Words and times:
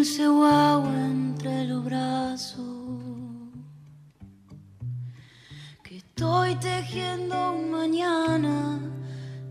dulce 0.00 0.26
guagua 0.26 0.96
entre 1.04 1.64
los 1.64 1.84
brazos. 1.84 2.64
Que 5.82 5.98
estoy 5.98 6.54
tejiendo 6.54 7.52
un 7.52 7.70
mañana, 7.70 8.80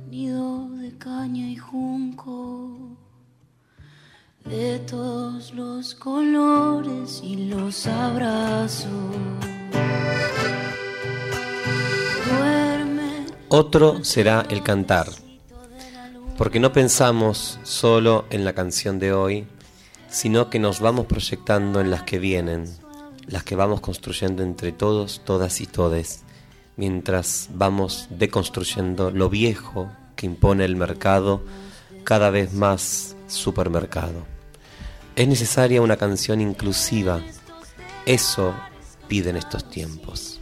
nido 0.09 0.67
de 0.81 0.98
caña 0.98 1.48
y 1.52 1.55
junco. 1.55 2.98
De 4.43 4.80
todos 4.80 5.54
los 5.54 5.93
colores 5.93 7.21
y 7.23 7.50
los 7.52 7.86
abrazos. 7.86 8.89
Duerme. 12.27 13.27
Otro 13.50 14.03
será 14.03 14.47
el 14.50 14.63
cantar 14.63 15.09
porque 16.39 16.61
no 16.61 16.72
pensamos 16.72 17.59
solo 17.63 18.23
en 18.30 18.45
la 18.45 18.53
canción 18.53 18.97
de 18.97 19.11
hoy, 19.11 19.45
sino 20.09 20.49
que 20.49 20.59
nos 20.59 20.80
vamos 20.80 21.05
proyectando 21.05 21.80
en 21.80 21.91
las 21.91 22.04
que 22.04 22.20
vienen, 22.20 22.66
las 23.27 23.44
que 23.44 23.55
vamos 23.55 23.81
construyendo 23.81 24.44
entre 24.44 24.72
todos, 24.72 25.22
todas 25.23 25.62
y 25.62 25.67
todes, 25.67 26.23
mientras 26.77 27.50
vamos 27.54 28.08
deconstruyendo 28.09 29.12
lo 29.12 29.30
viejo 29.30 29.91
que 30.16 30.26
impone 30.26 30.66
el 30.66 30.76
mercado, 30.76 31.44
cada 32.03 32.30
vez 32.30 32.53
más 32.53 33.16
supermercado. 33.27 34.26
Es 35.16 35.27
necesaria 35.27 35.81
una 35.81 35.98
canción 35.98 36.41
inclusiva, 36.41 37.22
eso 38.05 38.55
piden 39.08 39.36
estos 39.36 39.70
tiempos, 39.70 40.39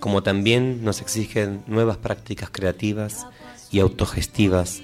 como 0.00 0.22
también 0.22 0.84
nos 0.84 1.00
exigen 1.00 1.62
nuevas 1.66 1.98
prácticas 1.98 2.50
creativas 2.50 3.26
y 3.70 3.80
autogestivas 3.80 4.82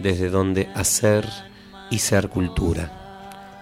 desde 0.00 0.30
donde 0.30 0.68
hacer 0.74 1.28
y 1.90 1.98
ser 1.98 2.28
cultura. 2.28 3.01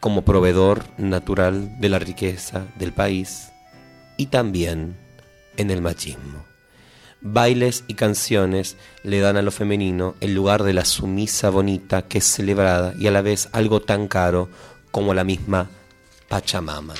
como 0.00 0.22
proveedor 0.22 0.84
natural 0.96 1.80
de 1.80 1.88
la 1.88 1.98
riqueza 1.98 2.66
del 2.78 2.92
país 2.92 3.50
y 4.16 4.26
también 4.26 4.96
en 5.56 5.70
el 5.70 5.82
machismo. 5.82 6.44
Bailes 7.20 7.84
y 7.88 7.94
canciones 7.94 8.76
le 9.02 9.18
dan 9.18 9.36
a 9.36 9.42
lo 9.42 9.50
femenino 9.50 10.14
el 10.20 10.34
lugar 10.34 10.62
de 10.62 10.72
la 10.72 10.84
sumisa 10.84 11.50
bonita 11.50 12.02
que 12.02 12.18
es 12.18 12.24
celebrada 12.24 12.94
y 12.98 13.08
a 13.08 13.10
la 13.10 13.22
vez 13.22 13.48
algo 13.52 13.80
tan 13.80 14.06
caro 14.06 14.48
como 14.92 15.14
la 15.14 15.24
misma 15.24 15.68
Pachamama. 16.28 16.94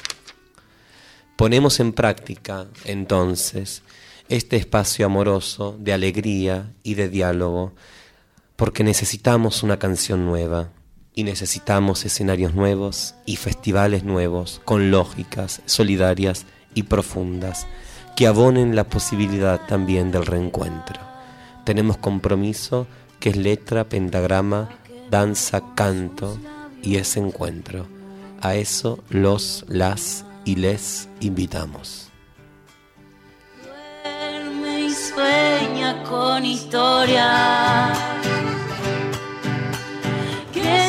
Ponemos 1.36 1.78
en 1.78 1.92
práctica, 1.92 2.66
entonces, 2.84 3.82
este 4.28 4.56
espacio 4.56 5.06
amoroso 5.06 5.76
de 5.78 5.92
alegría 5.92 6.72
y 6.82 6.94
de 6.94 7.08
diálogo, 7.08 7.74
porque 8.56 8.82
necesitamos 8.82 9.62
una 9.62 9.78
canción 9.78 10.26
nueva, 10.26 10.70
y 11.18 11.24
necesitamos 11.24 12.04
escenarios 12.04 12.54
nuevos 12.54 13.16
y 13.26 13.34
festivales 13.34 14.04
nuevos 14.04 14.60
con 14.64 14.92
lógicas 14.92 15.62
solidarias 15.66 16.46
y 16.74 16.84
profundas 16.84 17.66
que 18.14 18.28
abonen 18.28 18.76
la 18.76 18.84
posibilidad 18.84 19.66
también 19.66 20.12
del 20.12 20.24
reencuentro. 20.24 21.00
Tenemos 21.64 21.96
compromiso 21.96 22.86
que 23.18 23.30
es 23.30 23.36
letra, 23.36 23.88
pentagrama, 23.88 24.68
danza, 25.10 25.74
canto 25.74 26.38
y 26.84 26.98
ese 26.98 27.18
encuentro. 27.18 27.88
A 28.40 28.54
eso 28.54 29.02
los, 29.10 29.64
las 29.66 30.24
y 30.44 30.54
les 30.54 31.08
invitamos. 31.18 32.10
Duerme 33.64 34.82
y 34.82 34.94
sueña 34.94 36.04
con 36.04 36.44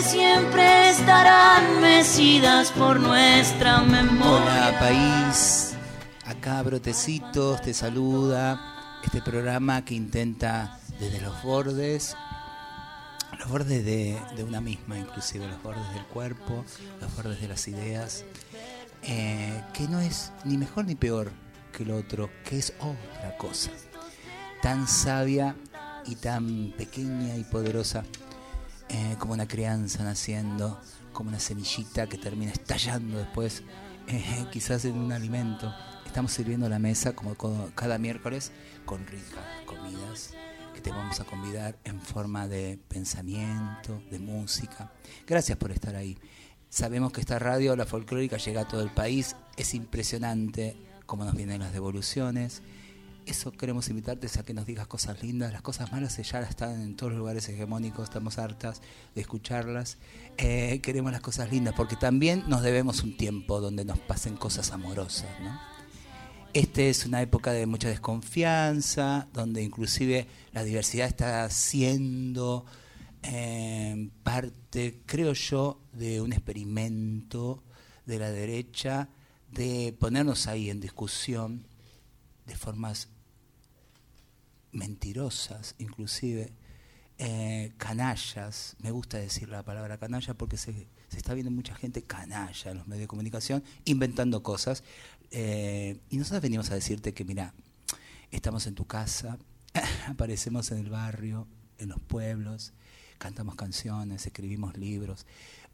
siempre 0.09 0.89
estarán 0.89 1.81
mecidas 1.81 2.71
por 2.71 2.99
nuestra 2.99 3.81
memoria. 3.81 4.69
Hola 4.69 4.79
país, 4.79 5.75
acá 6.25 6.63
Brotecitos 6.63 7.61
te 7.61 7.75
saluda. 7.75 8.59
Este 9.03 9.21
programa 9.21 9.85
que 9.85 9.93
intenta 9.93 10.79
desde 10.99 11.21
los 11.21 11.43
bordes, 11.43 12.17
los 13.37 13.49
bordes 13.49 13.85
de, 13.85 14.43
una 14.43 14.61
misma, 14.61 14.97
inclusive 14.97 15.47
los 15.47 15.61
bordes 15.61 15.87
del 15.93 16.05
cuerpo, 16.05 16.65
los 16.99 17.15
bordes 17.15 17.39
de 17.39 17.47
las 17.47 17.67
ideas, 17.67 18.25
eh, 19.03 19.63
que 19.73 19.87
no 19.87 19.99
es 19.99 20.31
ni 20.43 20.57
mejor 20.57 20.85
ni 20.85 20.95
peor 20.95 21.31
que 21.71 21.85
lo 21.85 21.95
otro, 21.95 22.31
que 22.45 22.57
es 22.57 22.73
otra 22.79 23.37
cosa, 23.37 23.69
tan 24.63 24.87
sabia 24.87 25.55
y 26.07 26.15
tan 26.15 26.73
pequeña 26.75 27.35
y 27.37 27.43
poderosa 27.43 28.03
eh, 28.89 29.15
como 29.19 29.33
una 29.33 29.47
crianza 29.47 30.03
naciendo, 30.03 30.79
como 31.13 31.29
una 31.29 31.39
semillita 31.39 32.07
que 32.07 32.17
termina 32.17 32.51
estallando 32.51 33.17
después, 33.17 33.63
eh, 34.07 34.45
quizás 34.51 34.85
en 34.85 34.97
un 34.97 35.11
alimento. 35.11 35.73
Estamos 36.05 36.31
sirviendo 36.31 36.67
la 36.67 36.79
mesa 36.79 37.13
como 37.13 37.35
cada 37.75 37.99
miércoles 37.99 38.51
con 38.85 39.05
ricas 39.05 39.45
comidas 39.65 40.33
que 40.73 40.81
te 40.81 40.89
vamos 40.89 41.19
a 41.19 41.25
convidar 41.25 41.77
en 41.83 42.01
forma 42.01 42.47
de 42.47 42.79
pensamiento, 42.87 44.01
de 44.09 44.17
música. 44.17 44.91
Gracias 45.27 45.57
por 45.57 45.71
estar 45.71 45.95
ahí. 45.95 46.17
Sabemos 46.69 47.11
que 47.11 47.21
esta 47.21 47.37
radio, 47.37 47.75
la 47.75 47.85
folclórica, 47.85 48.37
llega 48.37 48.61
a 48.61 48.67
todo 48.67 48.81
el 48.81 48.89
país. 48.89 49.35
Es 49.57 49.73
impresionante 49.73 50.77
cómo 51.05 51.25
nos 51.25 51.35
vienen 51.35 51.59
las 51.59 51.73
devoluciones 51.73 52.63
eso 53.25 53.51
queremos 53.51 53.89
invitarte 53.89 54.27
a 54.39 54.43
que 54.43 54.53
nos 54.53 54.65
digas 54.65 54.87
cosas 54.87 55.21
lindas. 55.21 55.51
Las 55.53 55.61
cosas 55.61 55.91
malas 55.91 56.17
ya 56.17 56.39
están 56.41 56.81
en 56.81 56.95
todos 56.95 57.11
los 57.11 57.19
lugares 57.19 57.47
hegemónicos, 57.49 58.05
estamos 58.05 58.37
hartas 58.37 58.81
de 59.15 59.21
escucharlas. 59.21 59.97
Eh, 60.37 60.79
queremos 60.81 61.11
las 61.11 61.21
cosas 61.21 61.51
lindas 61.51 61.73
porque 61.75 61.95
también 61.95 62.43
nos 62.47 62.61
debemos 62.61 63.03
un 63.03 63.15
tiempo 63.17 63.61
donde 63.61 63.85
nos 63.85 63.99
pasen 63.99 64.35
cosas 64.35 64.71
amorosas. 64.71 65.29
¿no? 65.41 65.59
Este 66.53 66.89
es 66.89 67.05
una 67.05 67.21
época 67.21 67.51
de 67.51 67.65
mucha 67.65 67.89
desconfianza, 67.89 69.27
donde 69.33 69.61
inclusive 69.61 70.27
la 70.51 70.63
diversidad 70.63 71.07
está 71.07 71.49
siendo 71.49 72.65
eh, 73.21 74.09
parte, 74.23 75.01
creo 75.05 75.33
yo, 75.33 75.79
de 75.93 76.21
un 76.21 76.33
experimento 76.33 77.63
de 78.05 78.17
la 78.17 78.31
derecha 78.31 79.09
de 79.51 79.95
ponernos 79.99 80.47
ahí 80.47 80.69
en 80.69 80.79
discusión 80.79 81.65
de 82.49 82.55
formas 82.55 83.07
mentirosas, 84.71 85.75
inclusive 85.77 86.51
eh, 87.19 87.73
canallas, 87.77 88.75
me 88.81 88.91
gusta 88.91 89.17
decir 89.17 89.49
la 89.49 89.63
palabra 89.63 89.97
canalla 89.97 90.33
porque 90.33 90.57
se, 90.57 90.87
está 91.15 91.33
viendo 91.33 91.51
mucha 91.51 91.75
gente 91.75 92.01
canalla 92.01 92.71
en 92.71 92.77
los 92.77 92.87
medios 92.87 93.03
de 93.03 93.07
comunicación 93.07 93.63
inventando 93.85 94.41
cosas. 94.41 94.83
Eh, 95.31 95.99
y 96.09 96.17
nosotros 96.17 96.41
venimos 96.41 96.71
a 96.71 96.75
decirte 96.75 97.13
que, 97.13 97.23
mira, 97.23 97.53
estamos 98.31 98.65
en 98.65 98.73
tu 98.73 98.85
casa, 98.85 99.37
aparecemos 100.07 100.71
en 100.71 100.79
el 100.79 100.89
barrio, 100.89 101.47
en 101.77 101.89
los 101.89 101.99
pueblos, 101.99 102.73
cantamos 103.19 103.55
canciones, 103.55 104.25
escribimos 104.25 104.75
libros. 104.75 105.27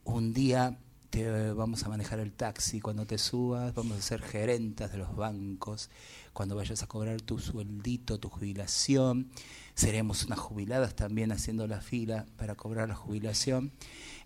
Un 0.03 0.33
día 0.33 0.77
te 1.09 1.53
vamos 1.53 1.83
a 1.83 1.89
manejar 1.89 2.19
el 2.19 2.33
taxi, 2.33 2.81
cuando 2.81 3.05
te 3.07 3.17
subas 3.17 3.73
vamos 3.73 3.97
a 3.97 4.01
ser 4.01 4.21
gerentas 4.21 4.91
de 4.91 4.97
los 4.97 5.15
bancos, 5.15 5.89
cuando 6.35 6.57
vayas 6.57 6.83
a 6.83 6.87
cobrar 6.87 7.21
tu 7.21 7.39
sueldito, 7.39 8.19
tu 8.19 8.27
jubilación, 8.27 9.31
seremos 9.73 10.25
unas 10.25 10.37
jubiladas 10.37 10.93
también 10.93 11.31
haciendo 11.31 11.65
la 11.65 11.79
fila 11.79 12.25
para 12.35 12.55
cobrar 12.55 12.89
la 12.89 12.95
jubilación, 12.95 13.71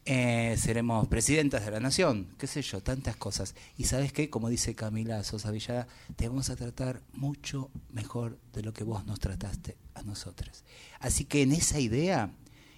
eh, 0.05 0.55
seremos 0.57 1.07
presidentas 1.07 1.63
de 1.63 1.69
la 1.69 1.79
nación, 1.79 2.33
qué 2.39 2.47
sé 2.47 2.63
yo, 2.63 2.81
tantas 2.81 3.15
cosas. 3.15 3.53
Y 3.77 3.83
sabes 3.83 4.11
qué, 4.11 4.27
como 4.27 4.49
dice 4.49 4.73
Camila 4.73 5.23
Sosa 5.23 5.51
Villada, 5.51 5.87
te 6.15 6.27
vamos 6.27 6.49
a 6.49 6.55
tratar 6.55 7.03
mucho 7.13 7.69
mejor 7.91 8.39
de 8.53 8.63
lo 8.63 8.73
que 8.73 8.83
vos 8.83 9.05
nos 9.05 9.19
trataste 9.19 9.77
a 9.93 10.01
nosotras. 10.01 10.63
Así 10.99 11.25
que 11.25 11.43
en 11.43 11.51
esa 11.51 11.79
idea 11.79 12.31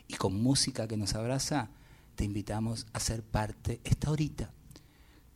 y 0.09 0.15
con 0.15 0.43
música 0.43 0.89
que 0.89 0.97
nos 0.97 1.15
abraza, 1.15 1.69
te 2.15 2.25
invitamos 2.25 2.85
a 2.91 2.99
ser 2.99 3.23
parte 3.23 3.79
esta 3.85 4.11
horita. 4.11 4.51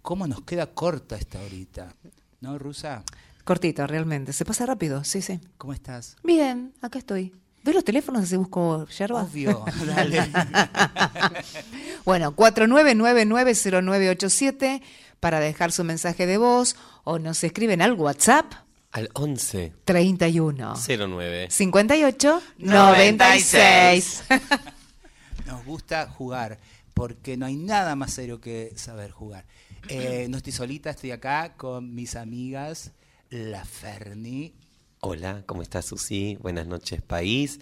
¿Cómo 0.01 0.27
nos 0.27 0.41
queda 0.41 0.73
corta 0.73 1.15
esta 1.15 1.39
horita? 1.39 1.95
¿No, 2.41 2.59
Rusa? 2.59 3.05
Cortito, 3.45 3.85
realmente. 3.87 4.33
Se 4.33 4.43
pasa 4.43 4.65
rápido, 4.65 5.03
sí, 5.03 5.21
sí. 5.21 5.39
¿Cómo 5.59 5.71
estás? 5.71 6.17
Bien, 6.23 6.73
acá 6.81 6.97
estoy. 6.99 7.31
¿Ves 7.63 7.75
los 7.75 7.83
teléfonos 7.83 8.27
si 8.27 8.35
busco 8.37 8.87
yerba? 8.87 9.21
Obvio, 9.23 9.63
dale. 9.87 10.19
bueno, 12.05 12.35
49990987 12.35 14.81
para 15.19 15.39
dejar 15.39 15.71
su 15.71 15.83
mensaje 15.83 16.25
de 16.25 16.37
voz 16.37 16.75
o 17.03 17.19
nos 17.19 17.43
escriben 17.43 17.81
al 17.83 17.93
WhatsApp 17.93 18.51
Al 18.91 19.09
11 19.13 19.73
31 19.83 20.73
09. 20.75 21.47
58 21.49 22.41
96. 22.57 24.23
Nos 25.45 25.63
gusta 25.65 26.07
jugar, 26.07 26.57
porque 26.95 27.37
no 27.37 27.45
hay 27.45 27.57
nada 27.57 27.95
más 27.95 28.11
serio 28.13 28.41
que 28.41 28.73
saber 28.75 29.11
jugar. 29.11 29.45
Eh, 29.87 30.25
no 30.29 30.37
estoy 30.37 30.51
solita, 30.51 30.89
estoy 30.89 31.11
acá 31.11 31.53
con 31.57 31.93
mis 31.93 32.15
amigas, 32.15 32.91
la 33.35 33.65
Ferni. 33.65 34.53
Hola, 35.01 35.43
¿cómo 35.45 35.61
estás 35.61 35.85
Susi? 35.85 36.37
Buenas 36.41 36.67
noches 36.67 37.01
país. 37.01 37.59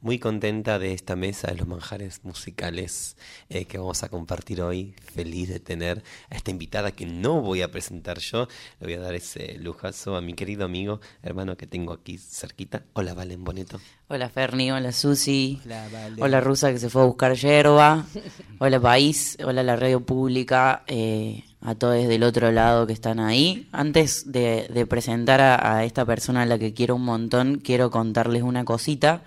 Muy 0.00 0.18
contenta 0.18 0.78
de 0.78 0.92
esta 0.92 1.16
mesa 1.16 1.48
de 1.48 1.56
los 1.56 1.66
manjares 1.66 2.20
musicales 2.22 3.16
eh, 3.48 3.64
que 3.64 3.78
vamos 3.78 4.02
a 4.04 4.08
compartir 4.08 4.62
hoy. 4.62 4.94
Feliz 5.14 5.48
de 5.48 5.58
tener 5.58 6.04
a 6.30 6.36
esta 6.36 6.50
invitada 6.52 6.92
que 6.92 7.06
no 7.06 7.40
voy 7.40 7.62
a 7.62 7.70
presentar 7.72 8.18
yo. 8.20 8.46
Le 8.78 8.86
voy 8.86 8.94
a 8.94 9.00
dar 9.00 9.14
ese 9.14 9.58
lujazo 9.58 10.14
a 10.16 10.20
mi 10.20 10.34
querido 10.34 10.64
amigo, 10.64 11.00
hermano 11.22 11.56
que 11.56 11.66
tengo 11.66 11.92
aquí 11.92 12.18
cerquita. 12.18 12.84
Hola, 12.92 13.14
Valen 13.14 13.42
Boneto. 13.42 13.80
Hola 14.08 14.28
Ferni, 14.28 14.70
hola 14.70 14.92
Susi, 14.92 15.60
Hola, 15.64 15.88
Vale. 15.90 16.22
hola 16.22 16.40
Rusa 16.40 16.70
que 16.72 16.78
se 16.78 16.88
fue 16.88 17.02
a 17.02 17.06
buscar 17.06 17.34
yerba, 17.34 18.06
hola 18.60 18.78
País, 18.78 19.36
hola 19.44 19.64
la 19.64 19.74
radio 19.74 20.00
pública, 20.06 20.84
eh, 20.86 21.42
a 21.66 21.74
todos 21.74 22.06
del 22.06 22.22
otro 22.22 22.52
lado 22.52 22.86
que 22.86 22.92
están 22.92 23.18
ahí. 23.18 23.68
Antes 23.72 24.30
de, 24.30 24.86
presentar 24.88 25.40
a, 25.40 25.78
a 25.78 25.84
esta 25.84 26.04
persona 26.04 26.42
a 26.42 26.46
la 26.46 26.60
que 26.60 26.72
quiero 26.72 26.94
un 26.94 27.04
montón, 27.04 27.58
quiero 27.58 27.90
contarles 27.90 28.44
una 28.44 28.64
cosita. 28.64 29.24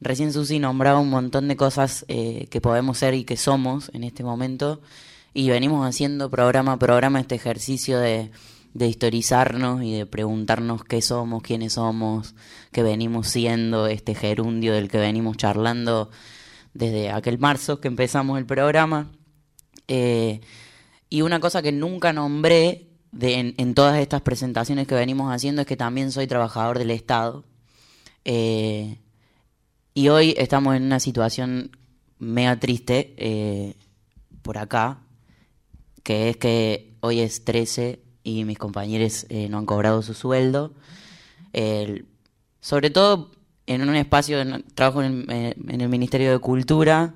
Recién 0.00 0.32
Susi 0.32 0.60
nombraba 0.60 1.00
un 1.00 1.10
montón 1.10 1.48
de 1.48 1.56
cosas 1.56 2.04
eh, 2.06 2.46
que 2.48 2.60
podemos 2.60 2.98
ser 2.98 3.14
y 3.14 3.24
que 3.24 3.36
somos 3.36 3.90
en 3.92 4.04
este 4.04 4.22
momento 4.22 4.80
y 5.34 5.50
venimos 5.50 5.84
haciendo 5.84 6.30
programa 6.30 6.74
a 6.74 6.78
programa 6.78 7.18
este 7.18 7.34
ejercicio 7.34 7.98
de, 7.98 8.30
de 8.72 8.86
historizarnos 8.86 9.82
y 9.82 9.92
de 9.92 10.06
preguntarnos 10.06 10.84
qué 10.84 11.02
somos, 11.02 11.42
quiénes 11.42 11.72
somos, 11.72 12.36
qué 12.70 12.84
venimos 12.84 13.26
siendo, 13.26 13.88
este 13.88 14.14
gerundio 14.14 14.74
del 14.74 14.88
que 14.88 14.98
venimos 14.98 15.36
charlando 15.36 16.08
desde 16.72 17.10
aquel 17.10 17.40
marzo 17.40 17.80
que 17.80 17.88
empezamos 17.88 18.38
el 18.38 18.46
programa. 18.46 19.10
Eh, 19.88 20.40
y 21.10 21.22
una 21.22 21.40
cosa 21.40 21.60
que 21.60 21.72
nunca 21.72 22.12
nombré 22.12 22.86
en, 23.20 23.74
todas 23.74 23.98
estas 23.98 24.22
presentaciones 24.22 24.86
que 24.86 24.94
venimos 24.94 25.32
haciendo 25.34 25.62
es 25.62 25.66
que 25.66 25.76
también 25.76 26.12
soy 26.12 26.26
trabajador 26.28 26.78
del 26.78 26.92
Estado. 26.92 27.44
Eh, 28.24 28.98
y 29.92 30.08
hoy 30.08 30.34
estamos 30.38 30.76
en 30.76 30.84
una 30.84 31.00
situación 31.00 31.76
mega 32.20 32.58
triste 32.60 33.14
eh, 33.16 33.74
por 34.42 34.56
acá, 34.58 35.00
que 36.04 36.30
es 36.30 36.36
que 36.36 36.94
hoy 37.00 37.20
es 37.20 37.44
13 37.44 38.00
y 38.22 38.44
mis 38.44 38.58
compañeros 38.58 39.26
eh, 39.30 39.48
no 39.48 39.58
han 39.58 39.66
cobrado 39.66 40.02
su 40.02 40.14
sueldo. 40.14 40.72
El- 41.52 42.06
sobre 42.60 42.90
todo 42.90 43.32
en 43.66 43.88
un 43.88 43.96
espacio, 43.96 44.38
trabajo 44.74 45.02
en, 45.02 45.26
el- 45.30 45.88
Ministerio 45.88 46.30
de 46.30 46.38
Cultura, 46.38 47.14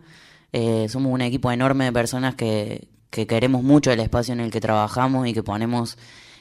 somos 0.89 1.13
un 1.13 1.21
equipo 1.21 1.51
enorme 1.53 1.85
de 1.85 1.93
personas 1.93 2.35
que, 2.35 2.89
que 3.15 3.29
queremos 3.29 3.63
mucho 3.63 3.93
el 3.93 4.01
espacio 4.01 4.35
en 4.35 4.41
el 4.41 4.51
que 4.51 4.61
trabajamos 4.61 5.29
y 5.29 5.33
que 5.33 5.45
ponemos 5.45 5.97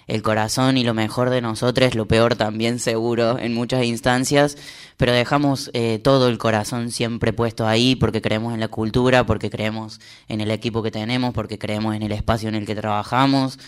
el 0.08 0.24
corazón 0.24 0.76
y 0.78 0.84
lo 0.84 0.96
mejor 0.96 1.30
de 1.30 1.40
nosotros, 1.40 1.94
lo 1.94 2.08
peor 2.08 2.36
también 2.36 2.80
seguro 2.80 3.38
en 3.38 3.54
muchas 3.54 3.86
instancias, 3.86 4.58
pero 4.98 5.14
dejamos 5.14 5.70
eh, 5.74 6.00
todo 6.04 6.30
el 6.30 6.40
corazón 6.40 6.90
siempre 6.90 7.32
puesto 7.32 7.68
ahí 7.68 7.96
porque 7.96 8.24
creemos 8.24 8.56
en 8.56 8.60
la 8.60 8.70
cultura, 8.70 9.24
porque 9.26 9.52
creemos 9.52 10.02
en 10.28 10.42
el 10.42 10.50
equipo 10.50 10.82
que 10.82 10.90
tenemos, 10.90 11.32
porque 11.32 11.60
creemos 11.60 11.96
en 11.96 12.02
el 12.02 12.12
espacio 12.12 12.50
en 12.50 12.56
el 12.56 12.66
que 12.66 12.76
trabajamos. 12.76 13.60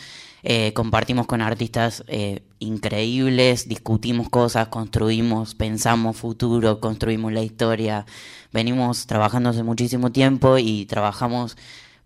Eh, 0.42 0.74
compartimos 0.74 1.28
con 1.28 1.42
artistas 1.42 2.04
eh, 2.08 2.42
increíbles, 2.60 3.68
discutimos 3.68 4.30
cosas, 4.30 4.68
construimos, 4.68 5.54
pensamos 5.56 6.18
futuro, 6.18 6.80
construimos 6.80 7.32
la 7.34 7.44
historia. 7.44 8.06
Venimos 8.52 9.08
trabajando 9.08 9.50
hace 9.52 9.64
muchísimo 9.64 10.12
tiempo 10.12 10.58
y 10.58 10.86
trabajamos 10.86 11.56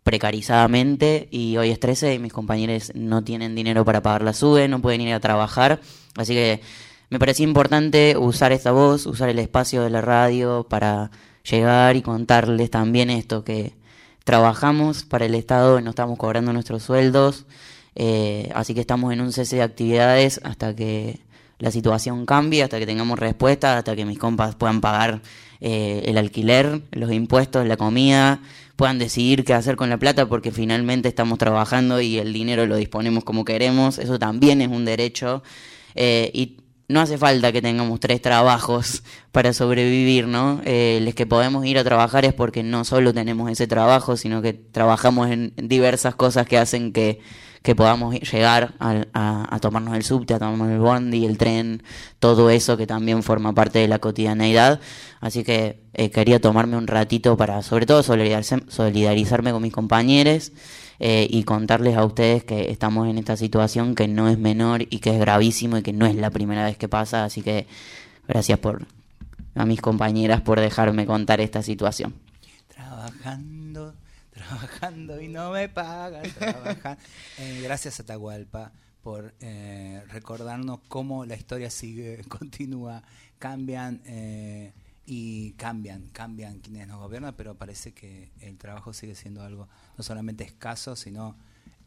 precarizadamente 0.03 1.27
y 1.31 1.57
hoy 1.57 1.71
es 1.71 1.79
13 1.79 2.15
y 2.15 2.19
mis 2.19 2.33
compañeros 2.33 2.91
no 2.95 3.23
tienen 3.23 3.55
dinero 3.55 3.85
para 3.85 4.01
pagar 4.01 4.23
la 4.23 4.33
SUBE, 4.33 4.67
no 4.67 4.81
pueden 4.81 5.01
ir 5.01 5.13
a 5.13 5.19
trabajar, 5.19 5.81
así 6.15 6.33
que 6.33 6.61
me 7.09 7.19
parecía 7.19 7.45
importante 7.45 8.17
usar 8.17 8.51
esta 8.51 8.71
voz, 8.71 9.05
usar 9.05 9.29
el 9.29 9.39
espacio 9.39 9.83
de 9.83 9.89
la 9.89 10.01
radio 10.01 10.65
para 10.69 11.11
llegar 11.49 11.95
y 11.95 12.01
contarles 12.01 12.69
también 12.69 13.09
esto, 13.09 13.43
que 13.43 13.73
trabajamos 14.23 15.03
para 15.03 15.25
el 15.25 15.35
Estado 15.35 15.79
y 15.79 15.83
no 15.83 15.89
estamos 15.89 16.17
cobrando 16.17 16.53
nuestros 16.53 16.83
sueldos, 16.83 17.45
eh, 17.95 18.51
así 18.53 18.73
que 18.73 18.81
estamos 18.81 19.11
en 19.11 19.21
un 19.21 19.33
cese 19.33 19.57
de 19.57 19.63
actividades 19.63 20.39
hasta 20.43 20.75
que 20.75 21.19
la 21.59 21.71
situación 21.71 22.25
cambie, 22.25 22.63
hasta 22.63 22.79
que 22.79 22.85
tengamos 22.85 23.19
respuesta, 23.19 23.77
hasta 23.77 23.95
que 23.95 24.05
mis 24.05 24.17
compas 24.17 24.55
puedan 24.55 24.81
pagar 24.81 25.21
eh, 25.59 26.03
el 26.05 26.17
alquiler, 26.17 26.81
los 26.91 27.11
impuestos, 27.11 27.67
la 27.67 27.75
comida, 27.75 28.41
puedan 28.77 28.97
decidir 28.97 29.43
qué 29.43 29.53
hacer 29.53 29.75
con 29.75 29.89
la 29.89 29.97
plata 29.97 30.25
porque 30.27 30.51
finalmente 30.51 31.09
estamos 31.09 31.37
trabajando 31.37 31.99
y 31.99 32.17
el 32.17 32.31
dinero 32.31 32.65
lo 32.65 32.77
disponemos 32.77 33.25
como 33.25 33.43
queremos, 33.43 33.99
eso 33.99 34.17
también 34.17 34.61
es 34.61 34.69
un 34.69 34.85
derecho 34.85 35.43
eh, 35.95 36.31
y 36.33 36.57
no 36.87 37.01
hace 37.01 37.17
falta 37.17 37.51
que 37.51 37.61
tengamos 37.61 37.99
tres 37.99 38.21
trabajos 38.21 39.03
para 39.33 39.51
sobrevivir, 39.51 40.27
¿no? 40.27 40.61
Eh, 40.63 40.99
los 41.03 41.13
que 41.13 41.25
podemos 41.25 41.65
ir 41.65 41.77
a 41.77 41.83
trabajar 41.83 42.23
es 42.23 42.33
porque 42.33 42.63
no 42.63 42.85
solo 42.85 43.13
tenemos 43.13 43.51
ese 43.51 43.67
trabajo, 43.67 44.15
sino 44.15 44.41
que 44.41 44.53
trabajamos 44.53 45.29
en 45.29 45.53
diversas 45.57 46.15
cosas 46.15 46.47
que 46.47 46.57
hacen 46.57 46.93
que, 46.93 47.19
que 47.61 47.75
podamos 47.75 48.15
llegar 48.19 48.73
al- 48.79 49.09
a, 49.13 49.53
a 49.53 49.59
tomarnos 49.59 49.95
el 49.95 50.03
subte, 50.03 50.33
a 50.33 50.39
tomarnos 50.39 50.69
el 50.69 50.79
bondi, 50.79 51.25
el 51.25 51.37
tren, 51.37 51.83
todo 52.19 52.49
eso 52.49 52.77
que 52.77 52.87
también 52.87 53.21
forma 53.23 53.53
parte 53.53 53.79
de 53.79 53.87
la 53.87 53.99
cotidianeidad. 53.99 54.79
Así 55.19 55.43
que 55.43 55.81
eh, 55.93 56.09
quería 56.11 56.39
tomarme 56.39 56.77
un 56.77 56.87
ratito 56.87 57.35
para, 57.35 57.61
sobre 57.61 57.85
todo, 57.85 58.01
solidarizarme 58.03 59.51
con 59.51 59.61
mis 59.61 59.73
compañeros 59.73 60.51
eh, 60.99 61.27
y 61.29 61.43
contarles 61.43 61.97
a 61.97 62.05
ustedes 62.05 62.43
que 62.43 62.71
estamos 62.71 63.07
en 63.09 63.17
esta 63.17 63.35
situación 63.37 63.95
que 63.95 64.07
no 64.07 64.29
es 64.29 64.37
menor 64.37 64.81
y 64.83 64.99
que 64.99 65.11
es 65.11 65.19
gravísimo 65.19 65.77
y 65.77 65.81
que 65.81 65.93
no 65.93 66.05
es 66.05 66.15
la 66.15 66.29
primera 66.29 66.63
vez 66.65 66.77
que 66.77 66.87
pasa. 66.87 67.25
Así 67.25 67.41
que 67.41 67.67
gracias 68.27 68.59
por 68.59 68.85
a 69.55 69.65
mis 69.65 69.81
compañeras 69.81 70.41
por 70.41 70.59
dejarme 70.61 71.05
contar 71.05 71.41
esta 71.41 71.61
situación. 71.63 72.13
Trabajando, 72.73 73.93
trabajando 74.49 75.21
y 75.21 75.27
no 75.27 75.51
me 75.51 75.69
pagan. 75.69 76.23
trabajan. 76.33 76.97
Eh, 77.37 77.61
gracias 77.63 77.99
a 77.99 78.05
Tahualpa 78.05 78.71
por 79.01 79.33
eh, 79.39 80.03
recordarnos 80.09 80.79
cómo 80.87 81.25
la 81.25 81.35
historia 81.35 81.69
sigue, 81.69 82.23
continúa, 82.27 83.03
cambian 83.37 84.01
eh, 84.05 84.73
y 85.05 85.51
cambian, 85.53 86.09
cambian 86.11 86.59
quienes 86.59 86.87
nos 86.87 86.99
gobiernan, 86.99 87.33
pero 87.37 87.55
parece 87.55 87.93
que 87.93 88.31
el 88.41 88.57
trabajo 88.57 88.93
sigue 88.93 89.15
siendo 89.15 89.41
algo 89.41 89.67
no 89.97 90.03
solamente 90.03 90.43
escaso, 90.43 90.95
sino 90.95 91.35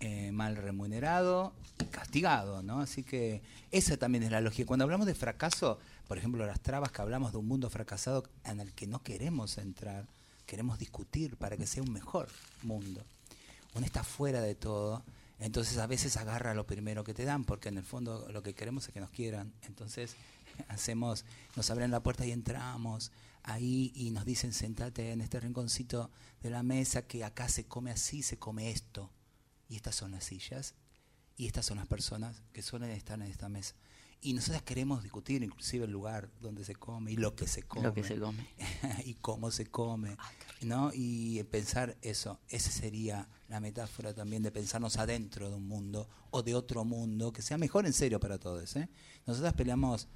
eh, 0.00 0.32
mal 0.32 0.56
remunerado 0.56 1.52
y 1.80 1.84
castigado, 1.84 2.62
¿no? 2.62 2.80
Así 2.80 3.02
que 3.02 3.42
esa 3.70 3.96
también 3.96 4.24
es 4.24 4.30
la 4.30 4.40
lógica. 4.40 4.66
Cuando 4.66 4.84
hablamos 4.84 5.06
de 5.06 5.14
fracaso, 5.14 5.78
por 6.08 6.18
ejemplo, 6.18 6.46
las 6.46 6.60
trabas 6.60 6.90
que 6.90 7.02
hablamos 7.02 7.32
de 7.32 7.38
un 7.38 7.46
mundo 7.46 7.70
fracasado 7.70 8.24
en 8.44 8.60
el 8.60 8.72
que 8.72 8.86
no 8.86 9.02
queremos 9.02 9.58
entrar, 9.58 10.06
queremos 10.46 10.78
discutir 10.78 11.36
para 11.36 11.56
que 11.56 11.66
sea 11.66 11.82
un 11.82 11.92
mejor 11.92 12.28
mundo. 12.62 13.04
Uno 13.74 13.86
está 13.86 14.04
fuera 14.04 14.40
de 14.40 14.54
todo, 14.54 15.02
entonces 15.38 15.78
a 15.78 15.86
veces 15.86 16.16
agarra 16.16 16.54
lo 16.54 16.66
primero 16.66 17.04
que 17.04 17.14
te 17.14 17.24
dan, 17.24 17.44
porque 17.44 17.68
en 17.68 17.78
el 17.78 17.84
fondo 17.84 18.28
lo 18.30 18.42
que 18.42 18.54
queremos 18.54 18.86
es 18.86 18.94
que 18.94 19.00
nos 19.00 19.10
quieran. 19.10 19.52
Entonces 19.62 20.14
hacemos, 20.68 21.24
nos 21.56 21.70
abren 21.70 21.90
la 21.90 22.02
puerta 22.02 22.24
y 22.26 22.32
entramos 22.32 23.10
ahí 23.42 23.92
y 23.94 24.10
nos 24.10 24.24
dicen 24.24 24.52
sentate 24.52 25.10
en 25.10 25.20
este 25.20 25.40
rinconcito 25.40 26.10
de 26.42 26.50
la 26.50 26.62
mesa 26.62 27.02
que 27.02 27.24
acá 27.24 27.48
se 27.48 27.64
come 27.64 27.90
así, 27.90 28.22
se 28.22 28.38
come 28.38 28.70
esto. 28.70 29.10
Y 29.68 29.76
estas 29.76 29.96
son 29.96 30.12
las 30.12 30.24
sillas 30.24 30.74
y 31.36 31.46
estas 31.46 31.66
son 31.66 31.78
las 31.78 31.86
personas 31.86 32.42
que 32.52 32.62
suelen 32.62 32.90
estar 32.90 33.20
en 33.20 33.26
esta 33.26 33.48
mesa. 33.48 33.74
Y 34.24 34.34
nosotros 34.34 34.62
queremos 34.62 35.02
discutir 35.02 35.42
inclusive 35.42 35.84
el 35.84 35.90
lugar 35.90 36.30
donde 36.40 36.64
se 36.64 36.76
come 36.76 37.10
y 37.10 37.16
lo 37.16 37.34
que 37.34 37.48
se 37.48 37.64
come. 37.64 37.82
Lo 37.82 37.92
que 37.92 38.04
se 38.04 38.20
come. 38.20 38.46
y 39.04 39.14
cómo 39.14 39.50
se 39.50 39.66
come, 39.66 40.16
¿no? 40.60 40.92
Y 40.94 41.42
pensar 41.50 41.96
eso, 42.02 42.38
esa 42.48 42.70
sería 42.70 43.28
la 43.48 43.58
metáfora 43.58 44.14
también 44.14 44.44
de 44.44 44.52
pensarnos 44.52 44.96
adentro 44.96 45.50
de 45.50 45.56
un 45.56 45.66
mundo 45.66 46.08
o 46.30 46.44
de 46.44 46.54
otro 46.54 46.84
mundo 46.84 47.32
que 47.32 47.42
sea 47.42 47.58
mejor 47.58 47.84
en 47.84 47.92
serio 47.92 48.20
para 48.20 48.38
todos, 48.38 48.76
¿eh? 48.76 48.88
Nosotras 49.26 49.54
peleamos 49.54 50.06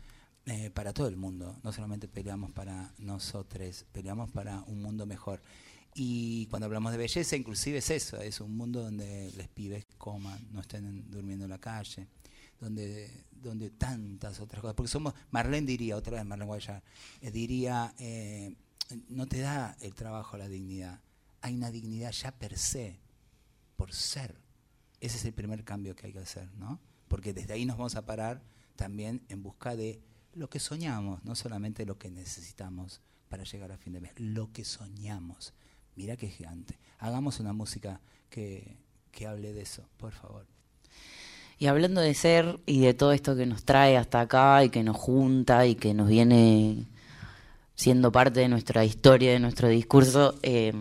eh, 0.46 0.70
para 0.70 0.92
todo 0.92 1.08
el 1.08 1.16
mundo, 1.16 1.58
no 1.64 1.72
solamente 1.72 2.06
peleamos 2.06 2.52
para 2.52 2.94
nosotros, 2.98 3.84
peleamos 3.90 4.30
para 4.30 4.62
un 4.68 4.80
mundo 4.80 5.04
mejor. 5.04 5.42
Y 5.96 6.46
cuando 6.46 6.66
hablamos 6.66 6.92
de 6.92 6.98
belleza, 6.98 7.34
inclusive 7.34 7.78
es 7.78 7.90
eso, 7.90 8.20
es 8.20 8.40
un 8.40 8.56
mundo 8.56 8.82
donde 8.82 9.32
los 9.36 9.48
pibes 9.48 9.84
coman, 9.98 10.46
no 10.52 10.60
estén 10.60 11.10
durmiendo 11.10 11.46
en 11.46 11.50
la 11.50 11.58
calle, 11.58 12.06
donde, 12.60 13.24
donde 13.30 13.70
tantas 13.70 14.40
otras 14.40 14.60
cosas. 14.60 14.74
Porque 14.74 14.90
somos, 14.90 15.14
Marlene 15.30 15.66
diría, 15.66 15.96
otra 15.96 16.16
vez 16.16 16.24
Marlene 16.24 16.46
Guayar, 16.46 16.82
eh, 17.20 17.30
diría, 17.30 17.94
eh, 17.98 18.54
no 19.08 19.26
te 19.26 19.40
da 19.40 19.76
el 19.80 19.94
trabajo 19.94 20.36
la 20.36 20.48
dignidad, 20.48 21.00
hay 21.40 21.54
una 21.54 21.70
dignidad 21.70 22.12
ya 22.12 22.32
per 22.32 22.56
se, 22.56 22.98
por 23.76 23.92
ser. 23.92 24.40
Ese 25.00 25.18
es 25.18 25.24
el 25.24 25.32
primer 25.34 25.64
cambio 25.64 25.94
que 25.94 26.06
hay 26.06 26.12
que 26.12 26.20
hacer, 26.20 26.52
¿no? 26.54 26.80
Porque 27.08 27.32
desde 27.32 27.52
ahí 27.52 27.66
nos 27.66 27.76
vamos 27.76 27.96
a 27.96 28.06
parar 28.06 28.42
también 28.76 29.22
en 29.28 29.42
busca 29.42 29.76
de 29.76 30.00
lo 30.34 30.48
que 30.48 30.58
soñamos, 30.58 31.24
no 31.24 31.34
solamente 31.34 31.86
lo 31.86 31.98
que 31.98 32.10
necesitamos 32.10 33.00
para 33.28 33.44
llegar 33.44 33.72
a 33.72 33.78
fin 33.78 33.92
de 33.92 34.00
mes, 34.00 34.12
lo 34.16 34.52
que 34.52 34.64
soñamos. 34.64 35.54
Mira 35.94 36.16
qué 36.16 36.28
gigante. 36.28 36.78
Hagamos 36.98 37.40
una 37.40 37.52
música 37.52 38.00
que, 38.28 38.76
que 39.12 39.26
hable 39.26 39.52
de 39.52 39.62
eso, 39.62 39.88
por 39.96 40.12
favor. 40.12 40.46
Y 41.58 41.66
hablando 41.66 42.00
de 42.00 42.14
ser 42.14 42.58
y 42.66 42.80
de 42.80 42.92
todo 42.92 43.12
esto 43.12 43.34
que 43.34 43.46
nos 43.46 43.64
trae 43.64 43.96
hasta 43.96 44.20
acá 44.20 44.62
y 44.64 44.68
que 44.68 44.82
nos 44.82 44.96
junta 44.96 45.66
y 45.66 45.74
que 45.74 45.94
nos 45.94 46.08
viene 46.08 46.84
siendo 47.74 48.12
parte 48.12 48.40
de 48.40 48.48
nuestra 48.48 48.84
historia, 48.84 49.32
de 49.32 49.38
nuestro 49.38 49.68
discurso, 49.68 50.34
eh, 50.42 50.72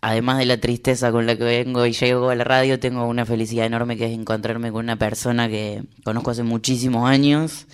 además 0.00 0.38
de 0.38 0.46
la 0.46 0.58
tristeza 0.58 1.12
con 1.12 1.26
la 1.26 1.36
que 1.36 1.44
vengo 1.44 1.86
y 1.86 1.92
llego 1.92 2.30
a 2.30 2.34
la 2.34 2.44
radio, 2.44 2.80
tengo 2.80 3.06
una 3.06 3.26
felicidad 3.26 3.66
enorme 3.66 3.96
que 3.96 4.06
es 4.06 4.12
encontrarme 4.12 4.72
con 4.72 4.84
una 4.84 4.96
persona 4.96 5.48
que 5.48 5.84
conozco 6.04 6.32
hace 6.32 6.42
muchísimos 6.42 7.08
años, 7.08 7.66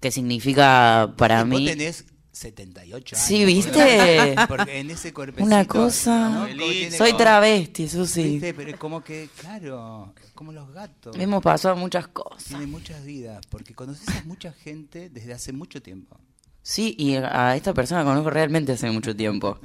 que 0.00 0.10
significa 0.10 1.14
para 1.16 1.44
mí... 1.44 1.66
tenés 1.66 2.04
78 2.32 3.16
años. 3.16 3.26
Sí, 3.26 3.44
¿viste? 3.44 4.34
Porque 4.48 4.80
en 4.80 4.90
ese 4.90 5.12
cuerpecito. 5.12 5.44
Una 5.44 5.66
cosa... 5.66 6.48
Soy 6.96 7.10
como- 7.10 7.16
travesti, 7.18 7.88
Susi. 7.88 8.22
¿Viste? 8.22 8.54
Pero 8.54 8.70
es 8.70 8.76
como 8.76 9.04
que, 9.04 9.28
claro, 9.38 10.14
como 10.34 10.52
los 10.52 10.70
gatos. 10.72 11.14
Hemos 11.18 11.42
pasado 11.42 11.76
muchas 11.76 12.08
cosas. 12.08 12.44
Tiene 12.44 12.66
muchas 12.66 13.04
vidas, 13.04 13.44
porque 13.48 13.74
conoces 13.74 14.08
a 14.08 14.24
mucha 14.24 14.52
gente 14.52 15.10
desde 15.10 15.34
hace 15.34 15.52
mucho 15.52 15.80
tiempo. 15.82 16.18
Sí, 16.64 16.94
y 16.96 17.16
a 17.16 17.56
esta 17.56 17.74
persona 17.74 18.02
la 18.02 18.10
conozco 18.10 18.30
realmente 18.30 18.72
hace 18.72 18.88
mucho 18.90 19.14
tiempo. 19.16 19.58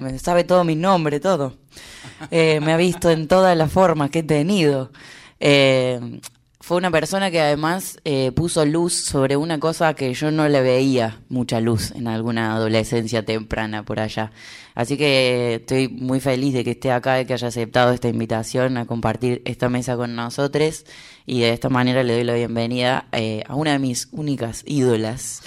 Me 0.00 0.18
sabe 0.18 0.44
todo 0.44 0.62
mi 0.64 0.76
nombre, 0.76 1.18
todo. 1.20 1.58
Eh, 2.30 2.60
me 2.60 2.72
ha 2.72 2.76
visto 2.76 3.10
en 3.10 3.26
todas 3.26 3.56
las 3.56 3.72
formas 3.72 4.10
que 4.10 4.20
he 4.20 4.22
tenido. 4.22 4.92
Eh, 5.40 6.20
fue 6.62 6.76
una 6.76 6.90
persona 6.90 7.30
que 7.30 7.40
además 7.40 7.98
eh, 8.04 8.32
puso 8.32 8.66
luz 8.66 8.92
sobre 8.94 9.36
una 9.36 9.58
cosa 9.58 9.94
que 9.94 10.12
yo 10.12 10.30
no 10.30 10.46
le 10.46 10.60
veía 10.60 11.18
mucha 11.30 11.58
luz 11.58 11.90
en 11.92 12.06
alguna 12.06 12.54
adolescencia 12.54 13.24
temprana 13.24 13.82
por 13.82 13.98
allá. 13.98 14.30
Así 14.74 14.98
que 14.98 15.54
estoy 15.56 15.88
muy 15.88 16.20
feliz 16.20 16.52
de 16.52 16.62
que 16.62 16.72
esté 16.72 16.92
acá, 16.92 17.14
de 17.14 17.26
que 17.26 17.32
haya 17.32 17.48
aceptado 17.48 17.92
esta 17.92 18.08
invitación 18.08 18.76
a 18.76 18.84
compartir 18.84 19.40
esta 19.46 19.70
mesa 19.70 19.96
con 19.96 20.14
nosotros 20.14 20.84
y 21.24 21.40
de 21.40 21.50
esta 21.50 21.70
manera 21.70 22.02
le 22.02 22.12
doy 22.12 22.24
la 22.24 22.34
bienvenida 22.34 23.06
eh, 23.12 23.42
a 23.48 23.54
una 23.54 23.72
de 23.72 23.78
mis 23.78 24.08
únicas 24.12 24.62
ídolas, 24.66 25.42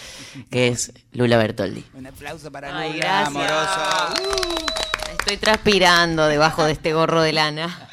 que 0.50 0.70
es 0.70 0.93
Lula 1.12 1.38
Bertoldi. 1.38 1.84
Un 1.93 2.08
aplauso 2.08 2.51
para 2.51 2.75
Ay, 2.75 2.93
Lula, 2.93 3.05
gracias. 3.05 3.27
amoroso. 3.27 4.24
Estoy 5.20 5.38
transpirando 5.38 6.27
debajo 6.27 6.65
de 6.65 6.72
este 6.74 6.93
gorro 6.93 7.22
de 7.22 7.34
lana. 7.34 7.88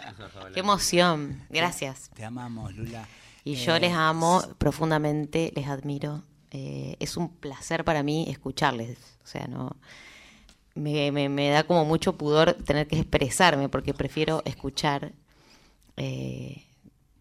Qué 0.52 0.60
emoción. 0.60 1.42
Gracias. 1.50 2.10
Te 2.14 2.24
amamos, 2.24 2.74
Lula. 2.74 3.06
Y 3.44 3.54
yo 3.54 3.76
Eh, 3.76 3.80
les 3.80 3.92
amo 3.92 4.42
profundamente, 4.58 5.52
les 5.54 5.66
admiro. 5.66 6.22
Eh, 6.50 6.96
es 7.00 7.16
un 7.16 7.28
placer 7.36 7.84
para 7.84 8.02
mí 8.02 8.26
escucharles. 8.28 8.98
O 9.22 9.26
sea, 9.26 9.46
no. 9.46 9.76
Me, 10.74 11.10
me- 11.12 11.28
me 11.28 11.48
da 11.50 11.64
como 11.64 11.84
mucho 11.84 12.16
pudor 12.16 12.54
tener 12.54 12.86
que 12.86 12.96
expresarme 13.00 13.68
porque 13.68 13.92
prefiero 13.94 14.42
escuchar 14.44 15.12
eh, 15.96 16.64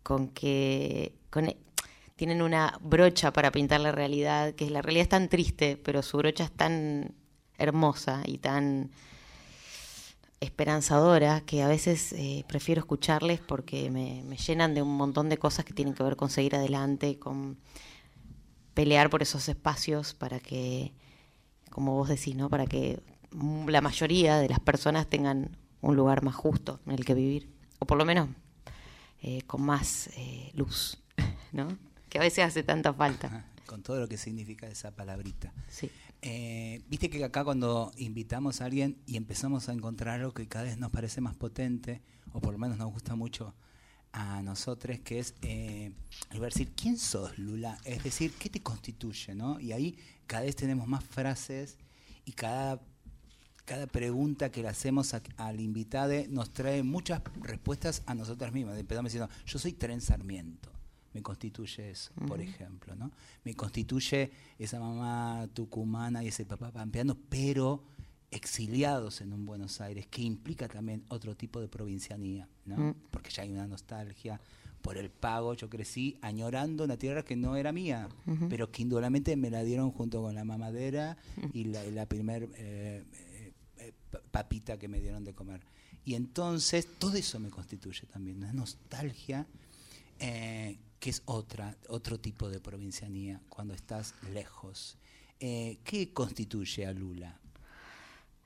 con 0.03 0.29
que 0.29 1.13
con, 1.29 1.53
tienen 2.15 2.41
una 2.41 2.77
brocha 2.81 3.31
para 3.33 3.51
pintar 3.51 3.79
la 3.81 3.91
realidad, 3.91 4.53
que 4.53 4.69
la 4.69 4.81
realidad 4.81 5.03
es 5.03 5.09
tan 5.09 5.29
triste, 5.29 5.77
pero 5.77 6.01
su 6.03 6.17
brocha 6.17 6.43
es 6.45 6.51
tan 6.51 7.13
hermosa 7.57 8.21
y 8.25 8.37
tan 8.37 8.91
esperanzadora 10.41 11.41
que 11.41 11.63
a 11.63 11.67
veces 11.67 12.13
eh, 12.13 12.45
prefiero 12.47 12.79
escucharles 12.79 13.39
porque 13.39 13.89
me, 13.89 14.23
me 14.23 14.37
llenan 14.37 14.73
de 14.73 14.81
un 14.81 14.95
montón 14.95 15.29
de 15.29 15.37
cosas 15.37 15.65
que 15.65 15.73
tienen 15.73 15.93
que 15.93 16.03
ver 16.03 16.15
con 16.15 16.29
seguir 16.29 16.55
adelante, 16.55 17.19
con 17.19 17.57
pelear 18.73 19.09
por 19.09 19.21
esos 19.21 19.49
espacios 19.49 20.13
para 20.13 20.39
que, 20.39 20.93
como 21.69 21.95
vos 21.95 22.07
decís, 22.07 22.35
¿no? 22.35 22.49
Para 22.49 22.65
que 22.65 23.01
la 23.67 23.81
mayoría 23.81 24.37
de 24.37 24.49
las 24.49 24.61
personas 24.61 25.07
tengan 25.07 25.57
un 25.81 25.95
lugar 25.95 26.23
más 26.23 26.35
justo 26.35 26.79
en 26.85 26.93
el 26.93 27.05
que 27.05 27.13
vivir, 27.13 27.49
o 27.79 27.85
por 27.85 27.97
lo 27.97 28.05
menos 28.05 28.29
eh, 29.21 29.41
con 29.43 29.61
más 29.61 30.07
eh, 30.15 30.51
luz, 30.53 30.97
¿no? 31.51 31.67
Que 32.07 32.19
a 32.19 32.21
veces 32.21 32.45
hace 32.45 32.63
tanta 32.63 32.93
falta. 32.93 33.45
Con 33.65 33.83
todo 33.83 33.99
lo 33.99 34.07
que 34.07 34.17
significa 34.17 34.67
esa 34.67 34.91
palabrita. 34.91 35.53
Sí. 35.67 35.91
Eh, 36.21 36.59
Viste 36.89 37.09
que 37.11 37.23
acá 37.23 37.43
cuando 37.43 37.91
invitamos 37.97 38.61
a 38.61 38.65
alguien 38.65 38.97
y 39.05 39.15
empezamos 39.15 39.69
a 39.69 39.73
encontrar 39.73 40.19
algo 40.19 40.33
que 40.33 40.47
cada 40.47 40.65
vez 40.65 40.79
nos 40.79 40.91
parece 40.91 41.21
más 41.21 41.35
potente, 41.35 42.01
o 42.33 42.41
por 42.41 42.51
lo 42.51 42.57
menos 42.57 42.79
nos 42.79 42.91
gusta 42.91 43.15
mucho 43.15 43.53
a 44.11 44.41
nosotros, 44.41 44.99
que 45.01 45.19
es 45.19 45.35
eh, 45.43 45.91
el 46.31 46.39
decir, 46.39 46.71
¿quién 46.75 46.97
sos, 46.97 47.37
Lula? 47.37 47.77
Es 47.85 48.03
decir, 48.03 48.33
¿qué 48.39 48.49
te 48.49 48.59
constituye? 48.61 49.35
¿no? 49.35 49.59
Y 49.59 49.71
ahí 49.71 49.99
cada 50.25 50.43
vez 50.43 50.55
tenemos 50.55 50.87
más 50.87 51.03
frases 51.03 51.77
y 52.25 52.31
cada, 52.31 52.81
cada 53.65 53.85
pregunta 53.85 54.51
que 54.51 54.63
le 54.63 54.69
hacemos 54.69 55.13
al 55.37 55.59
invitado 55.59 56.13
nos 56.29 56.51
trae 56.51 56.81
muchas 56.81 57.21
respuestas 57.39 58.01
a 58.07 58.15
nosotras 58.15 58.51
mismas. 58.51 58.79
Empezamos 58.79 59.11
diciendo, 59.11 59.31
yo 59.45 59.59
soy 59.59 59.73
Tren 59.73 60.01
Sarmiento. 60.01 60.71
Me 61.13 61.21
constituye 61.21 61.89
eso, 61.91 62.11
por 62.27 62.39
ejemplo, 62.41 62.95
¿no? 62.95 63.11
Me 63.43 63.55
constituye 63.55 64.31
esa 64.59 64.79
mamá 64.79 65.47
tucumana 65.53 66.23
y 66.23 66.27
ese 66.27 66.45
papá 66.45 66.71
pampeano, 66.71 67.17
pero 67.29 67.83
exiliados 68.31 69.21
en 69.21 69.33
un 69.33 69.45
Buenos 69.45 69.81
Aires, 69.81 70.05
que 70.07 70.21
implica 70.21 70.67
también 70.67 71.03
otro 71.09 71.35
tipo 71.35 71.59
de 71.59 71.67
provincianía, 71.67 72.47
¿no? 72.65 72.77
Mm. 72.77 72.95
Porque 73.09 73.31
ya 73.31 73.41
hay 73.43 73.49
una 73.51 73.65
nostalgia 73.67 74.39
por 74.83 74.97
el 74.97 75.09
pago. 75.09 75.55
Yo 75.55 75.67
crecí 75.69 76.17
añorando 76.21 76.83
una 76.83 76.95
tierra 76.97 77.23
que 77.23 77.35
no 77.35 77.55
era 77.55 77.71
mía, 77.71 78.07
pero 78.49 78.71
que 78.71 78.83
indudablemente 78.83 79.35
me 79.35 79.49
la 79.49 79.63
dieron 79.63 79.91
junto 79.91 80.21
con 80.21 80.35
la 80.35 80.43
mamadera 80.43 81.17
y 81.53 81.65
la, 81.65 81.83
y 81.85 81.91
la 81.91 82.05
primer 82.05 82.43
eh, 82.55 83.03
eh, 83.13 83.53
eh, 83.77 83.93
pa- 84.11 84.21
papita 84.31 84.77
que 84.77 84.87
me 84.87 84.99
dieron 85.01 85.23
de 85.23 85.33
comer. 85.33 85.61
Y 86.05 86.13
entonces 86.13 86.87
todo 86.99 87.15
eso 87.17 87.39
me 87.39 87.49
constituye 87.49 88.05
también, 88.07 88.37
una 88.37 88.53
nostalgia 88.53 89.47
eh, 90.19 90.77
que 90.99 91.09
es 91.09 91.21
otra, 91.25 91.75
otro 91.87 92.19
tipo 92.19 92.49
de 92.49 92.59
provincianía 92.59 93.41
cuando 93.49 93.73
estás 93.73 94.13
lejos. 94.33 94.97
Eh, 95.39 95.79
¿Qué 95.83 96.13
constituye 96.13 96.85
a 96.85 96.93
Lula? 96.93 97.39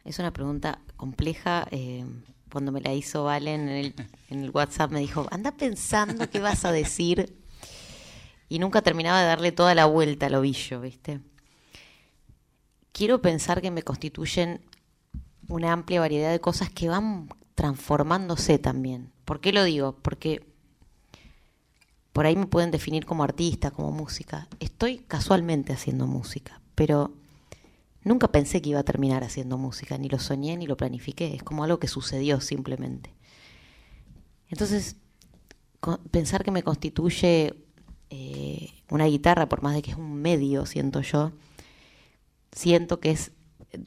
Es 0.06 0.20
una 0.20 0.32
pregunta 0.32 0.80
compleja. 0.96 1.68
eh, 1.72 2.06
cuando 2.54 2.72
me 2.72 2.82
la 2.82 2.94
hizo 2.94 3.24
Valen 3.24 3.68
en 3.68 3.70
el, 3.70 3.96
en 4.30 4.44
el 4.44 4.52
WhatsApp 4.52 4.92
me 4.92 5.00
dijo, 5.00 5.28
anda 5.32 5.52
pensando 5.58 6.30
qué 6.30 6.40
vas 6.40 6.66
a 6.66 6.72
decir. 6.72 7.36
Y 8.48 8.60
nunca 8.60 8.84
terminaba 8.84 9.22
de 9.22 9.26
darle 9.26 9.52
toda 9.52 9.74
la 9.74 9.86
vuelta 9.86 10.28
al 10.28 10.36
ovillo, 10.36 10.80
¿viste? 10.80 11.20
Quiero 12.92 13.24
pensar 13.24 13.60
que 13.60 13.72
me 13.72 13.82
constituyen 13.82 14.62
una 15.48 15.72
amplia 15.72 16.00
variedad 16.00 16.32
de 16.32 16.40
cosas 16.40 16.70
que 16.70 16.90
van 16.90 17.28
transformándose 17.56 18.60
también. 18.60 19.12
¿Por 19.26 19.42
qué 19.42 19.52
lo 19.52 19.64
digo? 19.64 19.96
Porque 20.04 20.53
por 22.14 22.28
ahí 22.28 22.36
me 22.36 22.46
pueden 22.46 22.72
definir 22.72 23.06
como 23.06 23.24
artista, 23.24 23.72
como 23.72 23.92
música. 23.92 24.48
Estoy 24.60 25.00
casualmente 25.00 25.74
haciendo 25.74 26.06
música, 26.06 26.62
pero 26.76 27.12
nunca 28.04 28.28
pensé 28.28 28.62
que 28.62 28.70
iba 28.70 28.80
a 28.80 28.84
terminar 28.84 29.24
haciendo 29.24 29.58
música, 29.58 29.98
ni 29.98 30.10
lo 30.10 30.20
soñé 30.20 30.56
ni 30.56 30.68
lo 30.68 30.78
planifiqué, 30.78 31.34
es 31.34 31.44
como 31.44 31.64
algo 31.64 31.80
que 31.80 31.88
sucedió 31.88 32.40
simplemente. 32.40 33.14
Entonces, 34.48 34.96
pensar 36.12 36.44
que 36.44 36.52
me 36.52 36.62
constituye 36.62 37.56
eh, 38.12 38.70
una 38.92 39.06
guitarra, 39.06 39.50
por 39.50 39.64
más 39.64 39.74
de 39.74 39.82
que 39.82 39.92
es 39.92 39.98
un 39.98 40.14
medio, 40.22 40.68
siento 40.68 41.02
yo, 41.02 41.32
siento 42.52 43.00
que 43.00 43.10
es 43.10 43.32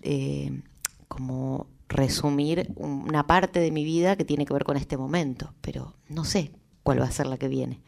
eh, 0.02 0.62
como 1.06 1.68
resumir 1.88 2.72
una 2.74 3.28
parte 3.28 3.60
de 3.60 3.70
mi 3.70 3.84
vida 3.84 4.16
que 4.16 4.24
tiene 4.24 4.44
que 4.44 4.52
ver 4.52 4.64
con 4.64 4.76
este 4.76 4.96
momento, 4.96 5.54
pero 5.60 5.94
no 6.08 6.24
sé 6.24 6.50
cuál 6.82 7.00
va 7.00 7.04
a 7.04 7.12
ser 7.12 7.26
la 7.26 7.38
que 7.38 7.46
viene. 7.46 7.80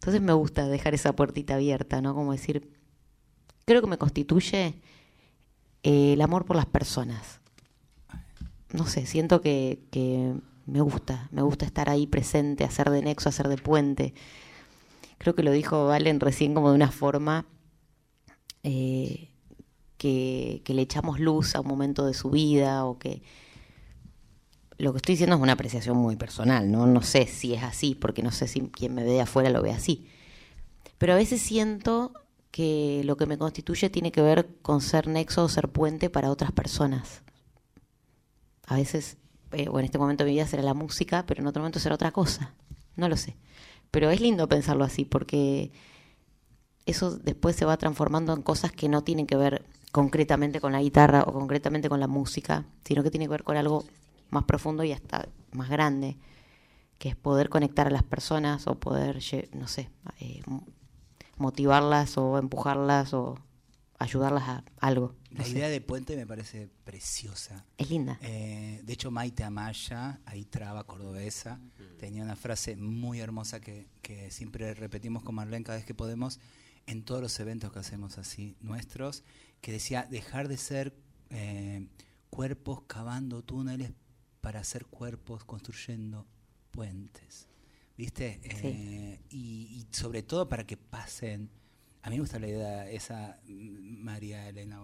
Entonces 0.00 0.22
me 0.22 0.32
gusta 0.32 0.68
dejar 0.68 0.94
esa 0.94 1.12
puertita 1.14 1.54
abierta, 1.54 2.00
¿no? 2.00 2.14
Como 2.14 2.32
decir, 2.32 2.70
creo 3.64 3.80
que 3.80 3.88
me 3.88 3.98
constituye 3.98 4.74
eh, 5.82 6.12
el 6.12 6.20
amor 6.20 6.44
por 6.44 6.56
las 6.56 6.66
personas. 6.66 7.40
No 8.72 8.86
sé, 8.86 9.06
siento 9.06 9.40
que, 9.40 10.38
me 10.66 10.80
gusta, 10.80 11.28
me 11.32 11.42
gusta 11.42 11.66
estar 11.66 11.88
ahí 11.88 12.06
presente, 12.06 12.64
hacer 12.64 12.90
de 12.90 13.02
nexo, 13.02 13.28
hacer 13.28 13.48
de 13.48 13.56
puente. 13.56 14.14
Creo 15.18 15.34
que 15.34 15.42
lo 15.42 15.50
dijo 15.50 15.86
Valen 15.86 16.20
recién 16.20 16.54
como 16.54 16.70
de 16.70 16.76
una 16.76 16.92
forma 16.92 17.46
eh, 18.62 19.30
que, 19.96 20.62
que 20.64 20.74
le 20.74 20.82
echamos 20.82 21.18
luz 21.18 21.56
a 21.56 21.60
un 21.60 21.66
momento 21.66 22.06
de 22.06 22.14
su 22.14 22.30
vida 22.30 22.84
o 22.84 22.98
que 22.98 23.22
lo 24.78 24.92
que 24.92 24.98
estoy 24.98 25.14
diciendo 25.14 25.36
es 25.36 25.42
una 25.42 25.52
apreciación 25.52 25.96
muy 25.96 26.16
personal, 26.16 26.70
¿no? 26.70 26.86
No 26.86 27.02
sé 27.02 27.26
si 27.26 27.54
es 27.54 27.62
así, 27.62 27.94
porque 27.94 28.22
no 28.22 28.30
sé 28.30 28.46
si 28.46 28.60
quien 28.60 28.94
me 28.94 29.04
ve 29.04 29.10
de 29.10 29.20
afuera 29.20 29.50
lo 29.50 29.60
ve 29.60 29.72
así. 29.72 30.08
Pero 30.98 31.12
a 31.12 31.16
veces 31.16 31.42
siento 31.42 32.12
que 32.50 33.02
lo 33.04 33.16
que 33.16 33.26
me 33.26 33.38
constituye 33.38 33.90
tiene 33.90 34.12
que 34.12 34.22
ver 34.22 34.48
con 34.62 34.80
ser 34.80 35.08
nexo 35.08 35.44
o 35.44 35.48
ser 35.48 35.68
puente 35.68 36.10
para 36.10 36.30
otras 36.30 36.52
personas. 36.52 37.22
A 38.66 38.76
veces 38.76 39.16
eh, 39.52 39.68
o 39.68 39.78
en 39.78 39.84
este 39.84 39.98
momento 39.98 40.24
de 40.24 40.30
mi 40.30 40.36
vida 40.36 40.46
será 40.46 40.62
la 40.62 40.74
música, 40.74 41.24
pero 41.26 41.40
en 41.40 41.46
otro 41.46 41.62
momento 41.62 41.80
será 41.80 41.94
otra 41.94 42.12
cosa. 42.12 42.54
No 42.96 43.08
lo 43.08 43.16
sé. 43.16 43.36
Pero 43.90 44.10
es 44.10 44.20
lindo 44.20 44.48
pensarlo 44.48 44.84
así, 44.84 45.04
porque 45.04 45.72
eso 46.86 47.16
después 47.18 47.56
se 47.56 47.64
va 47.64 47.76
transformando 47.76 48.32
en 48.32 48.42
cosas 48.42 48.72
que 48.72 48.88
no 48.88 49.02
tienen 49.02 49.26
que 49.26 49.36
ver 49.36 49.64
concretamente 49.92 50.60
con 50.60 50.72
la 50.72 50.82
guitarra 50.82 51.22
o 51.26 51.32
concretamente 51.32 51.88
con 51.88 52.00
la 52.00 52.08
música, 52.08 52.66
sino 52.84 53.02
que 53.02 53.10
tiene 53.10 53.26
que 53.26 53.30
ver 53.30 53.44
con 53.44 53.56
algo 53.56 53.84
más 54.30 54.44
profundo 54.44 54.84
y 54.84 54.92
hasta 54.92 55.28
más 55.52 55.68
grande, 55.70 56.18
que 56.98 57.08
es 57.10 57.16
poder 57.16 57.48
conectar 57.48 57.86
a 57.86 57.90
las 57.90 58.02
personas 58.02 58.66
o 58.66 58.78
poder, 58.78 59.20
no 59.52 59.68
sé, 59.68 59.90
eh, 60.20 60.42
mo- 60.46 60.66
motivarlas 61.36 62.18
o 62.18 62.38
empujarlas 62.38 63.14
o 63.14 63.38
ayudarlas 63.98 64.44
a 64.48 64.64
algo. 64.80 65.14
no 65.30 65.38
La 65.38 65.44
sé. 65.44 65.50
idea 65.50 65.68
de 65.68 65.80
puente 65.80 66.16
me 66.16 66.26
parece 66.26 66.68
preciosa. 66.84 67.64
Es 67.76 67.90
linda. 67.90 68.18
Eh, 68.22 68.80
de 68.84 68.92
hecho, 68.92 69.10
Maite 69.10 69.44
Amaya, 69.44 70.20
ahí 70.24 70.44
traba 70.44 70.84
cordobesa, 70.84 71.60
tenía 71.98 72.22
una 72.22 72.36
frase 72.36 72.76
muy 72.76 73.20
hermosa 73.20 73.60
que, 73.60 73.88
que 74.02 74.30
siempre 74.30 74.72
repetimos 74.74 75.22
con 75.22 75.34
Marlene 75.34 75.64
cada 75.64 75.78
vez 75.78 75.84
que 75.86 75.94
podemos 75.94 76.38
en 76.86 77.02
todos 77.04 77.20
los 77.20 77.38
eventos 77.40 77.72
que 77.72 77.78
hacemos 77.80 78.18
así 78.18 78.56
nuestros, 78.60 79.22
que 79.60 79.72
decía 79.72 80.06
dejar 80.08 80.48
de 80.48 80.56
ser 80.56 80.94
eh, 81.30 81.86
cuerpos 82.30 82.82
cavando 82.86 83.42
túneles 83.42 83.92
para 84.40 84.62
ser 84.64 84.86
cuerpos 84.86 85.44
construyendo 85.44 86.26
puentes. 86.70 87.48
¿Viste? 87.96 88.40
Eh, 88.44 89.20
y, 89.30 89.36
y 89.38 89.86
sobre 89.90 90.22
todo 90.22 90.48
para 90.48 90.64
que 90.66 90.76
pasen. 90.76 91.50
A 92.02 92.10
mí 92.10 92.16
me 92.16 92.20
gusta 92.20 92.38
la 92.38 92.46
idea 92.48 92.88
esa 92.88 93.40
mm, 93.46 94.02
María 94.04 94.48
Elena 94.48 94.80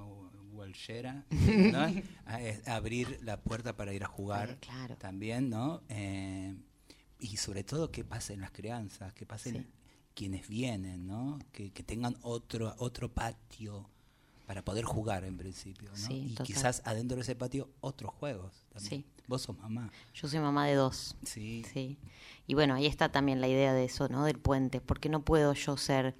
Walshera, 0.52 1.24
¿no? 1.30 1.78
A- 2.26 2.40
es 2.42 2.66
abrir 2.66 3.20
la 3.22 3.40
puerta 3.40 3.76
para 3.76 3.92
ir 3.94 4.02
a 4.02 4.08
jugar 4.08 4.58
claro. 4.60 4.96
también, 4.96 5.48
¿no? 5.48 5.82
Eh, 5.88 6.56
y 7.20 7.36
sobre 7.36 7.62
todo 7.62 7.90
que 7.92 8.04
pasen 8.04 8.40
las 8.40 8.50
crianzas, 8.50 9.12
que 9.14 9.26
pasen 9.26 9.54
Sí. 9.62 9.66
quienes 10.14 10.48
vienen, 10.48 11.06
¿no? 11.06 11.38
Que, 11.52 11.70
que 11.72 11.82
tengan 11.84 12.16
otro, 12.22 12.74
otro 12.78 13.12
patio 13.12 13.88
para 14.46 14.64
poder 14.64 14.84
jugar 14.84 15.24
en 15.24 15.36
principio, 15.38 15.90
¿no? 15.90 15.96
Sí, 15.96 16.14
y 16.14 16.28
total. 16.30 16.46
quizás 16.46 16.82
adentro 16.84 17.14
de 17.16 17.22
ese 17.22 17.36
patio 17.36 17.70
otros 17.80 18.12
juegos 18.12 18.66
también. 18.72 19.02
Sí. 19.02 19.06
Vos 19.26 19.42
sos 19.42 19.56
mamá. 19.58 19.90
Yo 20.14 20.28
soy 20.28 20.40
mamá 20.40 20.66
de 20.66 20.74
dos. 20.74 21.16
Sí. 21.22 21.64
Sí. 21.72 21.98
Y 22.46 22.54
bueno, 22.54 22.74
ahí 22.74 22.86
está 22.86 23.10
también 23.10 23.40
la 23.40 23.48
idea 23.48 23.72
de 23.72 23.84
eso, 23.84 24.08
¿no? 24.08 24.24
Del 24.24 24.38
puente, 24.38 24.80
porque 24.80 25.08
no 25.08 25.22
puedo 25.22 25.54
yo 25.54 25.76
ser 25.76 26.14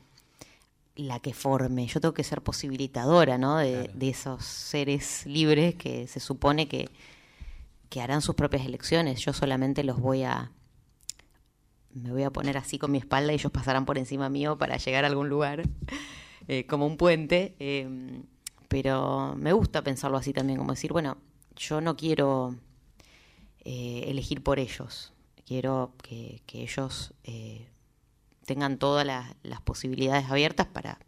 la 0.96 1.18
que 1.20 1.34
forme, 1.34 1.87
yo 1.87 2.00
tengo 2.00 2.14
que 2.14 2.23
ser 2.25 2.40
posibilitadora, 2.40 3.37
¿no? 3.37 3.56
De, 3.58 3.73
Claro. 3.73 3.92
de 3.99 4.08
esos 4.08 4.44
seres 4.44 5.26
libres 5.26 5.75
que 5.75 6.06
se 6.06 6.20
supone 6.20 6.68
que, 6.68 6.88
que 7.90 8.00
harán 8.00 8.23
sus 8.23 8.37
propias 8.37 8.64
elecciones. 8.64 9.20
Yo 9.20 9.32
solamente 9.32 9.82
los 9.84 9.99
voy 10.00 10.23
a... 10.23 10.50
Me 11.92 12.11
voy 12.11 12.23
a 12.25 12.30
poner 12.30 12.56
así 12.56 12.78
con 12.78 12.90
mi 12.90 12.99
espalda 12.99 13.32
y 13.32 13.37
ellos 13.37 13.52
pasarán 13.52 13.84
por 13.87 13.99
encima 13.99 14.28
mío 14.28 14.56
para 14.58 14.76
llegar 14.78 15.04
a 15.04 15.08
algún 15.08 15.28
lugar, 15.28 15.62
eh, 16.49 16.66
como 16.66 16.87
un 16.87 16.96
puente. 16.96 17.54
eh, 17.58 18.23
pero 18.68 19.37
me 19.37 19.52
gusta 19.52 19.82
pensarlo 19.84 20.16
así 20.16 20.32
también, 20.32 20.58
como 20.58 20.73
decir, 20.73 20.90
bueno, 20.92 21.18
yo 21.54 21.80
no 21.80 21.96
quiero 21.96 22.56
eh, 23.64 24.04
elegir 24.09 24.42
por 24.42 24.59
ellos. 24.59 25.12
Quiero 25.47 25.92
que, 26.02 26.42
que 26.47 26.62
ellos 26.62 27.12
eh, 27.25 27.66
tengan 28.47 28.78
todas 28.78 29.06
las, 29.06 29.35
las 29.42 29.61
posibilidades 29.61 30.30
abiertas 30.30 30.66
para 30.66 30.99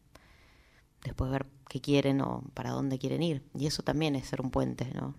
después 1.05 1.31
ver 1.31 1.47
qué 1.69 1.81
quieren 1.81 2.21
o 2.21 2.43
para 2.55 2.71
dónde 2.71 2.99
quieren 2.99 3.23
ir. 3.23 3.43
Y 3.59 3.67
eso 3.67 3.83
también 3.83 4.15
es 4.17 4.27
ser 4.27 4.41
un 4.41 4.51
puente, 4.51 4.87
¿no? 4.95 5.15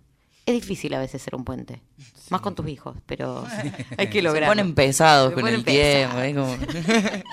Es 0.46 0.54
difícil 0.54 0.94
a 0.94 1.00
veces 1.00 1.22
ser 1.22 1.36
un 1.36 1.44
puente, 1.44 1.82
más 2.30 2.40
con 2.40 2.56
tus 2.56 2.68
hijos, 2.70 2.96
pero 3.06 3.46
hay 3.98 4.08
que 4.08 4.20
Se 4.20 4.22
lograrlo. 4.22 4.52
ponen 4.56 4.76
pesados 4.76 5.30
Se 5.30 5.34
con 5.36 5.42
ponen 5.42 5.56
el 5.60 5.66
tiempo. 5.66 6.20
es 6.20 6.36
como- 6.36 6.58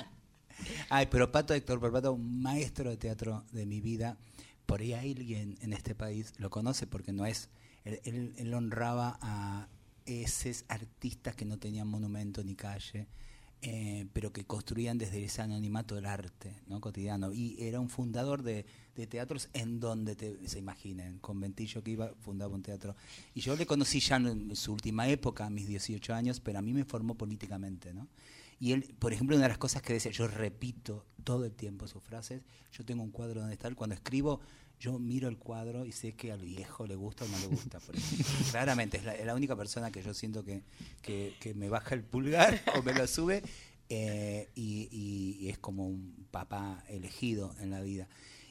Ay, 0.90 1.06
pero 1.10 1.30
Pato 1.30 1.54
Héctor 1.54 1.80
Perpato, 1.80 2.12
un 2.12 2.42
maestro 2.42 2.90
de 2.90 2.96
teatro 2.96 3.44
de 3.52 3.66
mi 3.66 3.80
vida, 3.80 4.16
por 4.66 4.80
ahí 4.80 4.94
alguien 4.94 5.56
en 5.60 5.72
este 5.72 5.94
país 5.94 6.32
lo 6.38 6.50
conoce 6.50 6.86
porque 6.86 7.12
no 7.12 7.26
es. 7.26 7.48
Él, 7.84 8.00
él- 8.04 8.34
él 8.36 8.54
honraba 8.54 9.18
a 9.20 9.68
esos 10.06 10.64
artistas 10.68 11.34
que 11.34 11.44
no 11.44 11.58
tenían 11.58 11.88
monumento 11.88 12.42
ni 12.42 12.54
calle, 12.54 13.06
eh, 13.62 14.06
pero 14.12 14.30
que 14.32 14.44
construían 14.44 14.98
desde 14.98 15.24
ese 15.24 15.40
anonimato 15.40 15.96
el 15.96 16.04
arte 16.04 16.54
¿no? 16.66 16.80
cotidiano. 16.80 17.32
Y 17.32 17.56
era 17.58 17.80
un 17.80 17.88
fundador 17.88 18.42
de, 18.42 18.66
de 18.94 19.06
teatros 19.06 19.48
en 19.54 19.80
donde 19.80 20.38
se 20.46 20.58
imaginen, 20.58 21.18
conventillo 21.18 21.82
que 21.82 21.92
iba, 21.92 22.12
fundaba 22.20 22.54
un 22.54 22.62
teatro. 22.62 22.94
Y 23.34 23.40
yo 23.40 23.56
le 23.56 23.64
conocí 23.64 24.00
ya 24.00 24.16
en 24.16 24.54
su 24.54 24.72
última 24.72 25.08
época, 25.08 25.46
a 25.46 25.50
mis 25.50 25.66
18 25.66 26.12
años, 26.12 26.40
pero 26.40 26.58
a 26.58 26.62
mí 26.62 26.74
me 26.74 26.84
formó 26.84 27.14
políticamente, 27.14 27.94
¿no? 27.94 28.08
Y 28.60 28.72
él, 28.72 28.94
por 28.98 29.12
ejemplo, 29.12 29.36
una 29.36 29.46
de 29.46 29.48
las 29.48 29.58
cosas 29.58 29.82
que 29.82 29.94
decía, 29.94 30.12
yo 30.12 30.28
repito 30.28 31.06
todo 31.24 31.44
el 31.44 31.52
tiempo 31.52 31.88
sus 31.88 32.02
frases, 32.02 32.42
yo 32.72 32.84
tengo 32.84 33.02
un 33.02 33.10
cuadro 33.10 33.40
donde 33.40 33.54
está 33.54 33.74
cuando 33.74 33.94
escribo, 33.94 34.40
yo 34.80 34.98
miro 34.98 35.28
el 35.28 35.38
cuadro 35.38 35.84
y 35.86 35.92
sé 35.92 36.12
que 36.14 36.32
al 36.32 36.42
viejo 36.42 36.86
le 36.86 36.94
gusta 36.96 37.24
o 37.24 37.28
no 37.28 37.38
le 37.38 37.46
gusta. 37.46 37.80
por. 37.80 37.94
Claramente, 38.50 38.98
es 38.98 39.04
la, 39.04 39.14
es 39.14 39.24
la 39.26 39.34
única 39.34 39.56
persona 39.56 39.90
que 39.90 40.02
yo 40.02 40.12
siento 40.14 40.44
que, 40.44 40.62
que, 41.02 41.34
que 41.40 41.54
me 41.54 41.68
baja 41.68 41.94
el 41.94 42.02
pulgar 42.04 42.60
o 42.78 42.82
me 42.82 42.92
lo 42.94 43.06
sube 43.06 43.42
eh, 43.88 44.48
y, 44.54 44.88
y- 44.90 45.36
y 45.44 45.48
es 45.48 45.58
como 45.58 45.86
un 45.86 46.26
papá 46.30 46.84
elegido 46.88 47.54
en 47.60 47.70
la 47.70 47.80
vida. 47.80 48.08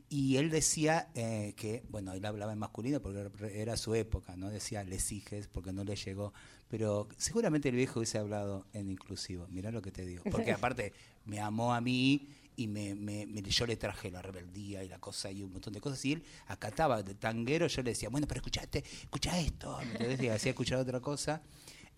Y 0.10 0.38
él 0.38 0.52
decía 0.52 1.10
eh, 1.16 1.54
que, 1.58 1.84
bueno, 1.90 2.14
él 2.14 2.24
hablaba 2.26 2.54
en 2.54 2.60
masculino 2.60 3.02
porque 3.02 3.30
era- 3.54 3.78
su 3.78 3.96
época, 3.96 4.36
¿no? 4.36 4.50
Decía 4.52 4.84
les 4.84 5.12
hijes 5.12 5.48
porque 5.48 5.72
no 5.74 5.84
le 5.84 5.96
llegó. 5.96 6.34
Pero 6.70 7.08
seguramente 7.18 7.70
el 7.70 7.76
viejo 7.76 8.00
hubiese 8.00 8.18
hablado 8.20 8.66
en 8.74 8.90
inclusivo. 8.92 9.48
Mirá 9.50 9.72
lo 9.72 9.82
que 9.82 9.92
te 9.92 10.06
digo. 10.06 10.24
Porque 10.32 10.52
aparte 10.54 10.94
me 11.26 11.40
amó 11.40 11.74
a 11.74 11.82
mí 11.82 12.28
y 12.56 12.68
me, 12.68 12.96
me- 12.96 13.26
me- 13.26 13.42
yo 13.42 13.66
le 13.66 13.76
traje 13.78 14.10
la 14.12 14.22
rebeldía 14.22 14.84
y 14.84 14.88
la 14.89 15.00
cosa 15.00 15.32
y 15.32 15.42
un 15.44 15.52
montón 15.52 15.74
de 15.74 15.82
cosas. 15.82 16.04
Y 16.06 16.13
él 16.13 16.24
acataba 16.48 17.02
de 17.04 17.16
tanguero. 17.16 17.68
Yo 17.68 17.82
le 17.84 17.92
decía, 17.92 18.10
bueno, 18.10 18.28
pero 18.28 18.39
escuchate, 18.39 18.84
escucha 19.04 19.39
esto. 19.39 19.78
¿me 19.80 19.92
entendés? 19.92 20.22
Y 20.22 20.30
hacía 20.30 20.52
escuchar 20.52 20.80
otra 20.80 21.00
cosa. 21.00 21.42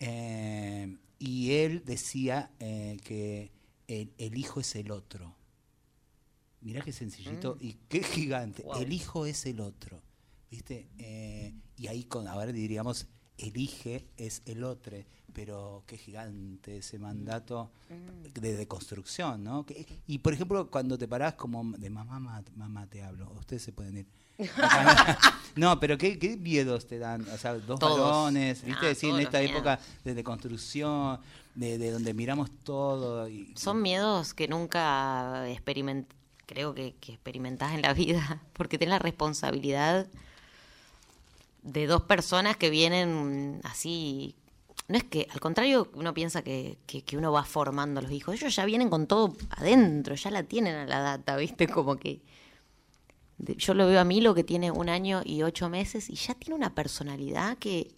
Eh, 0.00 0.96
y 1.18 1.52
él 1.52 1.82
decía 1.84 2.50
eh, 2.60 2.98
que 3.04 3.50
el, 3.88 4.12
el 4.18 4.36
hijo 4.36 4.60
es 4.60 4.74
el 4.76 4.90
otro. 4.90 5.34
Mirá 6.60 6.80
qué 6.82 6.92
sencillito 6.92 7.56
y 7.60 7.74
qué 7.88 8.02
gigante. 8.02 8.64
El 8.80 8.92
hijo 8.92 9.26
es 9.26 9.46
el 9.46 9.60
otro. 9.60 10.02
¿Viste? 10.50 10.88
Eh, 10.98 11.54
y 11.76 11.86
ahí 11.88 12.04
con, 12.04 12.26
ahora 12.28 12.52
diríamos, 12.52 13.06
elige 13.38 14.06
es 14.16 14.42
el 14.46 14.64
otro. 14.64 14.96
Pero 15.36 15.82
qué 15.86 15.98
gigante 15.98 16.78
ese 16.78 16.98
mandato 16.98 17.70
de, 18.32 18.56
de 18.56 18.66
construcción, 18.66 19.44
¿no? 19.44 19.66
Que- 19.66 19.86
y 20.06 20.16
por 20.16 20.32
ejemplo, 20.32 20.70
cuando 20.70 20.96
te 20.96 21.06
parás 21.06 21.34
como 21.34 21.62
de 21.76 21.90
mamá, 21.90 22.42
mamá, 22.56 22.86
te 22.86 23.02
hablo, 23.02 23.30
ustedes 23.38 23.62
se 23.62 23.70
pueden 23.70 23.98
ir. 23.98 24.06
no, 25.56 25.78
pero 25.78 25.98
¿qué, 25.98 26.18
qué 26.18 26.38
miedos 26.38 26.86
te 26.86 26.98
dan? 26.98 27.26
O 27.28 27.36
sea, 27.36 27.52
dos 27.52 27.78
Todos. 27.78 28.32
¿viste? 28.32 28.72
Ah, 28.80 28.86
Decir, 28.86 29.10
en 29.10 29.20
esta 29.20 29.42
época 29.42 29.78
de, 30.04 30.14
de 30.14 30.24
construcción, 30.24 31.20
de, 31.54 31.76
de 31.76 31.90
donde 31.90 32.14
miramos 32.14 32.50
todo. 32.64 33.28
Y, 33.28 33.52
Son 33.56 33.82
miedos 33.82 34.32
que 34.32 34.48
nunca 34.48 35.50
experiment 35.50 36.10
creo 36.46 36.72
que, 36.72 36.94
que 36.94 37.12
experimentás 37.12 37.74
en 37.74 37.82
la 37.82 37.92
vida, 37.92 38.40
porque 38.54 38.78
tenés 38.78 38.92
la 38.92 38.98
responsabilidad 39.00 40.06
de 41.62 41.86
dos 41.86 42.04
personas 42.04 42.56
que 42.56 42.70
vienen 42.70 43.60
así. 43.64 44.34
No 44.88 44.96
es 44.96 45.04
que, 45.04 45.26
al 45.32 45.40
contrario, 45.40 45.90
uno 45.94 46.14
piensa 46.14 46.42
que, 46.42 46.78
que, 46.86 47.02
que 47.02 47.18
uno 47.18 47.32
va 47.32 47.44
formando 47.44 47.98
a 47.98 48.02
los 48.02 48.12
hijos. 48.12 48.34
Ellos 48.36 48.54
ya 48.54 48.64
vienen 48.64 48.88
con 48.88 49.06
todo 49.06 49.34
adentro, 49.50 50.14
ya 50.14 50.30
la 50.30 50.44
tienen 50.44 50.76
a 50.76 50.86
la 50.86 51.00
data, 51.00 51.36
¿viste? 51.36 51.66
Como 51.66 51.96
que. 51.96 52.20
yo 53.38 53.74
lo 53.74 53.88
veo 53.88 54.00
a 54.00 54.04
Milo 54.04 54.34
que 54.34 54.44
tiene 54.44 54.70
un 54.70 54.88
año 54.88 55.22
y 55.24 55.42
ocho 55.42 55.68
meses 55.68 56.08
y 56.08 56.14
ya 56.14 56.34
tiene 56.34 56.54
una 56.54 56.74
personalidad 56.74 57.58
que. 57.58 57.92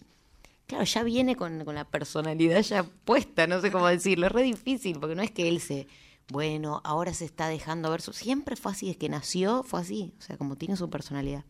Claro, 0.65 0.83
ya 0.83 1.03
viene 1.03 1.35
con, 1.35 1.65
con 1.65 1.73
la 1.75 1.85
personalidad 1.85 2.61
ya 2.61 2.83
puesta, 2.83 3.47
no 3.47 3.59
sé 3.61 3.71
cómo 3.71 3.87
decirlo. 3.87 4.27
Es 4.27 4.31
re 4.31 4.43
difícil, 4.43 4.99
porque 4.99 5.15
no 5.15 5.21
es 5.21 5.31
que 5.31 5.47
él 5.47 5.61
se. 5.61 5.87
Bueno, 6.31 6.81
ahora 6.83 7.13
se 7.13 7.25
está 7.25 7.47
dejando 7.49 7.91
ver 7.91 8.01
su. 8.01 8.13
Siempre 8.13 8.55
fue 8.55 8.71
así, 8.71 8.87
desde 8.87 8.99
que 8.99 9.09
nació 9.09 9.63
fue 9.63 9.81
así. 9.81 10.13
O 10.17 10.21
sea, 10.21 10.37
como 10.37 10.55
tiene 10.55 10.75
su 10.75 10.89
personalidad. 10.89 11.43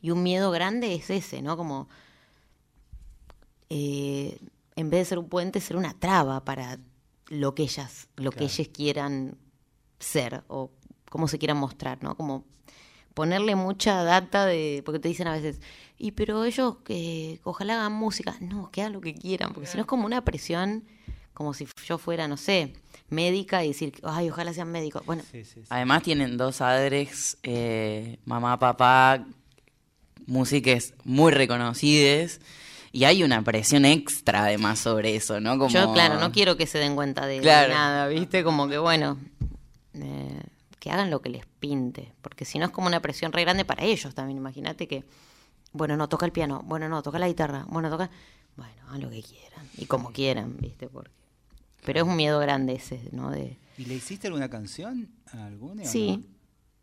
Y 0.00 0.10
un 0.10 0.22
miedo 0.22 0.52
grande 0.52 0.94
es 0.94 1.10
ese, 1.10 1.42
¿no? 1.42 1.56
Como. 1.56 1.88
Eh, 3.70 4.38
en 4.76 4.90
vez 4.90 5.00
de 5.00 5.04
ser 5.06 5.18
un 5.18 5.28
puente, 5.28 5.60
ser 5.60 5.76
una 5.76 5.94
traba 5.94 6.44
para 6.44 6.78
lo 7.28 7.54
que 7.54 7.64
ellas, 7.64 8.08
lo 8.16 8.30
que 8.32 8.44
ellas 8.44 8.68
quieran 8.68 9.36
ser 9.98 10.44
o 10.48 10.70
cómo 11.10 11.28
se 11.28 11.38
quieran 11.38 11.56
mostrar, 11.56 12.02
¿no? 12.02 12.16
Como 12.16 12.44
ponerle 13.14 13.56
mucha 13.56 14.04
data 14.04 14.46
de, 14.46 14.82
porque 14.84 15.00
te 15.00 15.08
dicen 15.08 15.26
a 15.26 15.32
veces, 15.32 15.60
y 15.98 16.12
pero 16.12 16.44
ellos 16.44 16.76
que 16.84 17.40
ojalá 17.42 17.74
hagan 17.74 17.92
música, 17.92 18.36
no, 18.40 18.70
que 18.70 18.82
hagan 18.82 18.92
lo 18.92 19.00
que 19.00 19.14
quieran, 19.14 19.52
porque 19.52 19.66
si 19.66 19.76
no 19.76 19.82
es 19.82 19.86
como 19.86 20.06
una 20.06 20.24
presión, 20.24 20.84
como 21.34 21.54
si 21.54 21.66
yo 21.84 21.98
fuera, 21.98 22.28
no 22.28 22.36
sé, 22.36 22.74
médica 23.08 23.64
y 23.64 23.68
decir, 23.68 23.94
ay, 24.04 24.30
ojalá 24.30 24.52
sean 24.52 24.70
médicos. 24.70 25.04
Bueno, 25.04 25.22
Sí, 25.30 25.44
sí, 25.44 25.60
sí. 25.60 25.66
Además 25.68 26.02
tienen 26.02 26.36
dos 26.36 26.60
adres, 26.60 27.38
eh, 27.42 28.18
mamá, 28.24 28.58
papá, 28.58 29.26
músicas 30.26 30.94
muy 31.04 31.32
reconocidas. 31.32 32.40
Y 32.92 33.04
hay 33.04 33.22
una 33.22 33.42
presión 33.42 33.84
extra 33.84 34.44
además 34.44 34.78
sobre 34.78 35.14
eso, 35.16 35.40
¿no? 35.40 35.58
Como... 35.58 35.68
Yo, 35.68 35.92
claro, 35.92 36.18
no 36.18 36.32
quiero 36.32 36.56
que 36.56 36.66
se 36.66 36.78
den 36.78 36.94
cuenta 36.94 37.26
de, 37.26 37.34
de 37.36 37.40
Claro. 37.40 37.72
nada, 37.74 38.08
¿viste? 38.08 38.42
Como 38.44 38.66
que, 38.68 38.78
bueno, 38.78 39.18
eh, 39.94 40.40
que 40.78 40.90
hagan 40.90 41.10
lo 41.10 41.20
que 41.20 41.28
les 41.28 41.44
pinte, 41.60 42.12
porque 42.22 42.44
si 42.44 42.58
no 42.58 42.66
es 42.66 42.70
como 42.70 42.86
una 42.86 43.00
presión 43.00 43.32
re 43.32 43.42
grande 43.42 43.64
para 43.64 43.84
ellos 43.84 44.14
también. 44.14 44.38
Imagínate 44.38 44.88
que, 44.88 45.04
bueno, 45.72 45.96
no, 45.96 46.08
toca 46.08 46.24
el 46.26 46.32
piano, 46.32 46.62
bueno, 46.64 46.88
no, 46.88 47.02
toca 47.02 47.18
la 47.18 47.28
guitarra, 47.28 47.64
bueno, 47.68 47.90
toca... 47.90 48.10
Bueno, 48.56 48.72
hagan 48.88 49.02
lo 49.02 49.10
que 49.10 49.22
quieran 49.22 49.68
y 49.76 49.86
como 49.86 50.10
quieran, 50.12 50.56
¿viste? 50.58 50.88
Porque... 50.88 51.12
Pero 51.84 52.00
es 52.00 52.06
un 52.06 52.16
miedo 52.16 52.40
grande 52.40 52.72
ese, 52.74 53.00
¿no? 53.12 53.30
De... 53.30 53.56
¿Y 53.76 53.84
le 53.84 53.94
hiciste 53.94 54.26
alguna 54.26 54.48
canción 54.50 55.08
a 55.32 55.46
alguna? 55.46 55.82
o 55.82 55.86
Sí. 55.86 56.16
no? 56.16 56.37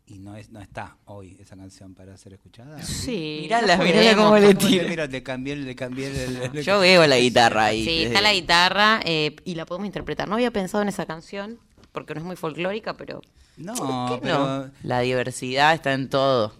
Y 0.08 0.18
no, 0.20 0.36
es, 0.36 0.50
no 0.50 0.60
está 0.60 0.96
hoy 1.06 1.36
esa 1.40 1.56
canción 1.56 1.92
para 1.94 2.16
ser 2.16 2.32
escuchada. 2.34 2.80
Sí, 2.82 3.38
Mirala, 3.42 3.76
no 3.76 3.82
mirala 3.84 4.14
cómo 4.14 4.38
le 4.38 4.54
¿Cómo 4.54 4.68
tira. 4.68 4.84
Mira, 4.88 5.06
le 5.08 5.22
cambié, 5.24 5.56
le 5.56 5.74
cambié 5.74 6.24
el- 6.24 6.36
el- 6.56 6.62
Yo 6.62 6.78
veo 6.78 7.04
la 7.08 7.18
guitarra 7.18 7.64
ahí. 7.66 7.84
Sí, 7.84 8.04
está 8.04 8.20
la 8.20 8.32
guitarra 8.32 9.00
eh, 9.04 9.34
y 9.44 9.56
la 9.56 9.66
podemos 9.66 9.86
interpretar. 9.86 10.28
No 10.28 10.34
había 10.36 10.52
pensado 10.52 10.80
en 10.82 10.88
esa 10.88 11.06
canción 11.06 11.58
porque 11.90 12.14
no 12.14 12.20
es 12.20 12.26
muy 12.26 12.36
folclórica, 12.36 12.96
pero 12.96 13.20
No, 13.56 13.74
¿Por 13.74 14.20
qué 14.20 14.22
pero 14.22 14.38
no? 14.38 14.70
La 14.84 15.00
diversidad 15.00 15.74
está 15.74 15.92
en 15.92 16.08
todo. 16.08 16.54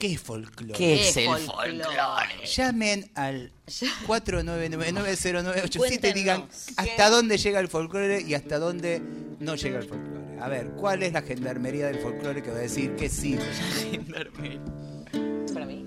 ¿qué 0.00 0.12
es 0.14 0.20
folclore? 0.20 0.74
¿Qué 0.78 1.08
es 1.08 1.14
¿Qué 1.14 1.26
el 1.26 1.38
folclore? 1.38 1.82
Llamen 2.46 3.10
al 3.14 3.52
49990987 4.06 6.10
y 6.10 6.12
digan 6.12 6.46
hasta 6.76 7.10
dónde 7.10 7.36
llega 7.38 7.60
el 7.60 7.68
folclore 7.68 8.22
y 8.22 8.34
hasta 8.34 8.58
dónde 8.58 9.00
no 9.40 9.54
llega 9.56 9.78
el 9.80 9.88
folclore. 9.88 10.17
A 10.40 10.48
ver, 10.48 10.70
¿cuál 10.72 11.02
es 11.02 11.12
la 11.12 11.22
gendarmería 11.22 11.86
del 11.86 11.98
folclore 11.98 12.42
que 12.42 12.50
va 12.50 12.56
a 12.56 12.60
decir 12.60 12.94
que 12.96 13.08
sí? 13.08 13.38
Para 15.52 15.66
mí. 15.66 15.86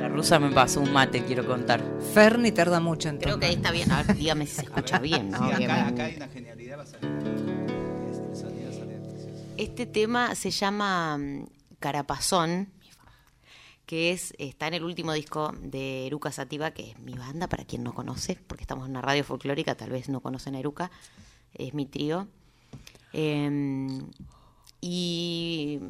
La 0.00 0.08
rusa 0.08 0.38
me 0.38 0.50
pasó 0.50 0.80
un 0.80 0.92
mate, 0.92 1.24
quiero 1.24 1.46
contar. 1.46 1.82
Ferni 2.14 2.50
tarda 2.50 2.80
mucho 2.80 3.08
en 3.08 3.18
creo 3.18 3.38
que 3.38 3.46
ahí 3.46 3.54
está 3.54 3.70
bien. 3.70 3.90
A 3.92 4.02
ver, 4.02 4.16
dígame 4.16 4.46
si 4.46 4.56
se 4.56 4.62
escucha 4.62 4.98
bien, 5.00 5.30
¿no? 5.30 5.38
Sí, 5.38 5.56
Que 5.58 5.64
acá, 5.66 6.04
hay 6.04 6.16
una 6.16 6.28
genialidad, 6.28 6.78
va 6.78 6.82
a 6.82 6.86
salir. 6.86 7.10
El 7.10 8.36
sonido 8.36 8.72
sale 8.72 8.96
precioso. 8.98 9.54
Este 9.58 9.86
tema 9.86 10.34
se 10.34 10.50
llama 10.50 11.18
mm, 11.18 11.46
Carapazón, 11.78 12.72
que 13.86 14.12
es 14.12 14.32
está 14.38 14.66
en 14.68 14.74
el 14.74 14.84
último 14.84 15.12
disco 15.12 15.54
de 15.60 16.06
Eruca 16.06 16.32
Sativa, 16.32 16.70
que 16.70 16.90
es 16.90 16.98
mi 16.98 17.14
banda, 17.14 17.48
para 17.48 17.64
quien 17.64 17.84
no 17.84 17.92
conoce, 17.92 18.38
porque 18.46 18.64
estamos 18.64 18.86
en 18.86 18.92
una 18.92 19.02
radio 19.02 19.24
folclórica, 19.24 19.74
tal 19.74 19.90
vez 19.90 20.08
no 20.08 20.20
conocen 20.20 20.54
a 20.54 20.58
Eruca, 20.58 20.90
es 21.54 21.74
mi 21.74 21.86
trío. 21.86 22.28
Eh, 23.12 24.00
y 24.80 25.80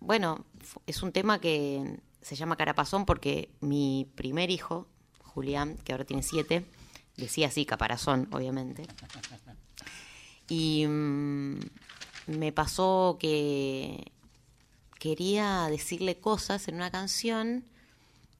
bueno, 0.00 0.44
es 0.86 1.02
un 1.02 1.12
tema 1.12 1.40
que 1.40 2.00
se 2.20 2.36
llama 2.36 2.56
Carapazón 2.56 3.04
porque 3.04 3.50
mi 3.60 4.10
primer 4.14 4.50
hijo, 4.50 4.86
Julián, 5.22 5.76
que 5.84 5.92
ahora 5.92 6.04
tiene 6.04 6.22
siete, 6.22 6.64
decía 7.16 7.48
así, 7.48 7.66
caparazón, 7.66 8.28
obviamente. 8.32 8.86
Y 10.48 10.86
mm, 10.86 11.58
me 12.26 12.52
pasó 12.52 13.18
que 13.20 14.12
quería 14.98 15.66
decirle 15.68 16.18
cosas 16.18 16.68
en 16.68 16.76
una 16.76 16.90
canción 16.90 17.64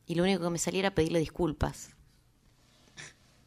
y 0.07 0.14
lo 0.14 0.22
único 0.22 0.42
que 0.42 0.50
me 0.50 0.59
salía 0.59 0.81
era 0.81 0.94
pedirle 0.94 1.18
disculpas. 1.18 1.90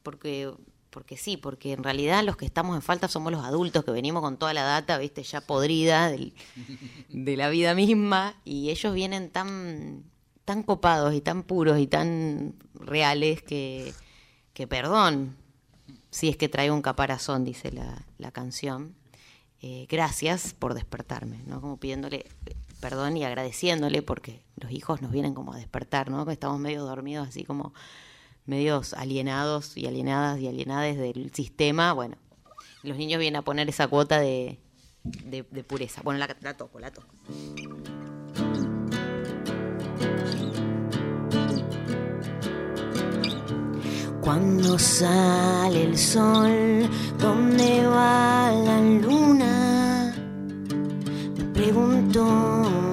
Porque, 0.04 0.54
porque 0.90 1.18
sí, 1.18 1.38
porque 1.38 1.74
en 1.74 1.84
realidad 1.84 2.24
los 2.24 2.38
que 2.38 2.46
estamos 2.46 2.76
en 2.76 2.82
falta 2.82 3.08
somos 3.08 3.32
los 3.32 3.44
adultos 3.44 3.84
que 3.84 3.92
venimos 3.92 4.22
con 4.22 4.38
toda 4.38 4.54
la 4.54 4.64
data, 4.64 4.98
viste, 4.98 5.24
ya 5.24 5.42
podrida 5.42 6.10
del- 6.10 6.34
de 7.10 7.38
la 7.38 7.50
vida 7.50 7.74
misma 7.76 8.36
y 8.46 8.70
ellos 8.70 8.94
vienen 8.94 9.30
tan, 9.30 10.04
tan 10.46 10.64
copados 10.64 11.14
y 11.14 11.22
tan 11.22 11.44
puros 11.44 11.80
y 11.80 11.88
tan 11.88 12.56
reales 12.74 13.42
que, 13.44 13.94
que 14.54 14.68
perdón, 14.68 15.36
si 16.10 16.30
es 16.30 16.38
que 16.38 16.50
traigo 16.50 16.74
un 16.76 16.82
caparazón, 16.82 17.44
dice 17.44 17.72
la, 17.72 18.06
la 18.18 18.32
canción. 18.32 18.96
Eh, 19.62 19.88
gracias 19.90 20.54
por 20.54 20.76
despertarme, 20.76 21.42
¿no? 21.48 21.60
Como 21.62 21.78
pidiéndole 21.78 22.28
perdón 22.80 23.18
y 23.18 23.24
agradeciéndole 23.24 24.04
porque 24.04 24.44
los 24.56 24.72
hijos 24.72 25.02
nos 25.02 25.12
vienen 25.12 25.34
como 25.34 25.54
a 25.54 25.58
despertar, 25.58 26.12
¿no? 26.12 26.26
Que 26.28 26.34
estamos 26.34 26.60
medio 26.60 26.84
dormidos, 26.86 27.28
así 27.28 27.44
como 27.44 27.74
medios 28.48 28.94
alienados 28.94 29.78
y 29.78 29.86
alienadas 29.86 30.40
y 30.40 30.48
alienadas 30.48 30.98
del 30.98 31.32
sistema. 31.34 31.94
Bueno, 31.94 32.18
los 32.84 32.98
niños 32.98 33.20
vienen 33.20 33.38
a 33.38 33.42
poner 33.44 33.70
esa 33.70 33.88
cuota 33.88 34.20
de, 34.20 34.60
de, 35.04 35.44
pureza. 35.64 36.02
Bueno, 36.04 36.20
la, 36.20 36.36
la 36.42 36.56
toco, 36.56 36.80
la 36.80 36.92
toco. 36.92 37.08
Cuando 44.22 44.78
sale 44.78 45.84
el 45.84 45.98
sol, 45.98 46.90
¿dónde 47.18 47.88
va 47.88 48.52
la 48.52 48.82
luna? 48.82 50.14
Me 51.38 51.46
preguntó. 51.54 52.87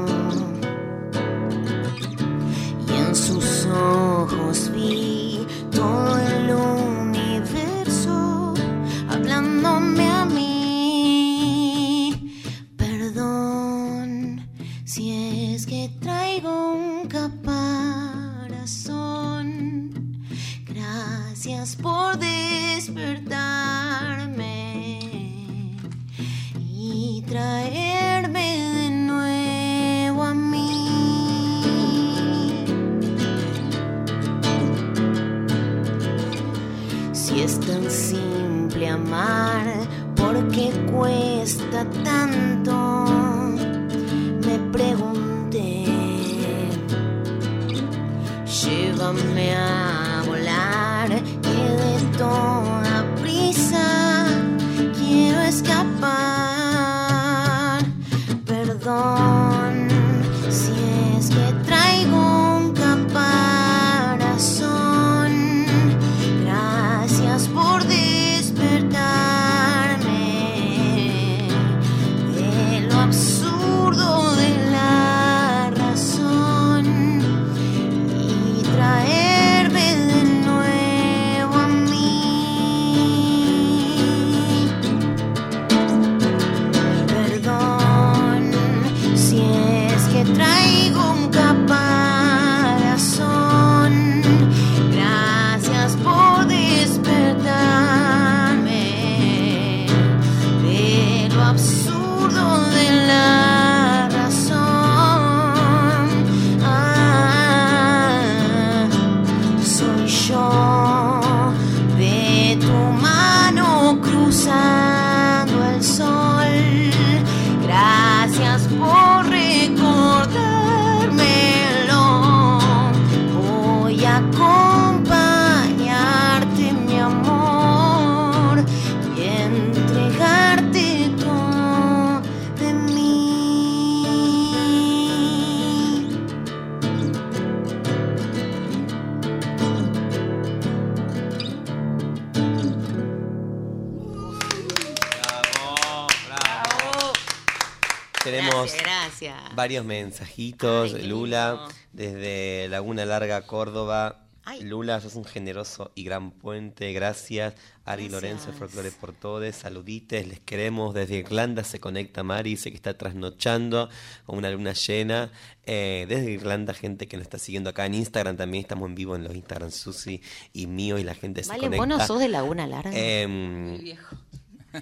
Varios 149.55 149.85
mensajitos, 149.85 150.95
Ay, 150.95 151.03
Lula, 151.07 151.67
desde 151.93 152.69
Laguna 152.69 153.05
Larga, 153.05 153.43
Córdoba. 153.43 154.21
Ay. 154.47 154.61
Lula, 154.63 155.01
sos 155.01 155.15
un 155.15 155.25
generoso 155.25 155.91
y 155.95 156.05
gran 156.05 156.31
puente, 156.31 156.93
gracias. 156.93 157.55
Ari 157.87 158.09
Gracias. 158.09 158.11
Lorenzo, 158.13 158.53
Folklore 158.53 158.91
por 158.91 159.15
Todes, 159.15 159.57
saludites, 159.57 160.29
les 160.29 160.39
queremos. 160.41 160.93
Desde 160.93 161.17
Irlanda 161.17 161.65
se 161.65 161.81
conecta 161.81 162.23
Mari, 162.23 162.51
dice 162.51 162.69
que 162.71 162.77
está 162.77 162.99
trasnochando 162.99 163.89
con 164.27 164.37
una 164.37 164.51
luna 164.51 164.75
llena. 164.75 165.33
Eh, 165.65 166.05
desde 166.11 166.31
Irlanda, 166.31 166.75
gente 166.75 167.09
que 167.09 167.17
nos 167.17 167.25
está 167.25 167.39
siguiendo 167.39 167.71
acá 167.71 167.87
en 167.87 167.95
Instagram, 167.95 168.37
también 168.37 168.61
estamos 168.63 168.87
en 168.87 168.95
vivo 168.95 169.17
en 169.17 169.25
los 169.25 169.35
Instagram 169.35 169.71
Susi 169.71 170.21
y 170.53 170.67
mío 170.67 170.99
y 170.99 171.05
la 171.05 171.15
gente 171.15 171.43
se 171.43 171.49
Vale, 171.49 171.61
conecta. 171.61 171.87
vos 171.87 171.89
no 171.89 172.07
sos 172.07 172.21
de 172.21 172.29
Laguna 172.29 172.67
Larga. 172.67 172.91
Em, 172.95 173.77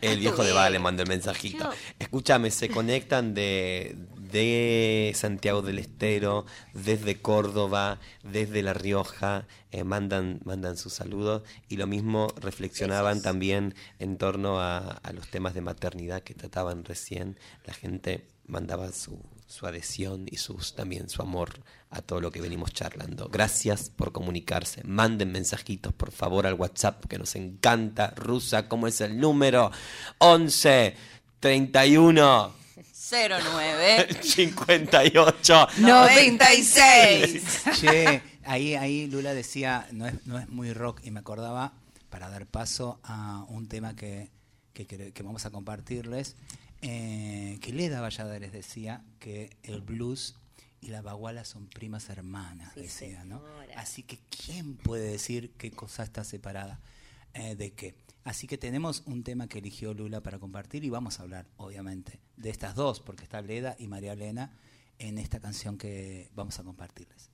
el 0.01 0.19
viejo 0.19 0.43
de 0.43 0.53
Vale 0.53 0.79
mandó 0.81 1.05
el 1.05 1.09
mensajito. 1.09 1.71
Escúchame, 2.01 2.51
se 2.51 2.69
conectan 2.69 3.33
de, 3.33 3.97
de 4.33 5.12
Santiago 5.14 5.62
del 5.62 5.79
Estero, 5.79 6.47
desde 6.73 7.21
Córdoba, 7.21 8.01
desde 8.25 8.62
La 8.62 8.73
Rioja, 8.73 9.47
eh, 9.71 9.85
mandan, 9.85 10.40
mandan 10.45 10.77
sus 10.77 10.95
saludos 10.95 11.42
y 11.68 11.77
lo 11.77 11.87
mismo 11.87 12.29
reflexionaban 12.40 13.23
también 13.23 13.75
en 13.99 14.16
torno 14.16 14.61
a, 14.61 14.79
a 14.79 15.12
los 15.12 15.29
temas 15.29 15.55
de 15.55 15.61
maternidad 15.61 16.23
que 16.23 16.35
trataban 16.35 16.85
recién. 16.85 17.38
La 17.64 17.75
gente 17.75 18.27
mandaba 18.47 18.90
su, 18.92 19.21
su 19.47 19.66
adhesión 19.66 20.27
y 20.31 20.38
sus, 20.38 20.75
también 20.75 21.09
su 21.09 21.23
amor 21.23 21.61
a 21.90 22.01
todo 22.01 22.21
lo 22.21 22.31
que 22.31 22.40
venimos 22.40 22.73
charlando. 22.73 23.29
Gracias 23.29 23.90
por 23.90 24.12
comunicarse. 24.12 24.83
Manden 24.85 25.31
mensajitos, 25.31 25.92
por 25.92 26.11
favor, 26.11 26.47
al 26.47 26.55
WhatsApp, 26.55 27.05
que 27.07 27.18
nos 27.18 27.37
encanta. 27.37 28.14
Rusa, 28.16 28.68
¿cómo 28.68 28.87
es 28.87 29.01
el 29.03 29.18
número? 29.21 29.71
11 30.18 30.97
31 31.40 32.62
09 33.11 34.23
58 34.23 35.69
96. 35.79 37.65
Che, 37.81 38.23
ahí, 38.45 38.75
ahí 38.75 39.07
Lula 39.09 39.35
decía, 39.35 39.88
no 39.93 40.07
es, 40.07 40.27
no 40.27 40.38
es 40.38 40.49
muy 40.49 40.73
rock, 40.73 41.01
y 41.05 41.11
me 41.11 41.21
acordaba, 41.21 41.75
para 42.11 42.29
dar 42.29 42.47
paso 42.47 43.01
a 43.03 43.45
un 43.49 43.69
tema 43.69 43.97
que, 43.97 44.31
que, 44.73 45.23
vamos 45.23 45.47
a 45.47 45.51
compartirles, 45.51 46.37
eh, 46.83 47.59
que 47.61 47.73
Leda 47.73 48.01
Valladares 48.01 48.53
decía 48.53 49.03
que 49.19 49.57
el 49.62 49.81
blues 49.81 50.37
y 50.81 50.88
la 50.88 51.01
baguala 51.01 51.45
son 51.45 51.69
primas 51.69 52.09
hermanas, 52.09 52.75
decía, 52.75 53.25
¿no? 53.25 53.43
Así 53.77 54.03
que, 54.03 54.19
¿quién 54.45 54.77
puede 54.77 55.11
decir 55.11 55.53
qué 55.57 55.71
cosa 55.71 56.03
está 56.03 56.25
separada 56.25 56.81
eh, 57.35 57.55
de 57.57 57.73
qué? 57.73 57.95
Así 58.25 58.47
que 58.47 58.57
tenemos 58.57 59.03
un 59.07 59.25
tema 59.25 59.49
que 59.49 59.59
eligió 59.59 59.95
Lula 59.95 60.23
para 60.23 60.39
compartir 60.39 60.85
y 60.85 60.91
vamos 60.91 61.19
a 61.19 61.25
hablar, 61.25 61.49
obviamente, 61.57 62.21
de 62.37 62.51
estas 62.51 62.77
dos, 62.77 63.01
porque 63.01 63.25
está 63.25 63.41
Leda 63.41 63.75
y 63.79 63.89
María 63.89 64.13
Elena 64.13 64.53
en 64.99 65.19
esta 65.19 65.41
canción 65.41 65.77
que 65.77 66.31
vamos 66.35 66.59
a 66.61 66.63
compartirles. 66.63 67.31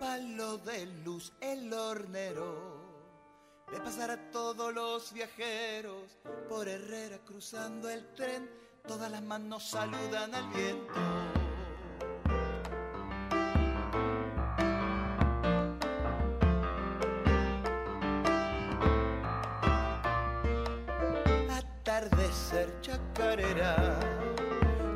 Palo 0.00 0.58
de 0.58 0.86
luz, 1.04 1.32
el 1.40 1.72
hornero. 1.72 2.73
Le 3.72 3.80
pasará 3.80 4.14
a 4.14 4.30
todos 4.30 4.72
los 4.72 5.12
viajeros 5.12 6.18
por 6.48 6.68
Herrera 6.68 7.18
cruzando 7.24 7.88
el 7.88 8.06
tren. 8.14 8.48
Todas 8.86 9.10
las 9.10 9.22
manos 9.22 9.64
saludan 9.70 10.34
al 10.34 10.48
viento. 10.50 10.94
Atardecer 21.50 22.80
chacarera 22.80 23.98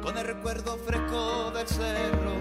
con 0.02 0.16
el 0.18 0.26
recuerdo 0.26 0.76
fresco 0.78 1.50
del 1.52 1.66
cerro. 1.66 2.37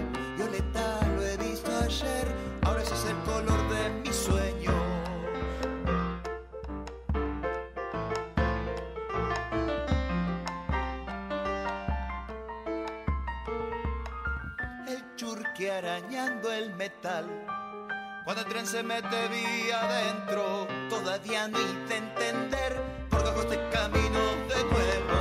Tren 18.48 18.66
se 18.66 18.82
mete 18.82 19.28
vía 19.28 19.80
adentro, 19.82 20.66
todavía 20.88 21.48
no 21.48 21.58
hice 21.58 21.96
entender 21.96 22.82
por 23.10 23.22
qué 23.22 23.40
este 23.40 23.68
camino 23.70 24.20
de 24.48 24.64
nuevo. 24.72 25.18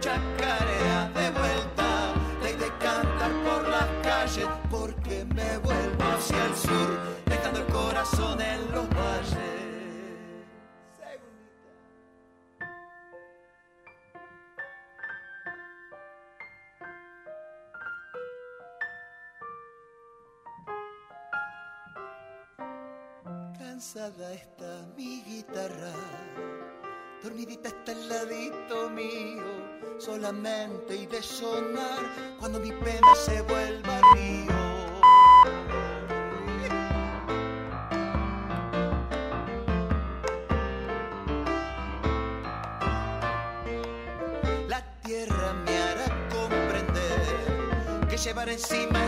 Chacarera 0.00 1.10
de 1.14 1.30
vuelta, 1.30 2.14
ley 2.42 2.54
de 2.54 2.68
cantar 2.78 3.32
por 3.44 3.68
las 3.68 3.88
calles, 4.02 4.48
porque 4.70 5.24
me 5.26 5.58
vuelvo 5.58 6.04
hacia 6.04 6.44
el 6.46 6.56
sur, 6.56 6.98
dejando 7.26 7.60
el 7.60 7.66
corazón 7.66 8.40
en 8.40 8.72
los 8.72 8.88
valles. 8.88 9.49
Cansada 23.80 24.34
está 24.34 24.86
mi 24.94 25.22
guitarra, 25.22 25.94
dormidita 27.22 27.68
está 27.70 27.92
el 27.92 28.10
ladito 28.10 28.90
mío, 28.90 29.42
solamente 29.98 30.96
y 30.96 31.06
de 31.06 31.22
sonar 31.22 32.36
cuando 32.38 32.60
mi 32.60 32.72
pena 32.72 33.14
se 33.14 33.40
vuelva 33.40 34.02
río. 34.12 34.52
La 44.68 44.84
tierra 45.02 45.54
me 45.54 45.78
hará 45.78 46.28
comprender 46.28 48.08
que 48.10 48.18
llevar 48.18 48.50
encima 48.50 48.99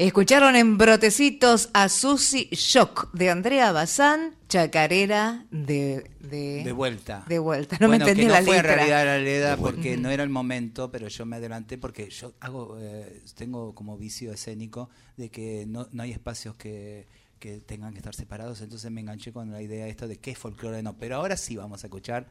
Escucharon 0.00 0.56
en 0.56 0.78
Brotecitos 0.78 1.68
a 1.74 1.90
Susi 1.90 2.48
Shock 2.52 3.12
de 3.12 3.28
Andrea 3.28 3.70
Bazán, 3.70 4.34
Chacarera 4.48 5.44
de, 5.50 6.10
de, 6.20 6.64
De 6.64 6.72
vuelta. 6.72 7.22
De 7.28 7.38
vuelta. 7.38 7.76
No 7.78 7.88
Bueno, 7.88 8.06
me 8.06 8.10
entendí 8.10 8.22
que 8.22 8.28
no 8.28 8.32
la 8.32 8.42
fue 8.42 8.56
letra. 8.56 8.76
realidad 8.76 9.04
la 9.04 9.18
Leda 9.18 9.56
porque 9.58 9.98
no 9.98 10.08
era 10.08 10.22
el 10.22 10.30
momento, 10.30 10.90
pero 10.90 11.08
yo 11.08 11.26
me 11.26 11.36
adelanté 11.36 11.76
porque 11.76 12.08
yo 12.08 12.32
hago, 12.40 12.78
eh, 12.80 13.22
tengo 13.34 13.74
como 13.74 13.98
vicio 13.98 14.32
escénico 14.32 14.88
de 15.18 15.28
que 15.28 15.66
no, 15.66 15.86
no 15.92 16.02
hay 16.02 16.12
espacios 16.12 16.54
que, 16.54 17.06
que 17.38 17.60
tengan 17.60 17.92
que 17.92 17.98
estar 17.98 18.14
separados, 18.14 18.62
entonces 18.62 18.90
me 18.90 19.02
enganché 19.02 19.34
con 19.34 19.50
la 19.50 19.60
idea 19.60 19.86
esto 19.86 20.08
de 20.08 20.16
qué 20.16 20.30
es 20.30 20.38
folclore 20.38 20.82
no. 20.82 20.96
Pero 20.96 21.16
ahora 21.16 21.36
sí 21.36 21.56
vamos 21.56 21.84
a 21.84 21.88
escuchar 21.88 22.26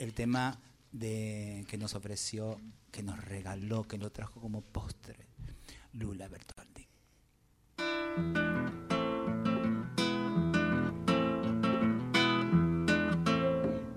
el 0.00 0.14
tema 0.14 0.58
de 0.90 1.64
que 1.68 1.78
nos 1.78 1.94
ofreció, 1.94 2.60
que 2.90 3.04
nos 3.04 3.24
regaló, 3.24 3.84
que 3.84 3.98
lo 3.98 4.10
trajo 4.10 4.40
como 4.40 4.62
postre, 4.62 5.14
Lula 5.92 6.26
Bertoldi. 6.26 6.63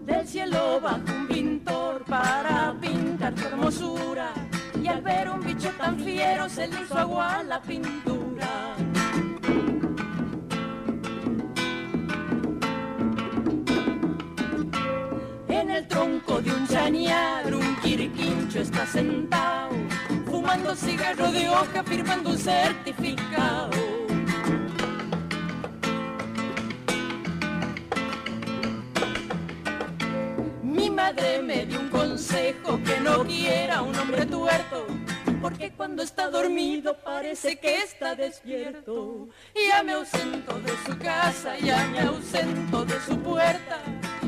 Del 0.06 0.28
cielo 0.28 0.80
bajo 0.82 1.00
un 1.19 1.28
pintor 1.28 2.04
para 2.06 2.76
pintar 2.80 3.34
tu 3.34 3.45
hermosura 3.47 4.32
y 4.82 4.88
al 4.88 5.02
ver 5.02 5.30
un 5.30 5.41
bicho 5.41 5.69
tan 5.78 6.00
fiero 6.00 6.47
se 6.50 6.67
le 6.67 6.82
hizo 6.82 6.97
agua 6.97 7.43
la 7.43 7.62
pintura. 7.62 8.47
En 15.50 15.71
el 15.71 15.88
tronco 15.88 16.41
de 16.41 16.52
un 16.52 16.67
chañar 16.67 17.54
un 17.54 17.76
quirquincho 17.82 18.60
está 18.60 18.86
sentado 18.86 19.66
fumando 20.47 20.75
cigarro 20.75 21.29
de 21.29 21.49
hoja, 21.49 21.83
firmando 21.83 22.29
un 22.29 22.38
certificado. 22.38 23.69
Mi 30.63 30.89
madre 30.89 31.41
me 31.41 31.65
dio 31.65 31.81
un 31.81 31.89
consejo 31.89 32.79
que 32.81 32.97
no 33.01 33.25
quiera 33.25 33.81
un 33.81 33.93
hombre 33.99 34.25
tuerto, 34.25 34.88
porque 35.41 35.73
cuando 35.73 36.01
está 36.01 36.29
dormido 36.29 36.95
parece 37.03 37.60
que 37.60 37.79
está 37.83 38.15
despierto. 38.15 39.27
Ya 39.53 39.83
me 39.83 39.93
ausento 39.93 40.53
de 40.62 40.71
su 40.86 40.97
casa, 40.97 41.57
ya 41.57 41.86
me 41.88 41.99
ausento 41.99 42.86
de 42.86 42.97
su 43.01 43.17
puerta, 43.19 43.79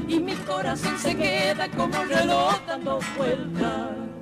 y 0.06 0.20
mi 0.20 0.36
corazón 0.36 1.00
se 1.00 1.16
queda 1.16 1.70
como 1.70 2.04
reloj 2.04 2.60
dando 2.68 3.00
vueltas. 3.18 4.19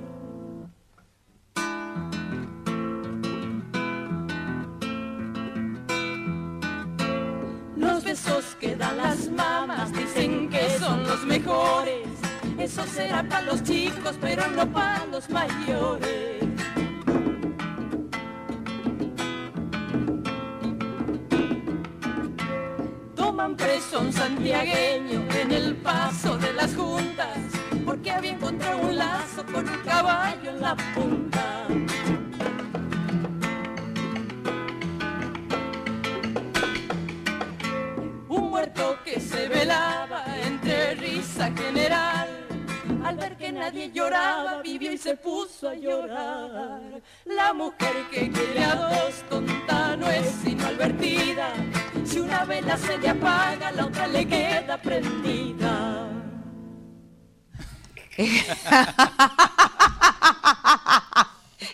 Besos 8.18 8.56
que 8.58 8.74
dan 8.74 8.96
las 8.96 9.28
mamás 9.30 9.92
dicen 9.92 10.48
que 10.48 10.78
son 10.78 11.06
los 11.06 11.24
mejores. 11.24 12.06
Eso 12.58 12.84
será 12.86 13.22
para 13.22 13.42
los 13.42 13.62
chicos, 13.62 14.16
pero 14.20 14.46
no 14.48 14.66
para 14.72 15.04
los 15.06 15.28
mayores. 15.30 16.42
Toman 23.14 23.56
preso 23.56 24.00
un 24.00 24.12
santiagueño 24.12 25.24
en 25.40 25.52
el 25.52 25.76
paso 25.76 26.36
de 26.38 26.52
las 26.54 26.74
juntas, 26.74 27.38
porque 27.84 28.10
había 28.10 28.32
encontrado 28.32 28.78
un 28.78 28.96
lazo 28.96 29.44
con 29.52 29.68
un 29.68 29.78
caballo 29.84 30.50
en 30.50 30.60
la 30.60 30.76
punta. 30.94 31.66
Muerto 38.58 38.98
que 39.04 39.20
se 39.20 39.48
velaba 39.48 40.24
entre 40.44 40.96
risa 40.96 41.52
general. 41.54 42.28
Al 43.04 43.16
ver 43.16 43.36
que 43.36 43.52
nadie 43.52 43.92
lloraba, 43.92 44.60
vivió 44.62 44.90
y 44.90 44.98
se 44.98 45.14
puso 45.14 45.68
a 45.68 45.74
llorar. 45.74 47.00
La 47.24 47.52
mujer 47.52 47.94
que 48.10 48.28
quiere 48.28 48.64
a 48.64 48.74
dos 48.74 49.22
tonta 49.30 49.96
no 49.96 50.08
es 50.10 50.26
sino 50.42 50.66
advertida. 50.66 51.52
Si 52.04 52.18
una 52.18 52.44
vela 52.44 52.76
se 52.76 52.98
le 52.98 53.10
apaga, 53.10 53.70
la 53.70 53.86
otra 53.86 54.08
le 54.08 54.26
queda 54.26 54.76
prendida. 54.82 56.08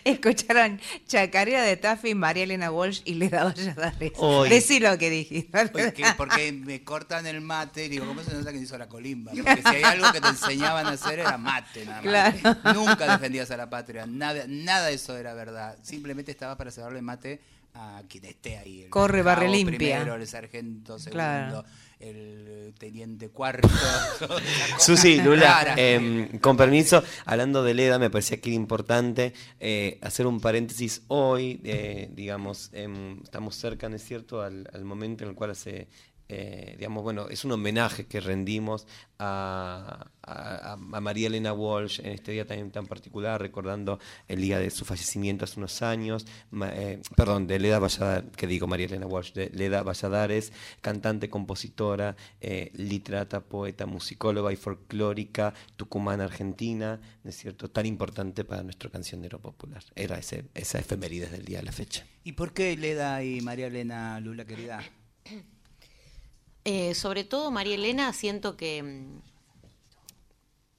Escucharon 0.09 0.79
Chacarera 1.07 1.63
de 1.63 1.77
Taffy, 1.77 2.13
María 2.13 2.43
Elena 2.43 2.71
Walsh 2.71 3.01
y 3.05 3.15
Leda 3.15 3.43
Valladares. 3.43 4.11
Hoy. 4.17 4.49
Decí 4.49 4.79
lo 4.79 4.95
que 4.99 5.09
dijiste. 5.09 5.67
Porque, 5.67 6.05
porque 6.15 6.51
me 6.51 6.83
cortan 6.83 7.25
el 7.25 7.41
mate 7.41 7.85
y 7.85 7.89
digo, 7.89 8.05
¿cómo 8.05 8.21
se 8.21 8.31
nota 8.33 8.51
que 8.51 8.59
hizo 8.59 8.77
la 8.77 8.87
colimba? 8.87 9.31
Porque 9.31 9.63
si 9.63 9.67
hay 9.75 9.83
algo 9.83 10.11
que 10.11 10.21
te 10.21 10.27
enseñaban 10.27 10.85
a 10.85 10.91
hacer 10.91 11.19
era 11.19 11.37
mate 11.39 11.85
nada 11.85 12.03
más. 12.03 12.35
Claro. 12.35 12.57
Nunca 12.75 13.11
defendías 13.13 13.49
a 13.49 13.57
la 13.57 13.67
patria, 13.67 14.05
nada, 14.05 14.45
nada 14.47 14.87
de 14.87 14.93
eso 14.93 15.17
era 15.17 15.33
verdad. 15.33 15.75
Simplemente 15.81 16.31
estaba 16.31 16.55
para 16.55 16.69
cebarle 16.69 17.01
mate 17.01 17.41
a 17.73 18.03
quien 18.07 18.25
esté 18.25 18.57
ahí. 18.57 18.83
El 18.83 18.89
Corre, 18.89 19.23
barre 19.23 19.49
limpia. 19.49 19.77
Primero, 19.77 20.15
el 20.15 20.27
sargento 20.27 20.99
segundo, 20.99 21.15
Claro. 21.15 21.65
El 21.99 22.73
teniente 22.77 23.29
cuarto. 23.29 23.69
Susi, 24.79 25.21
Lula, 25.21 25.73
em, 25.77 26.39
con 26.39 26.57
permiso, 26.57 27.03
hablando 27.25 27.63
de 27.63 27.73
Leda, 27.73 27.99
me 27.99 28.09
parecía 28.09 28.39
que 28.39 28.49
era 28.49 28.55
importante 28.55 29.33
eh, 29.59 29.99
hacer 30.01 30.27
un 30.27 30.39
paréntesis 30.39 31.03
hoy, 31.07 31.61
eh, 31.63 32.09
digamos, 32.13 32.69
em, 32.73 33.21
estamos 33.23 33.55
cerca, 33.55 33.89
¿no 33.89 33.95
es 33.95 34.03
cierto?, 34.03 34.41
al, 34.41 34.69
al 34.73 34.85
momento 34.85 35.23
en 35.23 35.31
el 35.31 35.35
cual 35.35 35.51
hace, 35.51 35.87
eh, 36.29 36.75
digamos, 36.77 37.03
bueno, 37.03 37.27
es 37.29 37.45
un 37.45 37.51
homenaje 37.51 38.05
que 38.07 38.19
rendimos 38.19 38.87
a, 39.19 40.07
a- 40.23 40.73
a 40.73 40.75
María 41.01 41.27
Elena 41.27 41.53
Walsh 41.53 41.99
en 41.99 42.07
este 42.13 42.31
día 42.31 42.45
también 42.45 42.71
tan 42.71 42.87
particular, 42.87 43.39
recordando 43.41 43.99
el 44.27 44.41
día 44.41 44.59
de 44.59 44.69
su 44.71 44.85
fallecimiento 44.85 45.45
hace 45.45 45.59
unos 45.59 45.81
años, 45.81 46.25
ma- 46.51 46.71
eh, 46.73 47.01
perdón, 47.15 47.47
de 47.47 47.59
Leda 47.59 47.79
Valladares, 47.79 48.31
que 48.35 48.47
digo 48.47 48.67
María 48.67 48.87
Elena 48.87 49.05
Walsh, 49.07 49.33
de 49.33 49.49
Leda 49.51 49.83
Valladares, 49.83 50.51
cantante, 50.81 51.29
compositora, 51.29 52.15
eh, 52.41 52.71
literata, 52.73 53.41
poeta, 53.41 53.85
musicóloga 53.85 54.51
y 54.51 54.55
folclórica, 54.55 55.53
tucumana 55.77 56.23
argentina, 56.25 56.99
¿no 57.23 57.29
es 57.29 57.37
cierto?, 57.37 57.69
tan 57.69 57.85
importante 57.85 58.43
para 58.43 58.63
nuestro 58.63 58.89
cancionero 58.91 59.39
popular. 59.39 59.83
Era 59.95 60.17
ese, 60.17 60.45
esa 60.55 60.79
efemérides 60.79 61.31
del 61.31 61.45
día 61.45 61.59
de 61.59 61.65
la 61.65 61.71
fecha. 61.71 62.05
¿Y 62.23 62.33
por 62.33 62.53
qué 62.53 62.75
Leda 62.75 63.23
y 63.23 63.41
María 63.41 63.67
Elena, 63.67 64.19
Lula 64.19 64.45
querida? 64.45 64.83
Eh, 66.65 66.95
sobre 66.95 67.23
todo 67.23 67.51
María 67.51 67.75
Elena, 67.75 68.11
siento 68.13 68.57
que. 68.57 68.81
mm, 68.83 69.21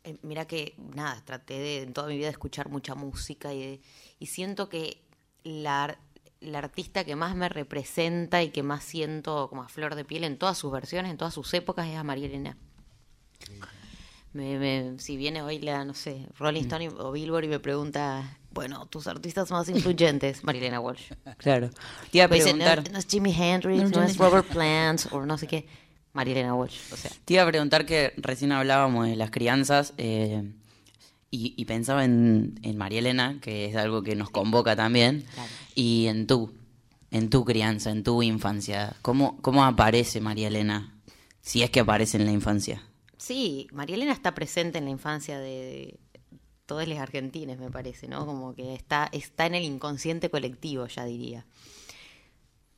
eh, 0.05 0.17
mira 0.23 0.47
que, 0.47 0.75
nada, 0.95 1.23
traté 1.25 1.55
de, 1.59 1.83
en 1.83 1.93
toda 1.93 2.09
mi 2.09 2.17
vida 2.17 2.27
de 2.27 2.33
escuchar 2.33 2.69
mucha 2.69 2.95
música 2.95 3.53
y, 3.55 3.61
de- 3.61 3.81
y 4.19 4.27
siento 4.27 4.69
que 4.69 5.01
la, 5.45 5.99
la 6.41 6.59
artista 6.59 7.05
que 7.05 7.17
más 7.17 7.35
me 7.37 7.49
representa 7.49 8.43
y 8.43 8.51
que 8.51 8.63
más 8.63 8.85
siento 8.85 9.49
como 9.49 9.63
a 9.63 9.69
flor 9.69 9.95
de 9.95 10.05
piel 10.05 10.25
en 10.25 10.39
todas 10.39 10.59
sus 10.59 10.71
versiones, 10.73 11.11
en 11.11 11.17
todas 11.19 11.35
sus 11.35 11.53
épocas, 11.55 11.87
es 11.89 11.97
a 11.97 12.05
María 12.05 12.27
Elena. 12.27 12.57
Me- 14.33 14.59
me- 14.59 14.99
si 14.99 15.17
viene 15.17 15.43
hoy 15.43 15.59
la, 15.61 15.85
no 15.85 15.95
sé, 15.95 16.27
Rolling 16.39 16.63
Stone 16.63 16.85
y- 16.85 16.89
o 16.89 17.13
Billboard 17.13 17.45
y 17.45 17.49
me 17.49 17.61
pregunta, 17.61 18.39
bueno, 18.57 18.87
tus 18.87 19.07
artistas 19.07 19.51
más 19.53 19.69
influyentes, 19.69 20.43
María 20.43 20.63
Elena 20.63 20.81
Walsh. 20.81 21.13
Claro. 21.39 21.71
Te 22.11 22.19
iba 22.19 22.25
a 22.25 22.29
preguntar, 22.29 22.83
no, 22.85 22.91
no 22.93 22.99
es 22.99 23.07
Jimi 23.07 23.33
Hendrix, 23.33 23.91
No, 23.93 24.03
es 24.03 24.17
Robert 24.17 24.49
Plant, 24.49 25.03
o 25.13 25.25
no 25.25 25.39
sé 25.39 25.47
qué. 25.47 25.67
María 26.13 26.33
Elena 26.33 26.55
Walsh, 26.55 26.79
o 26.93 26.97
sea. 26.97 27.11
te 27.25 27.35
iba 27.35 27.43
a 27.43 27.47
preguntar 27.47 27.85
que 27.87 28.15
recién 28.17 28.51
hablábamos 28.51 29.07
de 29.07 29.17
las 29.17 29.31
crianzas 29.31 29.93
eh, 29.99 30.51
y, 31.31 31.53
y 31.57 31.65
pensaba 31.67 32.05
en, 32.05 32.59
en 32.63 32.77
María 32.79 33.01
Elena, 33.01 33.39
que 33.43 33.67
es 33.67 33.77
algo 33.77 34.03
que 34.03 34.17
nos 34.17 34.31
convoca 34.31 34.75
también, 34.75 35.25
Claro. 35.35 35.51
y 35.75 36.07
en 36.07 36.27
tú, 36.27 36.55
en 37.11 37.29
tu 37.29 37.45
crianza, 37.45 37.91
en 37.91 38.03
tu 38.03 38.23
infancia. 38.23 38.97
¿Cómo, 39.03 39.37
¿Cómo 39.43 39.65
aparece 39.65 40.21
María 40.21 40.49
Elena? 40.49 40.95
Si 41.43 41.63
es 41.63 41.69
que 41.71 41.81
aparece 41.81 42.17
en 42.17 42.25
la 42.25 42.33
infancia. 42.33 42.83
Sí, 43.19 43.67
María 43.73 43.97
Elena 43.97 44.13
está 44.13 44.35
presente 44.35 44.79
en 44.79 44.85
la 44.87 44.91
infancia 44.91 45.39
de 45.39 45.99
todos 46.67 46.87
los 46.87 46.99
argentines, 46.99 47.59
me 47.59 47.71
parece, 47.71 48.09
¿no? 48.09 48.27
Como 48.27 48.55
que 48.55 48.75
está, 48.75 49.09
está 49.13 49.47
en 49.47 49.55
el 49.55 49.65
inconsciente 49.65 50.31
colectivo, 50.31 50.87
ya 50.87 51.05
diría. 51.05 51.47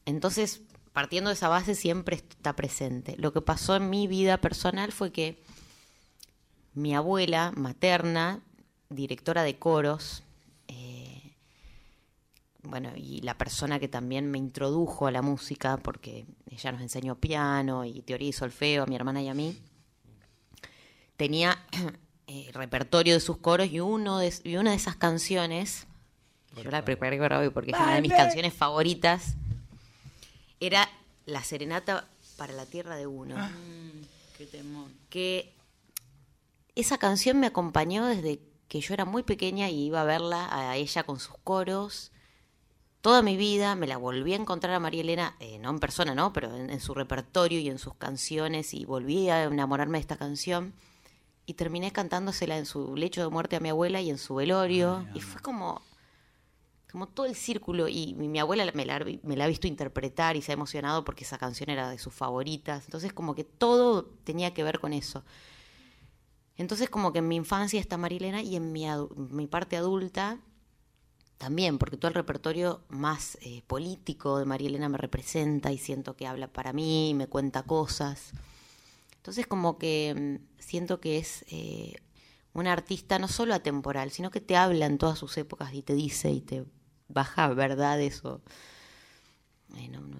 Entonces, 0.04 0.62
partiendo 0.92 1.30
de 1.30 1.34
esa 1.34 1.48
base, 1.48 1.74
siempre 1.74 2.16
está 2.16 2.54
presente. 2.54 3.16
Lo 3.18 3.32
que 3.32 3.40
pasó 3.40 3.76
en 3.76 3.90
mi 3.90 4.06
vida 4.06 4.40
personal 4.40 4.92
fue 4.92 5.10
que 5.10 5.42
mi 6.74 6.94
abuela 6.94 7.52
materna, 7.56 8.42
directora 8.90 9.42
de 9.42 9.58
coros, 9.58 10.22
eh, 10.68 11.34
bueno, 12.62 12.92
y 12.96 13.20
la 13.22 13.36
persona 13.36 13.78
que 13.78 13.88
también 13.88 14.30
me 14.30 14.38
introdujo 14.38 15.06
a 15.06 15.10
la 15.10 15.22
música, 15.22 15.78
porque 15.78 16.26
ella 16.50 16.72
nos 16.72 16.82
enseñó 16.82 17.16
piano 17.16 17.84
y 17.84 18.02
teoría 18.02 18.28
y 18.28 18.32
solfeo 18.32 18.82
a 18.82 18.86
mi 18.86 18.96
hermana 18.96 19.22
y 19.22 19.28
a 19.28 19.34
mí, 19.34 19.58
tenía 21.16 21.58
eh, 22.30 22.50
repertorio 22.52 23.14
de 23.14 23.20
sus 23.20 23.38
coros 23.38 23.68
y, 23.68 23.80
uno 23.80 24.18
de, 24.18 24.30
y 24.44 24.56
una 24.56 24.72
de 24.72 24.76
esas 24.76 24.96
canciones, 24.96 25.86
yo 26.62 26.70
la 26.70 26.84
preparé 26.84 27.18
para 27.18 27.38
hoy 27.38 27.48
porque 27.48 27.70
es 27.70 27.78
una 27.78 27.94
de 27.94 28.02
mis 28.02 28.12
canciones 28.12 28.52
favoritas, 28.52 29.34
era 30.60 30.86
La 31.24 31.42
Serenata 31.42 32.06
para 32.36 32.52
la 32.52 32.66
Tierra 32.66 32.96
de 32.96 33.06
Uno. 33.06 33.34
Qué 34.36 34.44
temor. 34.44 34.88
Que 35.08 35.54
esa 36.74 36.98
canción 36.98 37.40
me 37.40 37.46
acompañó 37.46 38.04
desde 38.04 38.40
que 38.68 38.82
yo 38.82 38.92
era 38.92 39.06
muy 39.06 39.22
pequeña 39.22 39.70
y 39.70 39.86
iba 39.86 40.02
a 40.02 40.04
verla 40.04 40.48
a 40.50 40.76
ella 40.76 41.04
con 41.04 41.20
sus 41.20 41.34
coros. 41.42 42.12
Toda 43.00 43.22
mi 43.22 43.38
vida 43.38 43.74
me 43.74 43.86
la 43.86 43.96
volví 43.96 44.34
a 44.34 44.36
encontrar 44.36 44.74
a 44.74 44.80
María 44.80 45.00
Elena, 45.00 45.34
eh, 45.40 45.58
no 45.58 45.70
en 45.70 45.78
persona, 45.78 46.14
¿no? 46.14 46.34
Pero 46.34 46.54
en, 46.54 46.68
en 46.68 46.80
su 46.80 46.92
repertorio 46.92 47.58
y 47.58 47.70
en 47.70 47.78
sus 47.78 47.94
canciones 47.94 48.74
y 48.74 48.84
volví 48.84 49.30
a 49.30 49.44
enamorarme 49.44 49.96
de 49.96 50.02
esta 50.02 50.18
canción 50.18 50.74
y 51.48 51.54
terminé 51.54 51.90
cantándosela 51.92 52.58
en 52.58 52.66
su 52.66 52.94
lecho 52.94 53.22
de 53.22 53.30
muerte 53.30 53.56
a 53.56 53.60
mi 53.60 53.70
abuela 53.70 54.02
y 54.02 54.10
en 54.10 54.18
su 54.18 54.34
velorio 54.34 55.08
y 55.14 55.20
fue 55.20 55.40
como 55.40 55.80
como 56.92 57.08
todo 57.08 57.24
el 57.24 57.34
círculo 57.34 57.88
y 57.88 58.14
mi, 58.14 58.28
mi 58.28 58.38
abuela 58.38 58.70
me 58.74 58.84
la, 58.84 59.02
me 59.22 59.34
la 59.34 59.44
ha 59.44 59.48
visto 59.48 59.66
interpretar 59.66 60.36
y 60.36 60.42
se 60.42 60.52
ha 60.52 60.54
emocionado 60.54 61.06
porque 61.06 61.24
esa 61.24 61.38
canción 61.38 61.70
era 61.70 61.88
de 61.88 61.98
sus 61.98 62.12
favoritas. 62.12 62.84
Entonces 62.84 63.14
como 63.14 63.34
que 63.34 63.44
todo 63.44 64.04
tenía 64.24 64.52
que 64.52 64.62
ver 64.62 64.78
con 64.78 64.92
eso. 64.92 65.24
Entonces 66.56 66.90
como 66.90 67.14
que 67.14 67.20
en 67.20 67.28
mi 67.28 67.36
infancia 67.36 67.80
está 67.80 67.96
Marilena 67.96 68.42
y 68.42 68.54
en 68.54 68.70
mi, 68.70 68.86
mi 69.16 69.46
parte 69.46 69.78
adulta 69.78 70.40
también, 71.38 71.78
porque 71.78 71.96
todo 71.96 72.10
el 72.10 72.14
repertorio 72.14 72.82
más 72.90 73.38
eh, 73.40 73.62
político 73.66 74.38
de 74.38 74.44
María 74.44 74.68
Elena 74.68 74.90
me 74.90 74.98
representa 74.98 75.72
y 75.72 75.78
siento 75.78 76.14
que 76.14 76.26
habla 76.26 76.48
para 76.48 76.74
mí, 76.74 77.14
me 77.14 77.26
cuenta 77.26 77.62
cosas. 77.62 78.34
Entonces 79.18 79.46
como 79.46 79.78
que 79.78 80.38
mm, 80.40 80.60
siento 80.60 81.00
que 81.00 81.18
es 81.18 81.44
eh, 81.50 81.96
un 82.54 82.66
artista 82.66 83.18
no 83.18 83.28
solo 83.28 83.54
atemporal, 83.54 84.10
sino 84.10 84.30
que 84.30 84.40
te 84.40 84.56
habla 84.56 84.86
en 84.86 84.98
todas 84.98 85.18
sus 85.18 85.36
épocas 85.38 85.74
y 85.74 85.82
te 85.82 85.94
dice 85.94 86.30
y 86.30 86.40
te 86.40 86.64
baja 87.08 87.48
verdades 87.48 88.24
o... 88.24 88.40
eh, 89.76 89.88
no, 89.88 90.00
no. 90.00 90.16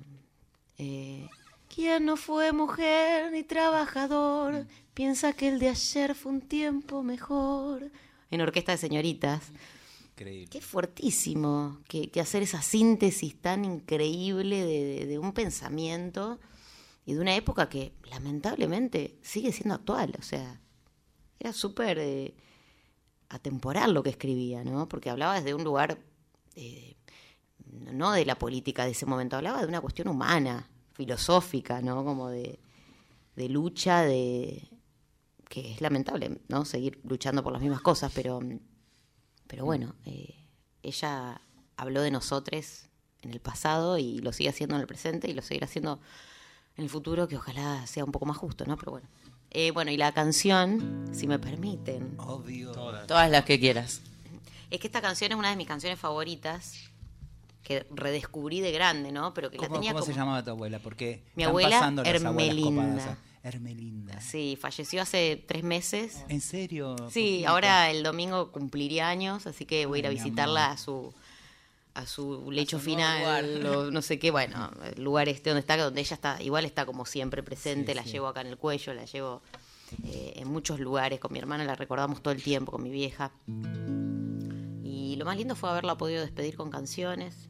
Eh, 0.78 1.28
¿Quién 1.74 2.06
no 2.06 2.16
fue 2.16 2.52
mujer 2.52 3.30
ni 3.32 3.42
trabajador? 3.44 4.66
Piensa 4.94 5.32
que 5.32 5.48
el 5.48 5.58
de 5.58 5.68
ayer 5.68 6.14
fue 6.14 6.32
un 6.32 6.40
tiempo 6.40 7.02
mejor. 7.02 7.90
En 8.30 8.40
Orquesta 8.40 8.72
de 8.72 8.78
Señoritas. 8.78 9.42
Increíble. 10.16 10.48
Qué 10.50 10.60
fuertísimo 10.60 11.78
que, 11.88 12.10
que 12.10 12.20
hacer 12.20 12.42
esa 12.42 12.62
síntesis 12.62 13.36
tan 13.40 13.64
increíble 13.64 14.64
de, 14.64 14.84
de- 14.84 15.06
de 15.06 15.18
un 15.18 15.32
pensamiento 15.32 16.38
y 17.08 17.14
de 17.14 17.20
una 17.20 17.34
época 17.34 17.70
que 17.70 17.94
lamentablemente 18.10 19.18
sigue 19.22 19.50
siendo 19.50 19.74
actual. 19.74 20.14
O 20.18 20.22
sea, 20.22 20.60
era 21.40 21.54
súper 21.54 21.98
eh, 21.98 22.34
atemporal 23.30 23.94
lo 23.94 24.02
que 24.02 24.10
escribía, 24.10 24.62
¿no? 24.62 24.90
Porque 24.90 25.08
hablaba 25.08 25.36
desde 25.36 25.54
un 25.54 25.64
lugar, 25.64 25.98
eh, 26.54 26.96
no 27.94 28.12
de 28.12 28.26
la 28.26 28.38
política 28.38 28.84
de 28.84 28.90
ese 28.90 29.06
momento, 29.06 29.36
hablaba 29.36 29.62
de 29.62 29.68
una 29.68 29.80
cuestión 29.80 30.08
humana, 30.08 30.68
filosófica, 30.92 31.80
¿no? 31.80 32.04
Como 32.04 32.28
de, 32.28 32.58
lucha, 33.36 34.02
de 34.02 34.68
que 35.48 35.72
es 35.72 35.80
lamentable, 35.80 36.42
¿no? 36.48 36.66
Seguir 36.66 37.00
luchando 37.04 37.42
por 37.42 37.54
las 37.54 37.62
mismas 37.62 37.80
cosas, 37.80 38.12
pero, 38.14 38.38
pero 39.46 39.64
bueno, 39.64 39.94
eh, 40.04 40.34
ella 40.82 41.40
habló 41.78 42.02
de 42.02 42.10
nosotros 42.10 42.90
en 43.22 43.30
el 43.30 43.40
pasado 43.40 43.96
y 43.96 44.18
lo 44.18 44.34
sigue 44.34 44.50
haciendo 44.50 44.74
en 44.74 44.82
el 44.82 44.86
presente 44.86 45.30
y 45.30 45.32
lo 45.32 45.40
seguirá 45.40 45.64
haciendo 45.64 46.02
en 46.78 46.84
el 46.84 46.90
futuro, 46.90 47.26
que 47.26 47.36
ojalá 47.36 47.86
sea 47.86 48.04
un 48.04 48.12
poco 48.12 48.24
más 48.24 48.36
justo, 48.36 48.64
¿no? 48.64 48.76
Pero 48.76 48.92
bueno. 48.92 49.08
Eh, 49.50 49.72
bueno, 49.72 49.90
y 49.90 49.96
la 49.96 50.12
canción, 50.12 51.08
si 51.12 51.26
me 51.26 51.38
permiten. 51.38 52.14
Obvio. 52.18 52.70
Todas 52.70 53.30
las 53.30 53.44
que 53.44 53.58
quieras. 53.58 54.00
Es 54.70 54.78
que 54.78 54.86
esta 54.86 55.00
canción 55.00 55.32
es 55.32 55.38
una 55.38 55.50
de 55.50 55.56
mis 55.56 55.66
canciones 55.66 55.98
favoritas 55.98 56.74
que 57.64 57.84
redescubrí 57.90 58.60
de 58.60 58.70
grande, 58.70 59.10
¿no? 59.10 59.34
Pero 59.34 59.50
que 59.50 59.56
la 59.56 59.66
¿Cómo, 59.66 59.80
tenía 59.80 59.92
cómo 59.92 60.04
se 60.04 60.14
llamaba 60.14 60.44
tu 60.44 60.50
abuela? 60.50 60.78
Porque 60.78 61.24
Mi 61.34 61.42
abuela, 61.42 61.70
pasando 61.80 62.04
las 62.04 62.24
abuelas 62.24 62.48
Hermelinda. 62.56 62.92
copadas. 62.94 63.18
Hermelinda. 63.42 64.20
Sí, 64.20 64.56
falleció 64.60 65.02
hace 65.02 65.42
tres 65.48 65.64
meses. 65.64 66.24
¿En 66.28 66.40
serio? 66.40 66.94
Sí, 67.10 67.44
ahora 67.44 67.90
el 67.90 68.04
domingo 68.04 68.52
cumpliría 68.52 69.08
años, 69.08 69.46
así 69.48 69.64
que 69.64 69.86
voy 69.86 69.98
a 69.98 70.00
ir 70.00 70.06
a 70.06 70.10
visitarla 70.10 70.70
a 70.70 70.76
su 70.76 71.12
a 71.98 72.06
su 72.06 72.50
lecho 72.50 72.78
su 72.78 72.84
final 72.84 73.66
o 73.66 73.90
no 73.90 74.02
sé 74.02 74.18
qué, 74.18 74.30
bueno, 74.30 74.70
el 74.94 75.02
lugar 75.02 75.28
este 75.28 75.50
donde 75.50 75.60
está, 75.60 75.76
donde 75.76 76.00
ella 76.00 76.14
está, 76.14 76.42
igual 76.42 76.64
está 76.64 76.86
como 76.86 77.04
siempre 77.04 77.42
presente, 77.42 77.92
Sí, 77.92 77.96
la 77.96 78.04
sí. 78.04 78.10
llevo 78.12 78.28
acá 78.28 78.40
en 78.40 78.46
el 78.48 78.56
cuello, 78.56 78.94
la 78.94 79.04
llevo 79.04 79.42
eh, 80.04 80.34
en 80.36 80.48
muchos 80.48 80.78
lugares, 80.80 81.18
con 81.18 81.32
mi 81.32 81.38
hermana 81.38 81.64
la 81.64 81.74
recordamos 81.74 82.22
todo 82.22 82.32
el 82.32 82.42
tiempo, 82.42 82.72
con 82.72 82.82
mi 82.82 82.90
vieja. 82.90 83.32
Y 84.84 85.16
lo 85.16 85.24
más 85.24 85.36
lindo 85.36 85.56
fue 85.56 85.70
haberla 85.70 85.96
podido 85.96 86.20
despedir 86.22 86.56
con 86.56 86.70
canciones. 86.70 87.48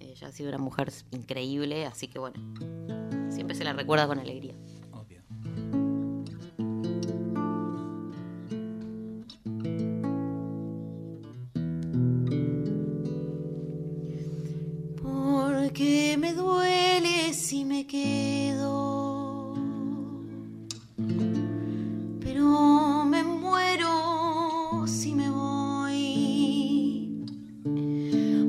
Ella 0.00 0.28
ha 0.28 0.32
sido 0.32 0.48
una 0.48 0.58
mujer 0.58 0.92
increíble, 1.10 1.86
así 1.86 2.08
que 2.08 2.18
bueno, 2.18 2.36
siempre 3.30 3.54
se 3.56 3.64
la 3.64 3.72
recuerda 3.72 4.06
con 4.06 4.18
alegría. 4.18 4.54
Quedo, 17.86 19.54
pero 22.20 23.04
me 23.04 23.22
muero 23.24 24.84
si 24.86 25.14
me 25.14 25.30
voy. 25.30 27.24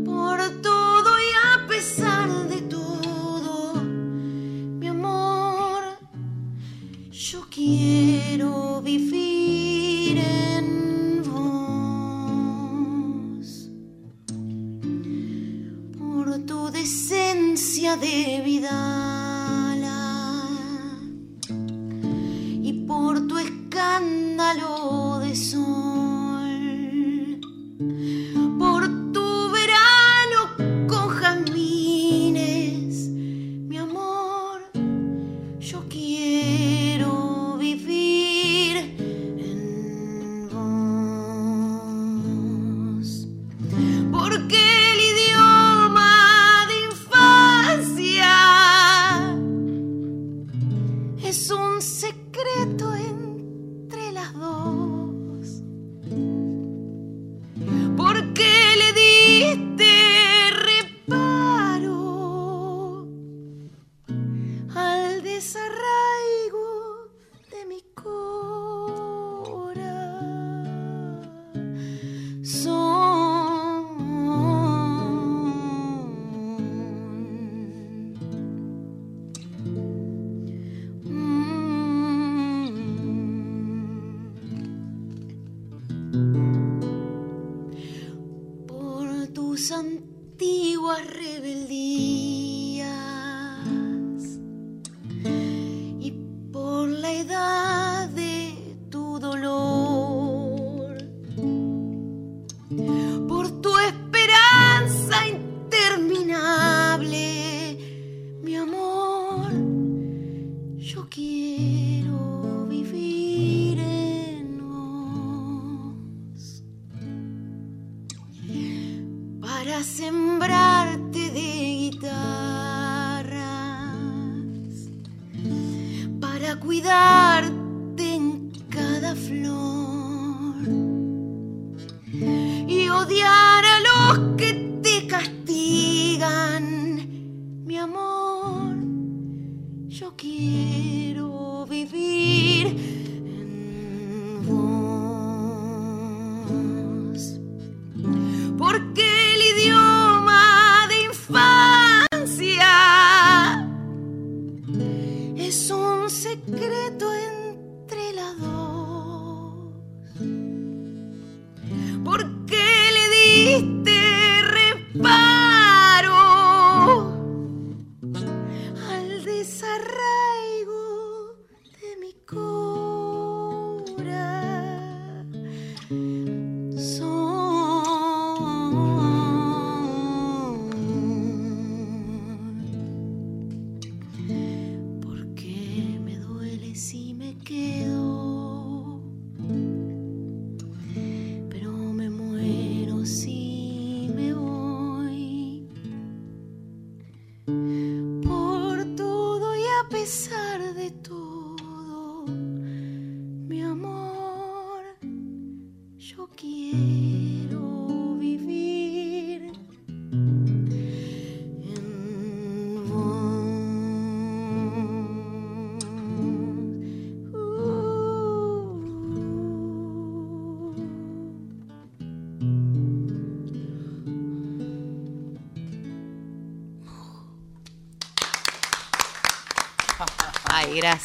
Por 0.05 0.39
todo 0.61 1.19
y 1.19 1.31
a 1.51 1.67
pesar 1.67 2.47
de 2.47 2.61
todo, 2.61 3.81
mi 3.83 4.87
amor, 4.87 5.83
yo 7.11 7.45
quiero 7.49 8.81
vivir 8.81 10.17
en 10.17 11.23
vos. 11.23 12.49
Por 15.97 16.39
tu 16.45 16.69
decencia 16.69 17.97
de 17.97 18.41
Vidala 18.45 19.22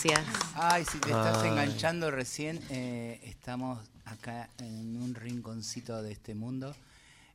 gracias. 0.05 0.26
Ay, 0.55 0.84
si 0.84 0.99
te 0.99 1.09
estás 1.11 1.38
Ay. 1.42 1.51
enganchando 1.51 2.11
recién, 2.11 2.61
eh, 2.70 3.20
estamos 3.24 3.78
acá 4.05 4.49
en 4.59 4.96
un 5.01 5.14
rinconcito 5.14 6.03
de 6.03 6.12
este 6.12 6.34
mundo, 6.34 6.74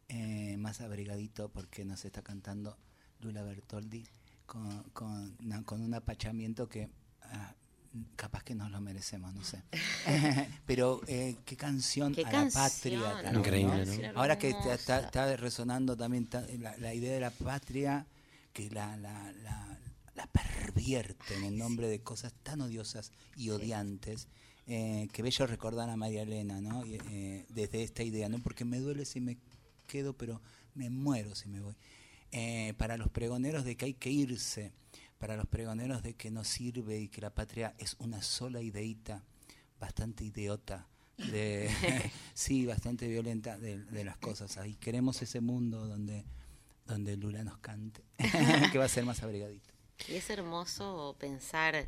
eh, 0.10 0.56
más 0.58 0.82
abrigadito 0.82 1.50
porque 1.50 1.86
nos 1.86 2.06
está 2.06 2.22
cantando 2.22 2.78
Lula 3.22 3.44
Bertoldi 3.44 4.06
con, 4.46 4.84
con, 4.94 5.36
na- 5.42 5.64
con 5.64 5.82
un 5.82 5.94
apachamiento 5.94 6.68
que 6.68 6.90
ah, 7.24 7.54
capaz 8.16 8.44
que 8.44 8.56
nos 8.56 8.70
lo 8.72 8.82
merecemos, 8.82 9.34
no 9.34 9.44
sé. 9.44 9.64
Pero 10.66 11.02
eh, 11.08 11.38
qué 11.46 11.56
canción 11.56 12.14
Qué 12.14 12.26
a 12.26 12.30
canción, 12.30 12.64
la 12.64 12.70
patria. 12.70 13.02
también, 13.24 13.36
Increíble, 13.38 14.12
¿no? 14.14 14.20
Ahora 14.20 14.38
que 14.38 14.50
está, 14.50 14.74
está- 14.74 14.96
hermosa. 14.98 15.06
está 15.06 15.36
resonando 15.38 15.96
también 15.96 16.28
ta- 16.28 16.46
la, 16.60 16.76
la 16.78 16.94
idea 16.94 17.14
de 17.14 17.20
la 17.20 17.32
patria, 17.32 18.06
que 18.52 18.70
la, 18.70 18.98
la, 18.98 19.32
la, 19.44 19.73
la 20.16 20.28
pervierte 20.28 21.36
en 21.36 21.44
el 21.44 21.58
nombre 21.58 21.88
de 21.88 22.02
cosas 22.02 22.34
tan 22.44 22.62
odiosas 22.62 23.12
y 23.36 23.50
odiantes. 23.50 24.28
eh, 24.68 25.10
que 25.12 25.22
bello 25.22 25.46
recordar 25.46 25.90
a 25.90 25.98
María 25.98 26.22
Elena, 26.22 26.62
¿no? 26.62 26.84
Eh, 26.86 27.46
desde 27.50 27.84
esta 27.84 28.04
idea, 28.04 28.30
¿no? 28.30 28.40
Porque 28.42 28.64
me 28.64 28.80
duele 28.80 29.04
si 29.06 29.20
me 29.20 29.38
quedo, 29.88 30.14
pero 30.14 30.42
me 30.76 30.90
muero 30.90 31.36
si 31.36 31.50
me 31.50 31.60
voy. 31.60 31.76
Eh, 32.32 32.74
para 32.78 32.98
los 32.98 33.10
pregoneros 33.10 33.66
de 33.66 33.76
que 33.76 33.86
hay 33.86 33.94
que 33.94 34.10
irse, 34.10 34.72
para 35.20 35.36
los 35.38 35.48
pregoneros 35.48 36.02
de 36.02 36.16
que 36.16 36.32
no 36.32 36.44
sirve 36.44 37.00
y 37.00 37.10
que 37.10 37.22
la 37.22 37.30
patria 37.34 37.76
es 37.78 37.96
una 38.00 38.22
sola 38.22 38.62
ideita, 38.62 39.24
bastante 39.80 40.24
idiota, 40.24 40.88
de, 41.18 41.70
sí, 42.34 42.66
bastante 42.66 43.08
violenta 43.08 43.58
de, 43.58 43.84
de 43.84 44.04
las 44.06 44.18
cosas. 44.18 44.58
Ahí 44.58 44.76
queremos 44.76 45.22
ese 45.22 45.42
mundo 45.42 45.88
donde, 45.88 46.24
donde 46.88 47.18
Lula 47.18 47.44
nos 47.44 47.58
cante, 47.58 48.02
que 48.72 48.78
va 48.78 48.86
a 48.86 48.90
ser 48.90 49.06
más 49.06 49.22
abrigadito. 49.24 49.73
Y 50.08 50.16
es 50.16 50.30
hermoso 50.30 51.16
pensar 51.18 51.88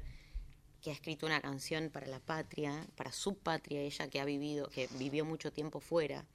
que 0.82 0.90
ha 0.92 0.94
escrito 0.94 1.26
una 1.26 1.42
canción 1.42 1.90
para 1.90 2.08
la 2.08 2.20
patria, 2.20 2.86
para 2.96 3.12
su 3.12 3.36
patria, 3.36 3.82
ella 3.82 4.08
que 4.08 4.22
ha 4.22 4.26
vivido, 4.26 4.70
que 4.70 4.88
vivió 5.00 5.26
mucho 5.26 5.52
tiempo 5.52 5.80
fuera, 5.80 6.26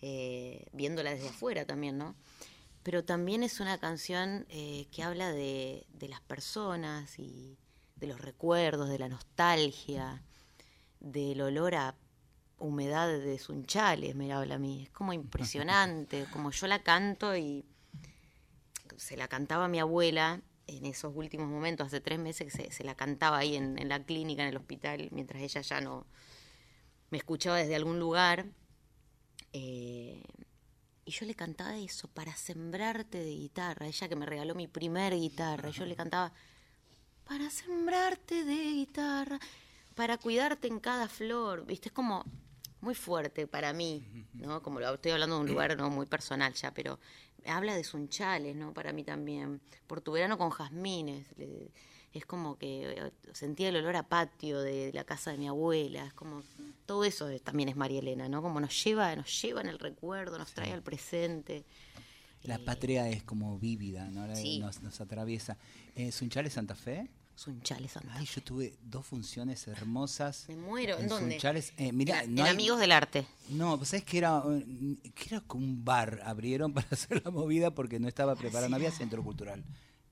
eh, 0.00 0.66
viéndola 0.72 1.10
desde 1.10 1.28
afuera 1.28 1.66
también, 1.66 1.98
¿no? 1.98 2.14
Pero 2.82 3.04
también 3.04 3.42
es 3.42 3.60
una 3.60 3.78
canción 3.78 4.46
eh, 4.48 4.86
que 4.92 5.02
habla 5.02 5.32
de, 5.32 5.86
las 6.00 6.20
personas 6.20 7.18
y 7.18 7.58
de 7.96 8.06
los 8.06 8.20
recuerdos, 8.20 8.88
de 8.88 8.98
la 8.98 9.08
nostalgia, 9.08 10.22
del 11.00 11.40
olor 11.40 11.74
a 11.74 11.96
humedad 12.58 13.08
de 13.08 13.38
sunchales, 13.38 14.14
me 14.14 14.32
habla 14.32 14.54
a 14.54 14.58
mí. 14.58 14.84
Es 14.84 14.90
como 14.90 15.12
impresionante, 15.12 16.26
como 16.32 16.50
yo 16.50 16.66
la 16.66 16.82
canto 16.82 17.36
y 17.36 17.64
se 18.96 19.16
la 19.16 19.28
cantaba 19.28 19.68
mi 19.68 19.80
abuela 19.80 20.40
en 20.66 20.86
esos 20.86 21.12
últimos 21.14 21.48
momentos, 21.48 21.86
hace 21.86 22.00
tres 22.00 22.18
meses 22.18 22.52
que 22.52 22.70
se, 22.70 22.84
la 22.84 22.94
cantaba 22.94 23.38
ahí 23.38 23.56
en, 23.56 23.88
la 23.88 24.02
clínica, 24.04 24.42
en 24.42 24.48
el 24.48 24.56
hospital, 24.56 25.08
mientras 25.12 25.42
ella 25.42 25.60
ya 25.60 25.80
no 25.80 26.06
me 27.10 27.18
escuchaba 27.18 27.56
desde 27.56 27.76
algún 27.76 27.98
lugar. 27.98 28.46
Eh, 29.52 30.22
y 31.06 31.10
yo 31.10 31.26
le 31.26 31.34
cantaba 31.34 31.76
eso, 31.76 32.08
para 32.08 32.34
sembrarte 32.34 33.18
de 33.18 33.30
guitarra, 33.30 33.86
ella 33.86 34.08
que 34.08 34.16
me 34.16 34.26
regaló 34.26 34.54
mi 34.54 34.66
primer 34.66 35.14
guitarra, 35.14 35.68
yo 35.70 35.84
le 35.84 35.96
cantaba, 35.96 36.32
para 37.24 37.50
sembrarte 37.50 38.44
de 38.44 38.54
guitarra, 38.54 39.38
para 39.94 40.16
cuidarte 40.16 40.66
en 40.66 40.80
cada 40.80 41.08
flor, 41.08 41.66
viste, 41.66 41.88
es 41.88 41.92
como 41.92 42.24
muy 42.80 42.94
fuerte 42.94 43.46
para 43.46 43.72
mí, 43.72 44.26
¿no? 44.34 44.62
Como 44.62 44.78
lo 44.78 44.94
estoy 44.94 45.12
hablando 45.12 45.36
de 45.36 45.42
un 45.42 45.48
lugar 45.48 45.76
no 45.76 45.90
muy 45.90 46.06
personal 46.06 46.52
ya, 46.54 46.72
pero 46.72 46.98
habla 47.46 47.74
de 47.76 47.84
sunchales, 47.84 48.54
¿no? 48.56 48.72
Para 48.74 48.92
mí 48.92 49.04
también. 49.04 49.60
Por 49.86 50.00
tu 50.00 50.12
verano 50.12 50.38
con 50.38 50.50
jazmines. 50.50 51.26
es 52.12 52.24
como 52.26 52.56
que 52.58 52.92
eh, 52.92 53.12
sentía 53.32 53.70
el 53.70 53.76
olor 53.76 53.96
a 53.96 54.08
patio 54.08 54.60
de 54.60 54.92
la 54.92 55.02
casa 55.04 55.32
de 55.32 55.38
mi 55.38 55.48
abuela. 55.48 56.06
Es 56.06 56.12
como 56.14 56.42
todo 56.86 57.04
eso 57.04 57.28
es- 57.28 57.42
también 57.42 57.68
es 57.68 57.74
María 57.76 57.98
Elena, 57.98 58.28
¿no? 58.28 58.40
Como 58.40 58.60
nos 58.60 58.84
lleva, 58.84 59.14
nos 59.16 59.42
lleva 59.42 59.60
en 59.62 59.66
el 59.68 59.78
recuerdo, 59.80 60.38
nos 60.38 60.52
trae 60.52 60.72
al 60.72 60.82
presente. 60.82 61.64
La 62.44 62.58
patria 62.58 63.08
es 63.08 63.22
como 63.24 63.58
vívida, 63.58 64.08
¿no? 64.10 64.32
Sí. 64.36 64.58
nos, 64.60 64.82
nos 64.82 65.00
atraviesa. 65.00 65.56
Eh, 65.96 66.12
¿Sunchales 66.12 66.52
Santa 66.52 66.74
Fe? 66.74 67.10
Sunchales 67.36 67.92
Santa 67.92 68.12
Ay, 68.14 68.26
yo 68.26 68.42
tuve 68.42 68.74
dos 68.82 69.04
funciones 69.06 69.66
hermosas. 69.66 70.44
Me 70.48 70.56
muero. 70.56 70.98
¿En 70.98 71.08
dónde? 71.08 71.32
Sunchales. 71.32 71.72
Eh, 71.76 71.92
mira, 71.92 72.22
en, 72.22 72.34
no 72.34 72.42
en 72.42 72.46
hay- 72.46 72.52
Amigos 72.54 72.78
del 72.78 72.92
Arte. 72.92 73.26
No, 73.50 73.76
pues 73.76 73.92
es 73.94 74.04
que 74.04 74.18
era, 74.18 74.42
eh, 74.48 74.96
que 75.14 75.24
era 75.34 75.40
como 75.40 75.64
un 75.64 75.84
bar, 75.84 76.20
abrieron 76.24 76.72
para 76.74 76.86
hacer 76.90 77.22
la 77.24 77.30
movida 77.30 77.70
porque 77.72 77.98
no 77.98 78.08
estaba 78.08 78.36
preparado, 78.36 78.68
no 78.68 78.76
había 78.76 78.90
centro 78.92 79.22
cultural 79.22 79.64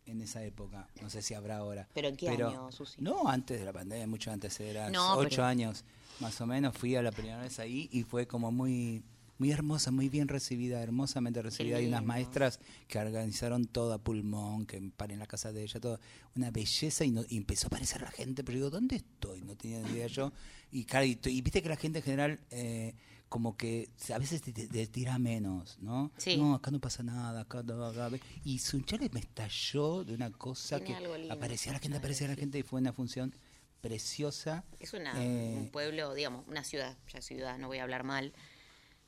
en 0.07 0.21
esa 0.21 0.43
época, 0.43 0.89
no 1.01 1.09
sé 1.11 1.23
si 1.23 1.33
habrá 1.33 1.59
ahora. 1.59 1.89
¿Pero 1.95 2.09
en 2.09 2.17
qué 2.17 2.29
año, 2.29 2.73
Susi? 2.73 3.01
No, 3.01 3.29
antes 3.29 3.59
de 3.61 3.65
la 3.65 3.73
pandemia, 3.73 4.07
mucho 4.09 4.33
antes, 4.33 4.59
era 4.61 4.91
No, 4.91 5.15
ocho 5.17 5.29
pero- 5.31 5.45
años 5.45 5.85
más 6.21 6.41
o 6.41 6.47
menos, 6.47 6.77
fui 6.77 6.95
a 6.97 7.03
la 7.03 7.13
primera 7.13 7.41
vez 7.41 7.59
ahí 7.61 7.89
y 7.93 8.03
fue 8.03 8.27
como 8.27 8.51
muy 8.53 9.03
muy 9.39 9.51
hermosa, 9.51 9.91
muy 9.91 10.09
bien 10.09 10.29
recibida, 10.29 10.83
hermosamente 10.83 11.43
recibida. 11.43 11.79
Hay 11.79 11.87
unas 11.87 12.05
maestras 12.05 12.61
que 12.89 12.99
organizaron 12.99 13.65
todo 13.67 13.93
a 13.93 13.99
pulmón, 13.99 14.67
que 14.67 14.81
paren 14.97 15.19
la 15.19 15.27
casa 15.27 15.53
de 15.53 15.63
ella, 15.63 15.81
todo. 15.81 15.99
Una 16.37 16.51
belleza 16.51 17.05
y, 17.05 17.11
no- 17.11 17.25
y 17.29 17.37
empezó 17.39 17.67
a 17.67 17.69
aparecer 17.69 18.03
la 18.03 18.11
gente, 18.11 18.45
pero 18.45 18.57
digo, 18.59 18.71
¿dónde 18.71 18.97
estoy? 18.97 19.41
No 19.43 19.57
tenía 19.57 19.81
idea 19.81 20.07
yo. 20.07 20.33
Y, 20.71 20.85
claro, 20.85 21.07
y, 21.07 21.19
y 21.27 21.41
viste 21.43 21.63
que 21.63 21.69
la 21.69 21.77
gente 21.77 21.99
en 21.99 22.05
general, 22.05 22.41
eh, 22.51 22.95
como 23.29 23.57
que 23.57 23.89
a 24.15 24.19
veces 24.19 24.43
te, 24.43 24.53
te- 24.53 24.69
te 24.69 24.87
tira 24.87 25.19
menos, 25.19 25.79
¿no? 25.81 26.13
Sí. 26.19 26.37
No, 26.37 26.55
acá 26.55 26.71
no 26.71 26.79
pasa 26.81 27.03
nada, 27.03 27.41
acá 27.41 27.63
no, 27.63 27.85
acá. 27.85 28.11
Y 28.45 28.59
Sunchales 28.59 29.13
me 29.13 29.21
estalló 29.21 30.05
de 30.05 30.15
una 30.15 30.31
cosa 30.31 30.79
Tiene 30.79 31.01
que 31.03 31.31
aparecía 31.33 31.73
la 31.73 31.79
gente, 31.79 31.97
aparecía 31.97 32.29
la 32.29 32.37
gente 32.37 32.59
y 32.59 32.63
fue 32.63 32.81
una 32.81 32.93
función 32.93 33.35
preciosa. 33.81 34.65
Es 34.79 34.93
una, 34.95 35.13
Eh, 35.23 35.57
un 35.59 35.69
pueblo, 35.71 36.15
digamos, 36.15 36.47
una 36.49 36.63
ciudad, 36.65 36.97
ya 37.13 37.21
ciudad, 37.21 37.59
no 37.59 37.67
voy 37.67 37.79
a 37.79 37.83
hablar 37.83 38.05
mal, 38.05 38.33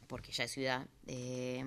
porque 0.07 0.33
ya 0.33 0.45
es 0.45 0.51
ciudad, 0.53 0.87
eh, 1.07 1.65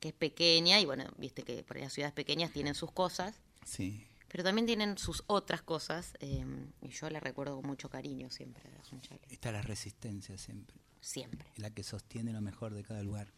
que 0.00 0.08
es 0.08 0.14
pequeña 0.14 0.80
y 0.80 0.84
bueno, 0.84 1.04
viste 1.16 1.42
que 1.42 1.62
por 1.62 1.76
ahí 1.76 1.82
las 1.84 1.92
ciudades 1.92 2.14
pequeñas 2.14 2.50
tienen 2.52 2.74
sus 2.74 2.90
cosas, 2.92 3.34
Sí. 3.64 4.04
pero 4.28 4.42
también 4.44 4.66
tienen 4.66 4.98
sus 4.98 5.22
otras 5.26 5.62
cosas 5.62 6.14
eh, 6.20 6.44
y 6.82 6.88
yo 6.88 7.08
la 7.10 7.20
recuerdo 7.20 7.56
con 7.56 7.66
mucho 7.66 7.88
cariño 7.88 8.30
siempre 8.30 8.62
a 8.80 8.84
Sunchales, 8.84 9.22
Está 9.30 9.52
la 9.52 9.62
resistencia 9.62 10.36
siempre, 10.38 10.76
siempre. 11.00 11.46
la 11.56 11.70
que 11.70 11.82
sostiene 11.84 12.32
lo 12.32 12.40
mejor 12.40 12.74
de 12.74 12.82
cada 12.82 13.02
lugar. 13.02 13.28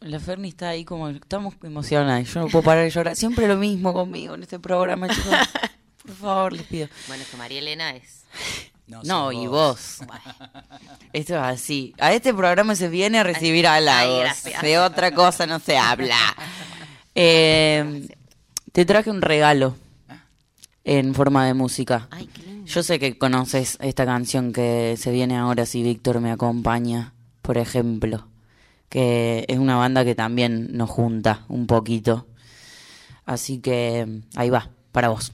La 0.00 0.18
Ferni 0.18 0.48
está 0.48 0.70
ahí 0.70 0.84
como, 0.84 1.08
estamos 1.08 1.54
emocionadas, 1.62 2.32
yo 2.34 2.40
no 2.40 2.48
puedo 2.48 2.64
parar 2.64 2.82
de 2.84 2.90
llorar. 2.90 3.14
Siempre 3.14 3.46
lo 3.46 3.56
mismo 3.56 3.92
conmigo 3.92 4.34
en 4.34 4.42
este 4.42 4.58
programa, 4.58 5.08
chicos. 5.08 5.32
Por 6.04 6.14
favor, 6.16 6.52
les 6.52 6.66
pido. 6.66 6.88
Bueno, 7.06 7.22
es 7.22 7.28
que 7.28 7.36
María 7.36 7.60
Elena 7.60 7.94
es... 7.94 8.24
No, 8.88 9.32
y 9.32 9.46
vos. 9.46 9.98
Esto 11.12 11.34
es 11.34 11.40
así. 11.40 11.94
A 11.98 12.12
este 12.12 12.32
programa 12.32 12.74
se 12.74 12.88
viene 12.88 13.18
a 13.18 13.22
recibir 13.22 13.66
halagos. 13.66 14.20
gracias. 14.20 14.62
De 14.62 14.78
otra 14.78 15.12
cosa 15.12 15.46
no 15.46 15.58
se 15.58 15.76
habla. 15.76 16.16
Eh, 17.14 18.08
te 18.72 18.84
traje 18.84 19.10
un 19.10 19.20
regalo 19.20 19.76
en 20.84 21.14
forma 21.14 21.46
de 21.46 21.54
música. 21.54 22.08
Ay, 22.10 22.26
qué 22.26 22.42
lindo. 22.42 22.66
Yo 22.66 22.82
sé 22.82 22.98
que 22.98 23.18
conoces 23.18 23.76
esta 23.80 24.06
canción 24.06 24.52
que 24.52 24.96
se 24.98 25.10
viene 25.10 25.36
ahora 25.36 25.66
si 25.66 25.82
Víctor 25.82 26.20
me 26.20 26.30
acompaña, 26.30 27.12
por 27.42 27.58
ejemplo, 27.58 28.28
que 28.88 29.44
es 29.48 29.58
una 29.58 29.76
banda 29.76 30.04
que 30.04 30.14
también 30.14 30.76
nos 30.76 30.88
junta 30.90 31.44
un 31.48 31.66
poquito. 31.66 32.26
Así 33.26 33.58
que 33.58 34.22
ahí 34.36 34.48
va, 34.48 34.70
para 34.92 35.08
vos. 35.08 35.32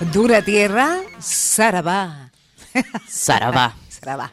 Dura 0.00 0.42
tierra, 0.42 1.00
Sarabá. 1.18 2.30
Sarabá. 3.08 3.74
Sarabá. 3.88 4.32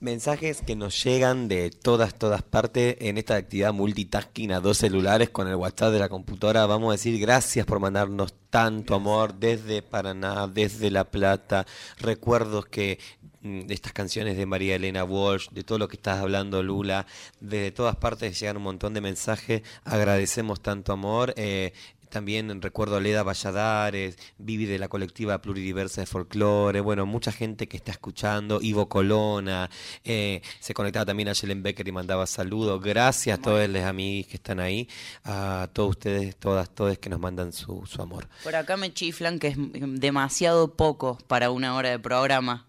Mensajes 0.00 0.62
que 0.62 0.74
nos 0.74 1.02
llegan 1.02 1.46
de 1.48 1.70
todas, 1.70 2.14
todas 2.14 2.42
partes 2.42 2.96
en 2.98 3.16
esta 3.16 3.36
actividad 3.36 3.72
multitasking 3.72 4.52
a 4.52 4.60
dos 4.60 4.78
celulares 4.78 5.30
con 5.30 5.46
el 5.48 5.54
WhatsApp 5.54 5.92
de 5.92 6.00
la 6.00 6.08
computadora. 6.08 6.66
Vamos 6.66 6.88
a 6.88 6.92
decir 6.92 7.18
gracias 7.20 7.64
por 7.64 7.78
mandarnos 7.78 8.34
tanto 8.50 8.96
amor 8.96 9.34
desde 9.34 9.80
Paraná, 9.80 10.48
desde 10.48 10.90
La 10.90 11.04
Plata. 11.04 11.66
Recuerdos 11.98 12.66
que 12.66 12.98
mm, 13.42 13.60
de 13.60 13.74
estas 13.74 13.92
canciones 13.92 14.36
de 14.36 14.44
María 14.44 14.74
Elena 14.74 15.04
Walsh, 15.04 15.50
de 15.50 15.62
todo 15.62 15.78
lo 15.78 15.88
que 15.88 15.96
estás 15.96 16.18
hablando, 16.18 16.62
Lula, 16.62 17.06
de 17.40 17.70
todas 17.70 17.96
partes 17.96 18.38
llegan 18.38 18.56
un 18.56 18.64
montón 18.64 18.92
de 18.92 19.00
mensajes. 19.00 19.62
Agradecemos 19.84 20.60
tanto 20.60 20.92
amor. 20.92 21.32
eh, 21.36 21.72
también 22.14 22.62
recuerdo 22.62 22.96
a 22.96 23.00
Leda 23.00 23.24
Valladares, 23.24 24.16
Vivi 24.38 24.66
de 24.66 24.78
la 24.78 24.86
colectiva 24.86 25.42
pluridiversa 25.42 26.00
de 26.00 26.06
folclore, 26.06 26.80
bueno, 26.80 27.06
mucha 27.06 27.32
gente 27.32 27.66
que 27.66 27.76
está 27.76 27.90
escuchando, 27.90 28.60
Ivo 28.62 28.88
Colona, 28.88 29.68
eh, 30.04 30.40
se 30.60 30.74
conectaba 30.74 31.04
también 31.04 31.28
a 31.28 31.32
Yelen 31.32 31.64
Becker 31.64 31.88
y 31.88 31.90
mandaba 31.90 32.28
saludos. 32.28 32.80
Gracias 32.80 33.36
a 33.36 33.42
todos 33.42 33.68
los 33.68 33.82
amigos 33.82 34.30
que 34.30 34.36
están 34.36 34.60
ahí, 34.60 34.88
a 35.24 35.68
todos 35.72 35.90
ustedes, 35.90 36.36
todas, 36.36 36.70
todos 36.70 36.96
que 36.98 37.10
nos 37.10 37.18
mandan 37.18 37.52
su, 37.52 37.84
su 37.84 38.00
amor. 38.00 38.28
Por 38.44 38.54
acá 38.54 38.76
me 38.76 38.94
chiflan 38.94 39.40
que 39.40 39.48
es 39.48 39.56
demasiado 39.58 40.76
poco 40.76 41.18
para 41.26 41.50
una 41.50 41.74
hora 41.74 41.90
de 41.90 41.98
programa, 41.98 42.64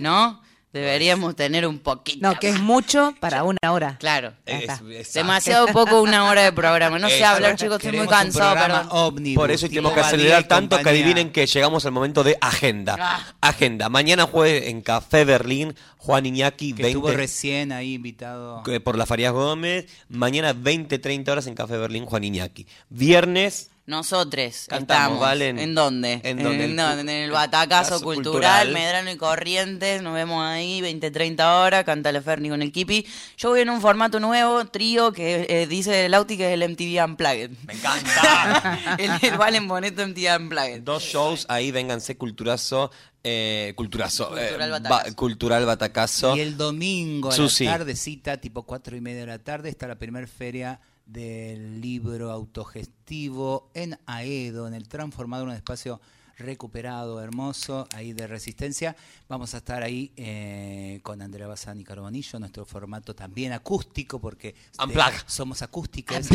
¿no? 0.00 0.42
Deberíamos 0.78 1.36
tener 1.36 1.66
un 1.66 1.78
poquito. 1.78 2.26
No, 2.26 2.38
que 2.38 2.50
es 2.50 2.60
mucho 2.60 3.14
para 3.20 3.44
una 3.44 3.58
hora. 3.68 3.96
Claro. 3.98 4.32
Está. 4.46 4.80
Demasiado 5.14 5.66
poco 5.68 6.00
una 6.02 6.28
hora 6.28 6.42
de 6.42 6.52
programa. 6.52 6.98
No 6.98 7.08
sé 7.08 7.24
hablar, 7.24 7.56
chicos, 7.56 7.76
estoy 7.82 7.98
muy 7.98 8.08
cansado, 8.08 8.88
ómnibus, 8.90 9.42
Por 9.42 9.50
eso 9.50 9.68
tenemos 9.68 9.92
que 9.92 10.00
acelerar 10.00 10.44
tanto 10.44 10.78
que 10.78 10.88
adivinen 10.88 11.30
que 11.30 11.46
llegamos 11.46 11.84
al 11.86 11.92
momento 11.92 12.24
de 12.24 12.36
agenda. 12.40 12.96
Ah. 12.98 13.34
Agenda. 13.40 13.88
Mañana 13.88 14.24
jueves 14.24 14.68
en 14.68 14.80
Café 14.80 15.24
Berlín, 15.24 15.74
Juan 15.98 16.26
Iñaki, 16.26 16.72
Que 16.72 16.88
estuvo 16.88 17.06
20 17.06 17.20
recién 17.20 17.72
ahí 17.72 17.94
invitado. 17.94 18.62
por 18.84 18.96
la 18.96 19.06
Farías 19.06 19.32
Gómez. 19.32 19.86
Mañana 20.08 20.52
20, 20.52 20.98
30 20.98 21.32
horas 21.32 21.46
en 21.46 21.54
Café 21.54 21.76
Berlín, 21.76 22.06
Juan 22.06 22.24
Iñaki. 22.24 22.66
Viernes, 22.88 23.70
Nosotros 23.88 24.66
Cantamos, 24.68 24.80
estamos. 25.16 25.20
Valen. 25.20 25.58
¿En 25.58 25.74
dónde? 25.74 26.20
¿En 26.22 26.42
dónde? 26.42 26.64
En, 26.66 26.78
El 26.78 26.98
En 27.00 27.08
el 27.08 27.30
Batacazo 27.30 28.00
Cultural, 28.02 28.22
Cultural. 28.32 28.72
Medrano 28.72 29.10
y 29.10 29.16
Corrientes. 29.16 30.02
Nos 30.02 30.12
vemos 30.14 30.44
ahí, 30.44 30.80
20, 30.82 31.10
30 31.10 31.60
horas. 31.60 31.84
Canta 31.84 32.12
la 32.12 32.20
Ferni 32.22 32.50
con 32.50 32.60
el 32.60 32.70
Kipi. 32.70 33.06
Yo 33.38 33.48
voy 33.48 33.62
en 33.62 33.70
un 33.70 33.80
formato 33.80 34.20
nuevo, 34.20 34.66
trío, 34.66 35.12
que 35.12 35.46
eh, 35.48 35.66
dice 35.66 36.04
el 36.04 36.12
Auti 36.14 36.36
que 36.36 36.52
es 36.52 36.60
el 36.60 36.68
MTV 36.70 37.02
Unplugged. 37.04 37.50
Me 37.66 37.72
encanta. 37.72 38.78
el, 38.98 39.10
el 39.22 39.38
Valen 39.38 39.66
Boneto 39.66 40.06
MTV 40.06 40.36
Unplugged. 40.38 40.82
Dos 40.82 41.02
shows 41.02 41.46
ahí, 41.48 41.70
vénganse, 41.70 42.16
Culturazo. 42.16 42.90
Eh, 43.24 43.72
culturazo. 43.74 44.36
eh, 44.38 44.48
Cultural 44.50 44.70
ba- 44.70 44.78
Batacazo. 44.80 45.16
cultural 45.16 45.66
Batacazo. 45.66 46.36
Y 46.36 46.40
el 46.40 46.56
domingo 46.56 47.30
a 47.30 47.32
Susi. 47.32 47.64
la 47.64 47.78
tardecita, 47.78 48.36
tipo 48.36 48.62
cuatro 48.64 48.96
y 48.96 49.00
media 49.00 49.20
de 49.20 49.26
la 49.26 49.38
tarde, 49.38 49.70
está 49.70 49.88
la 49.88 49.96
primera 49.98 50.26
feria 50.26 50.80
del 51.08 51.80
libro 51.80 52.30
autogestivo 52.30 53.70
en 53.74 53.98
Aedo, 54.06 54.68
en 54.68 54.74
el 54.74 54.86
transformador, 54.88 55.48
un 55.48 55.54
espacio 55.54 56.00
recuperado, 56.36 57.20
hermoso, 57.20 57.88
ahí 57.94 58.12
de 58.12 58.28
resistencia. 58.28 58.94
Vamos 59.28 59.54
a 59.54 59.56
estar 59.56 59.82
ahí 59.82 60.12
eh, 60.16 61.00
con 61.02 61.20
Andrea 61.20 61.48
Bazán 61.48 61.80
y 61.80 61.84
Carbonillo, 61.84 62.38
nuestro 62.38 62.64
formato 62.64 63.12
también 63.12 63.52
acústico, 63.52 64.20
porque 64.20 64.52
de- 64.52 65.02
somos 65.26 65.62
acústicas. 65.62 66.28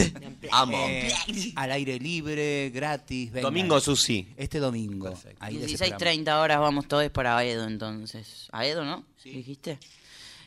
Amo. 0.50 0.78
Eh, 0.88 1.12
al 1.56 1.72
aire 1.72 1.98
libre, 1.98 2.70
gratis. 2.70 3.30
vengan. 3.30 3.52
Domingo, 3.52 3.80
Susi. 3.80 4.28
Este 4.38 4.58
domingo. 4.60 5.10
Perfecto. 5.10 5.36
Ahí 5.44 5.54
les 5.56 5.66
16, 5.66 5.80
esperamos. 5.92 5.98
30 6.00 6.40
horas 6.40 6.60
vamos 6.60 6.88
todos 6.88 7.10
para 7.10 7.36
Aedo 7.36 7.66
entonces. 7.66 8.48
¿Aedo, 8.52 8.84
no? 8.84 9.04
¿Dijiste? 9.22 9.78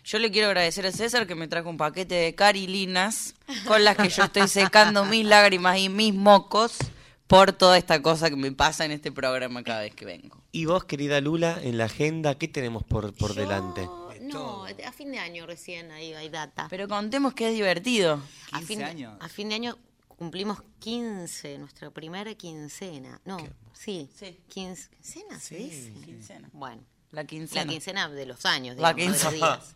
Yo 0.04 0.20
le 0.20 0.32
quiero 0.32 0.48
agradecer 0.48 0.86
a 0.86 0.92
César 0.92 1.26
que 1.28 1.36
me 1.36 1.48
trajo 1.48 1.70
un 1.70 1.78
paquete 1.78 2.16
de 2.16 2.36
carilinas 2.36 3.36
con 3.66 3.84
las 3.84 3.96
que 3.96 4.10
yo 4.10 4.24
estoy 4.24 4.48
secando 4.50 5.06
mis 5.06 5.26
lágrimas 5.26 5.78
y 5.78 5.88
mis 5.90 6.14
mocos 6.14 6.78
por 7.28 7.54
toda 7.54 7.78
esta 7.78 8.02
cosa 8.02 8.30
que 8.30 8.36
me 8.36 8.52
pasa 8.52 8.84
en 8.86 8.92
este 8.92 9.12
programa 9.12 9.64
cada 9.64 9.82
vez 9.82 9.96
que 9.96 10.04
vengo. 10.06 10.44
Y 10.52 10.66
vos, 10.66 10.84
querida 10.84 11.22
Lula, 11.22 11.58
en 11.64 11.78
la 11.78 11.86
agenda, 11.86 12.36
¿qué 12.38 12.48
tenemos 12.50 12.84
por, 12.84 13.14
por 13.16 13.30
Yo- 13.34 13.42
delante? 13.42 13.88
No, 14.22 14.66
a 14.66 14.92
fin 14.94 15.12
de 15.12 15.20
año 15.20 15.46
recién 15.46 15.92
ahí 15.92 16.14
hay 16.14 16.30
data. 16.30 16.68
Pero 16.70 16.88
contemos 16.88 17.34
que 17.34 17.50
es 17.50 17.54
divertido. 17.54 18.22
a 18.52 18.60
15 18.60 18.66
fin 18.68 18.80
de, 18.80 18.86
años. 18.86 19.18
A 19.20 19.30
fin 19.30 19.50
de 19.50 19.56
año 19.56 19.78
cumplimos 20.08 20.60
15, 20.80 21.58
nuestra 21.60 21.92
primera 21.92 22.34
quincena. 22.36 23.20
No, 23.26 23.38
sí. 23.74 24.10
Sí. 24.18 24.40
15, 24.50 24.90
¿Quincena 24.90 25.36
dice? 25.50 25.94
quincena. 26.06 26.50
Bueno, 26.54 26.82
La 27.12 27.26
quincena. 27.26 27.66
la 27.66 27.72
quincena 27.72 28.10
de 28.10 28.26
los 28.26 28.46
años, 28.46 28.78
La 28.78 28.94
digamos, 28.94 29.18
de 29.20 29.24
los 29.26 29.34
quincena. 29.34 29.56
días. 29.58 29.76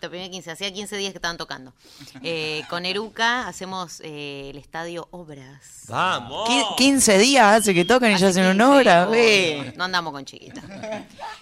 Primera 0.00 0.30
quince, 0.30 0.50
hacía 0.50 0.72
15 0.72 0.96
días 0.96 1.12
que 1.12 1.18
estaban 1.18 1.36
tocando. 1.36 1.74
Eh, 2.22 2.62
con 2.70 2.86
Eruca 2.86 3.46
hacemos 3.46 4.00
eh, 4.02 4.48
el 4.50 4.56
estadio 4.56 5.08
Obras. 5.10 5.84
¡Vamos! 5.88 6.48
Qui- 6.48 6.76
15 6.76 7.18
días 7.18 7.60
hace 7.60 7.74
que 7.74 7.84
tocan 7.84 8.10
y 8.12 8.16
ya 8.16 8.28
hacen 8.28 8.46
una 8.46 8.70
hora, 8.70 9.04
ve. 9.06 9.74
No 9.76 9.84
andamos 9.84 10.12
con 10.12 10.24
chiquitas. 10.24 10.64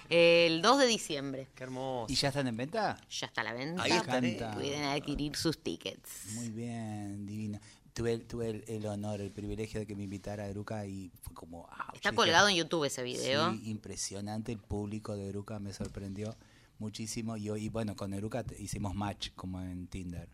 El 0.09 0.61
2 0.61 0.79
de 0.79 0.85
diciembre. 0.87 1.47
¡Qué 1.55 1.63
hermoso! 1.63 2.11
¿Y 2.11 2.15
ya 2.15 2.29
están 2.29 2.47
en 2.47 2.57
venta? 2.57 2.97
Ya 3.09 3.27
está 3.27 3.41
a 3.41 3.43
la 3.45 3.53
venta. 3.53 3.81
Ahí 3.83 3.91
estaré. 3.91 4.33
Pueden 4.53 4.83
adquirir 4.83 5.35
sus 5.35 5.57
tickets. 5.57 6.09
Muy 6.33 6.49
bien, 6.49 7.25
divina. 7.25 7.61
Tuve, 7.93 8.17
tuve 8.19 8.49
el, 8.49 8.63
el 8.67 8.85
honor, 8.85 9.19
el 9.21 9.31
privilegio 9.31 9.79
de 9.79 9.85
que 9.85 9.95
me 9.95 10.03
invitara 10.03 10.43
a 10.43 10.47
Eruca 10.47 10.85
y 10.85 11.11
fue 11.21 11.33
como... 11.33 11.67
ah, 11.71 11.91
Está 11.93 12.09
dije, 12.11 12.15
colgado 12.15 12.47
en 12.49 12.55
YouTube 12.55 12.85
ese 12.85 13.03
video. 13.03 13.51
Sí, 13.53 13.61
impresionante. 13.69 14.51
El 14.51 14.59
público 14.59 15.15
de 15.15 15.27
Eruca 15.29 15.59
me 15.59 15.73
sorprendió 15.73 16.35
muchísimo. 16.79 17.37
Y, 17.37 17.49
y 17.49 17.69
bueno, 17.69 17.95
con 17.95 18.13
Eruca 18.13 18.43
te- 18.43 18.61
hicimos 18.61 18.95
match 18.95 19.29
como 19.35 19.61
en 19.61 19.87
Tinder. 19.87 20.27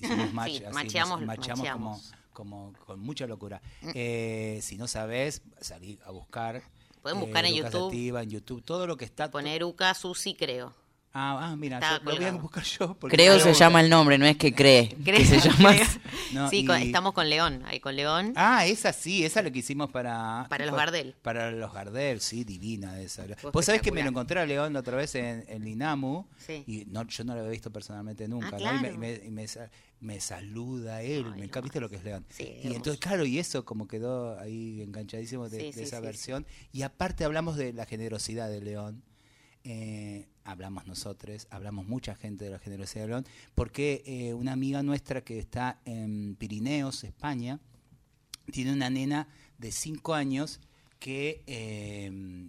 Hicimos 0.00 0.32
match, 0.34 0.50
Sí, 0.58 0.64
así, 0.64 0.74
macheamos- 0.74 1.18
nos 1.18 1.26
machamos 1.26 1.68
como, 1.70 1.90
macheamos. 1.90 2.12
como 2.32 2.72
con 2.86 3.00
mucha 3.00 3.26
locura. 3.26 3.62
Eh, 3.94 4.58
si 4.62 4.76
no 4.76 4.88
sabes, 4.88 5.42
salí 5.60 5.98
a 6.04 6.10
buscar. 6.10 6.56
eh, 6.56 6.62
Pueden 7.02 7.20
buscar 7.20 7.44
en 7.44 7.54
Eruca 7.54 7.70
YouTube. 7.70 7.90
Sativa, 7.90 8.22
en 8.22 8.30
YouTube, 8.30 8.62
todo 8.62 8.86
lo 8.86 8.96
que 8.96 9.04
está. 9.04 9.30
Poner 9.30 9.56
Eruca 9.56 9.92
Susi, 9.94 10.34
creo. 10.34 10.74
Ah, 11.14 11.50
ah, 11.50 11.56
mira, 11.56 11.78
yo 11.78 12.04
lo 12.10 12.16
voy 12.16 12.24
a 12.24 12.32
buscar 12.32 12.64
yo. 12.64 12.94
porque- 12.94 13.14
Creo 13.16 13.38
se 13.38 13.52
llama 13.52 13.82
el 13.82 13.90
nombre, 13.90 14.16
no 14.16 14.24
es 14.24 14.38
que 14.38 14.54
cree. 14.54 14.88
Que 15.04 15.24
se 15.26 15.40
llama. 15.40 15.74
No, 16.32 16.48
sí, 16.48 16.64
con- 16.64 16.80
estamos 16.80 17.12
con 17.12 17.28
León. 17.28 17.62
Ahí 17.66 17.78
con 17.80 17.94
León. 17.94 18.32
Ah, 18.36 18.64
esa 18.64 18.94
sí, 18.94 19.22
esa 19.22 19.40
es 19.40 19.44
la 19.44 19.50
que 19.50 19.58
hicimos 19.58 19.90
para... 19.90 20.46
Para 20.48 20.64
los 20.64 20.74
Gardel. 20.74 21.14
Para 21.20 21.50
los 21.50 21.70
Gardel, 21.74 22.20
sí, 22.22 22.44
divina 22.44 22.98
esa. 23.00 23.24
Fue 23.36 23.50
Vos 23.50 23.66
sabés 23.66 23.82
que 23.82 23.92
me 23.92 24.02
lo 24.02 24.08
encontré 24.08 24.40
a 24.40 24.46
León 24.46 24.72
la 24.72 24.80
otra 24.80 24.96
vez 24.96 25.14
en, 25.14 25.44
en 25.48 25.62
Linamu 25.64 26.24
Sí. 26.38 26.64
y 26.66 26.84
no, 26.86 27.06
yo 27.06 27.24
no 27.24 27.34
lo 27.34 27.40
había 27.40 27.50
visto 27.52 27.70
personalmente 27.70 28.26
nunca. 28.28 28.56
Ah, 28.56 28.58
¿no? 28.58 28.58
Y 28.58 28.72
me- 28.74 28.78
claro. 28.80 28.94
y 28.94 28.98
me, 28.98 29.12
y 29.26 29.30
me 29.30 29.46
sa- 29.48 29.70
me 30.00 30.18
saluda 30.20 31.02
él, 31.02 31.24
Ay, 31.26 31.30
me 31.32 31.36
lo 31.38 31.44
encanta, 31.44 31.60
¿viste 31.60 31.80
lo 31.80 31.90
que 31.90 31.96
es 31.96 32.04
León? 32.04 32.24
Sí, 32.30 32.44
y 32.44 32.46
hermoso. 32.60 32.76
entonces, 32.76 33.00
claro, 33.00 33.26
y 33.26 33.38
eso 33.38 33.64
como 33.66 33.86
quedó 33.86 34.40
ahí 34.40 34.80
enganchadísimo 34.80 35.48
de, 35.50 35.60
Sí, 35.60 35.66
de 35.66 35.72
sí, 35.74 35.82
esa 35.82 35.98
sí, 35.98 36.02
versión. 36.02 36.46
Y 36.72 36.82
aparte 36.82 37.24
hablamos 37.24 37.56
de 37.56 37.74
la 37.74 37.84
generosidad 37.84 38.48
de 38.48 38.62
León. 38.62 39.02
eh, 39.64 40.28
hablamos 40.44 40.86
nosotros, 40.86 41.46
hablamos 41.50 41.86
mucha 41.86 42.14
gente 42.14 42.44
de 42.44 42.50
la 42.50 42.58
generosidad 42.58 43.04
de 43.04 43.08
León, 43.08 43.26
porque 43.54 44.02
eh, 44.06 44.34
una 44.34 44.52
amiga 44.52 44.82
nuestra 44.82 45.22
que 45.22 45.38
está 45.38 45.80
en 45.84 46.36
Pirineos, 46.36 47.04
España, 47.04 47.60
tiene 48.50 48.72
una 48.72 48.90
nena 48.90 49.28
de 49.58 49.72
5 49.72 50.14
años 50.14 50.60
que 50.98 51.42
eh, 51.46 52.48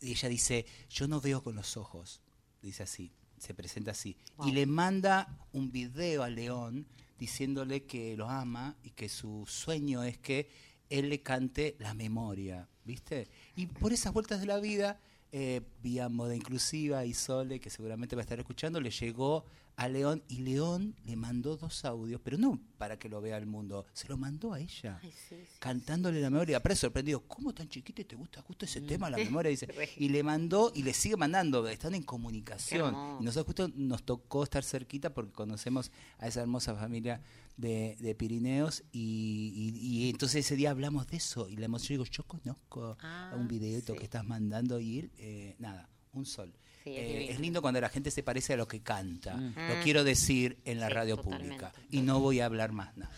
ella 0.00 0.28
dice, 0.28 0.66
yo 0.90 1.08
no 1.08 1.20
veo 1.20 1.42
con 1.42 1.54
los 1.54 1.76
ojos, 1.76 2.22
dice 2.62 2.82
así, 2.82 3.12
se 3.38 3.54
presenta 3.54 3.92
así, 3.92 4.16
y 4.44 4.52
le 4.52 4.66
manda 4.66 5.46
un 5.52 5.70
video 5.70 6.22
a 6.22 6.28
León 6.28 6.86
diciéndole 7.18 7.84
que 7.84 8.16
lo 8.16 8.28
ama 8.28 8.76
y 8.82 8.90
que 8.90 9.08
su 9.08 9.44
sueño 9.46 10.02
es 10.04 10.18
que 10.18 10.48
él 10.88 11.08
le 11.08 11.22
cante 11.22 11.76
la 11.78 11.94
memoria, 11.94 12.68
¿viste? 12.84 13.28
Y 13.56 13.66
por 13.66 13.92
esas 13.92 14.12
vueltas 14.12 14.40
de 14.40 14.46
la 14.46 14.58
vida, 14.58 15.00
eh, 15.32 15.60
vía 15.82 16.08
moda 16.08 16.34
inclusiva 16.34 17.04
y 17.04 17.14
Sole, 17.14 17.60
que 17.60 17.70
seguramente 17.70 18.16
va 18.16 18.20
a 18.20 18.24
estar 18.24 18.38
escuchando, 18.38 18.80
le 18.80 18.90
llegó 18.90 19.44
a 19.80 19.88
León 19.88 20.24
y 20.26 20.38
León 20.40 20.96
le 21.04 21.14
mandó 21.14 21.56
dos 21.56 21.84
audios, 21.84 22.20
pero 22.24 22.36
no 22.36 22.60
para 22.78 22.98
que 22.98 23.08
lo 23.08 23.20
vea 23.20 23.36
el 23.38 23.46
mundo, 23.46 23.86
se 23.92 24.08
lo 24.08 24.16
mandó 24.16 24.52
a 24.52 24.58
ella, 24.60 24.98
Ay, 25.02 25.12
sí, 25.12 25.36
sí. 25.36 25.56
cantándole 25.60 26.20
la 26.20 26.30
memoria. 26.30 26.56
Aparte 26.56 26.74
sorprendido, 26.76 27.20
¿cómo 27.28 27.54
tan 27.54 27.68
chiquita 27.68 28.02
y 28.02 28.04
te 28.04 28.16
gusta 28.16 28.42
justo 28.42 28.64
ese 28.64 28.80
tema, 28.80 29.08
la 29.08 29.18
memoria? 29.18 29.50
Dice, 29.50 29.68
y 29.96 30.08
le 30.08 30.22
mandó 30.24 30.72
y 30.74 30.82
le 30.82 30.92
sigue 30.92 31.16
mandando, 31.16 31.66
están 31.68 31.94
en 31.94 32.02
comunicación. 32.02 32.94
Y 33.20 33.24
nosotros 33.24 33.46
justo 33.46 33.68
nos 33.76 34.02
tocó 34.02 34.42
estar 34.42 34.64
cerquita 34.64 35.14
porque 35.14 35.32
conocemos 35.32 35.92
a 36.18 36.26
esa 36.26 36.40
hermosa 36.42 36.74
familia 36.74 37.20
de, 37.56 37.96
de 38.00 38.14
Pirineos 38.16 38.82
y, 38.92 39.52
y- 39.54 40.04
y 40.06 40.10
entonces 40.10 40.44
ese 40.44 40.56
día 40.56 40.70
hablamos 40.70 41.06
de 41.06 41.18
eso 41.18 41.48
y 41.48 41.56
la 41.56 41.66
emoción, 41.66 41.98
digo, 41.98 42.04
yo 42.04 42.24
conozco 42.24 42.96
Ah, 43.00 43.32
un 43.36 43.46
videito 43.46 43.94
que 43.94 44.04
estás 44.04 44.24
mandando 44.24 44.80
y 44.80 44.98
él, 45.00 45.10
eh, 45.18 45.54
nada, 45.60 45.88
un 46.12 46.26
sol. 46.26 46.52
Sí, 46.84 46.90
es 46.96 46.98
Eh. 46.98 47.26
Mm. 47.28 47.32
es 47.32 47.40
lindo 47.40 47.62
cuando 47.62 47.80
la 47.80 47.88
gente 47.88 48.10
se 48.10 48.22
parece 48.22 48.54
a 48.54 48.56
lo 48.56 48.66
que 48.68 48.80
canta. 48.80 49.34
Lo 49.36 49.82
quiero 49.82 50.04
decir 50.04 50.58
en 50.64 50.80
la 50.80 50.88
Sí, 50.88 50.94
radio 50.94 51.16
totalmente. 51.16 51.46
pública. 51.56 51.72
Y 51.90 52.00
no 52.00 52.20
voy 52.20 52.40
a 52.40 52.46
hablar 52.46 52.72
más 52.72 52.96
nada. 52.96 53.10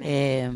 Eh, 0.00 0.50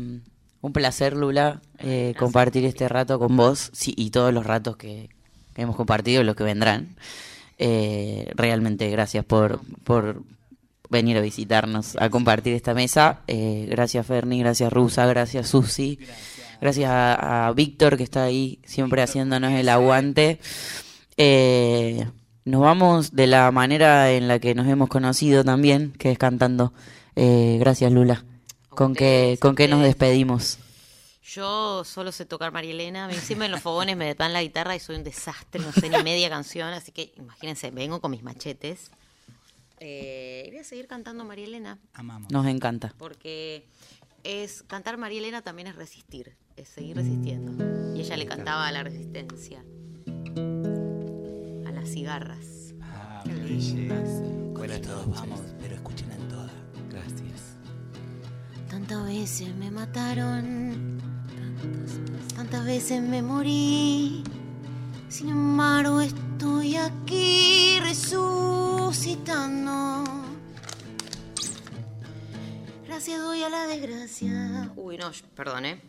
un 0.61 0.73
placer, 0.73 1.15
Lula, 1.15 1.61
eh, 1.79 2.13
compartir 2.17 2.65
este 2.65 2.87
rato 2.87 3.19
con 3.19 3.35
vos 3.37 3.69
sí, 3.73 3.93
y 3.95 4.09
todos 4.09 4.33
los 4.33 4.45
ratos 4.45 4.77
que, 4.77 5.09
que 5.53 5.61
hemos 5.61 5.75
compartido 5.75 6.23
los 6.23 6.35
que 6.35 6.43
vendrán. 6.43 6.95
Eh, 7.59 8.31
realmente 8.35 8.89
gracias 8.89 9.25
por, 9.25 9.61
por 9.83 10.23
venir 10.89 11.17
a 11.17 11.21
visitarnos, 11.21 11.95
a 11.97 12.09
compartir 12.09 12.53
esta 12.53 12.73
mesa. 12.73 13.21
Eh, 13.27 13.67
gracias, 13.69 14.05
Ferni, 14.05 14.39
gracias, 14.39 14.71
Rusa, 14.71 15.05
gracias, 15.05 15.47
Susi. 15.49 15.99
Gracias 16.61 16.89
a, 16.89 17.47
a 17.47 17.51
Víctor, 17.53 17.97
que 17.97 18.03
está 18.03 18.23
ahí 18.23 18.59
siempre 18.65 19.01
haciéndonos 19.03 19.51
el 19.53 19.69
aguante. 19.69 20.39
Eh, 21.17 22.07
nos 22.45 22.61
vamos 22.61 23.11
de 23.11 23.27
la 23.27 23.51
manera 23.51 24.11
en 24.11 24.27
la 24.27 24.39
que 24.39 24.55
nos 24.55 24.67
hemos 24.67 24.87
conocido 24.89 25.43
también, 25.43 25.91
que 25.93 26.11
es 26.11 26.17
cantando. 26.17 26.73
Eh, 27.15 27.57
gracias, 27.59 27.91
Lula. 27.91 28.23
¿Con 28.69 28.93
qué, 28.93 29.37
¿Con 29.41 29.55
qué 29.55 29.67
nos 29.67 29.81
despedimos? 29.81 30.59
Yo 31.23 31.83
solo 31.83 32.11
sé 32.11 32.25
tocar 32.25 32.51
María 32.53 32.71
Elena. 32.71 33.07
Me- 33.07 33.15
Siempre 33.15 33.47
en 33.47 33.51
los 33.51 33.61
fogones 33.61 33.97
me 33.97 34.13
dan 34.15 34.31
la 34.33 34.41
guitarra 34.43 34.75
y 34.75 34.79
soy 34.79 34.95
un 34.95 35.03
desastre. 35.03 35.59
No 35.61 35.71
sé 35.73 35.89
ni 35.89 36.01
media 36.03 36.29
canción. 36.29 36.69
Así 36.69 36.91
que 36.91 37.11
imagínense, 37.17 37.71
vengo 37.71 37.99
con 37.99 38.11
mis 38.11 38.23
machetes. 38.23 38.91
Eh, 39.79 40.45
y 40.47 40.51
voy 40.51 40.59
a 40.59 40.63
seguir 40.63 40.87
cantando 40.87 41.25
María 41.25 41.45
Elena. 41.45 41.79
Amamos. 41.93 42.31
Nos 42.31 42.45
encanta. 42.47 42.93
Porque 42.97 43.65
es 44.23 44.63
cantar 44.63 44.97
María 44.97 45.19
Elena 45.19 45.41
también 45.41 45.67
es 45.67 45.75
resistir. 45.75 46.35
Es 46.55 46.69
seguir 46.69 46.95
resistiendo. 46.95 47.95
Y 47.95 48.01
ella 48.01 48.15
le 48.15 48.25
cantaba 48.25 48.67
a 48.67 48.71
la 48.71 48.83
resistencia. 48.83 49.63
Las 51.87 51.93
cigarras. 51.93 52.73
Ah, 52.81 53.21
qué 53.23 53.31
belleza. 53.31 54.21
Bueno, 54.53 54.81
todos 54.81 55.09
vamos, 55.09 55.39
pero 55.61 55.75
escúchenla 55.75 56.15
en 56.15 56.27
todas. 56.27 56.51
Gracias. 56.89 57.55
Tantas 58.69 59.05
veces 59.05 59.55
me 59.55 59.71
mataron, 59.71 60.99
tantas 62.35 62.65
veces 62.65 63.01
me 63.01 63.21
morí. 63.21 64.21
Sin 65.07 65.29
embargo, 65.29 66.01
estoy 66.01 66.75
aquí 66.75 67.79
resucitando. 67.79 70.03
Gracias 72.85 73.21
doy 73.21 73.43
a 73.43 73.49
la 73.49 73.65
desgracia. 73.65 74.73
Uy, 74.75 74.97
no, 74.97 75.09
perdón, 75.37 75.67
¿eh? 75.67 75.81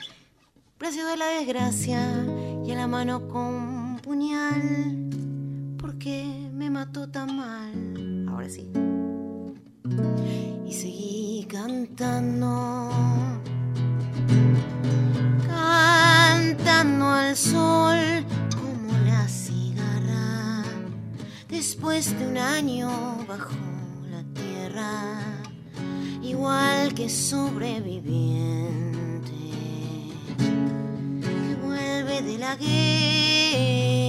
Gracias 0.79 1.05
doy 1.05 1.15
a 1.15 1.17
la 1.17 1.27
desgracia 1.27 2.25
y 2.65 2.71
a 2.71 2.77
la 2.77 2.87
mano 2.87 3.27
con 3.27 3.99
puñal. 3.99 4.98
Porque 5.99 6.49
me 6.53 6.71
mató 6.71 7.09
tan 7.09 7.37
mal. 7.37 8.29
Ahora 8.29 8.49
sí. 8.49 8.71
Y 10.65 10.73
seguí 10.73 11.45
cantando, 11.51 12.89
cantando 15.49 17.05
al 17.05 17.37
sol 17.37 17.99
como 18.55 18.93
la 19.07 19.27
cigarra, 19.27 20.63
después 21.49 22.17
de 22.17 22.29
un 22.29 22.39
año 22.39 23.27
bajo 23.27 23.57
la 24.09 24.23
tierra, 24.35 25.19
igual 26.23 26.95
que 26.95 27.09
sobreviviente, 27.09 29.33
que 30.39 31.57
vuelve 31.61 32.23
de 32.23 32.39
la 32.39 32.55
guerra. 32.55 34.08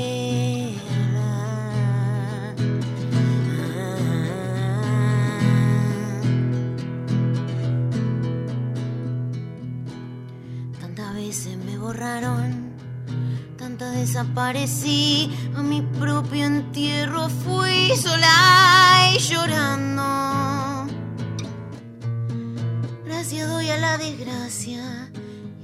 Desaparecí, 13.99 15.29
a 15.55 15.61
mi 15.61 15.81
propio 15.81 16.45
entierro 16.45 17.27
fui 17.29 17.91
sola 17.97 19.11
y 19.13 19.19
llorando. 19.19 20.07
Gracias 23.05 23.47
doy 23.49 23.69
a 23.69 23.77
la 23.77 23.97
desgracia 23.97 25.11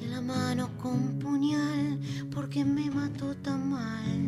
y 0.02 0.06
a 0.06 0.10
la 0.16 0.22
mano 0.22 0.70
con 0.82 1.18
puñal 1.20 2.00
porque 2.34 2.66
me 2.66 2.90
mató 2.92 3.36
tan 3.36 3.70
mal. 3.70 4.22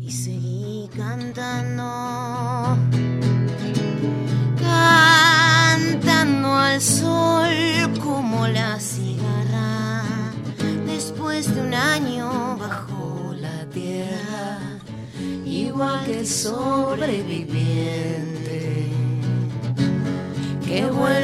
Y 0.00 0.10
seguí 0.10 0.90
cantando, 0.94 1.88
cantando 4.60 6.54
al 6.54 6.80
sol 6.80 7.21
sobreviviente. 16.32 18.88
Que 20.66 20.86
vuelve 20.86 21.21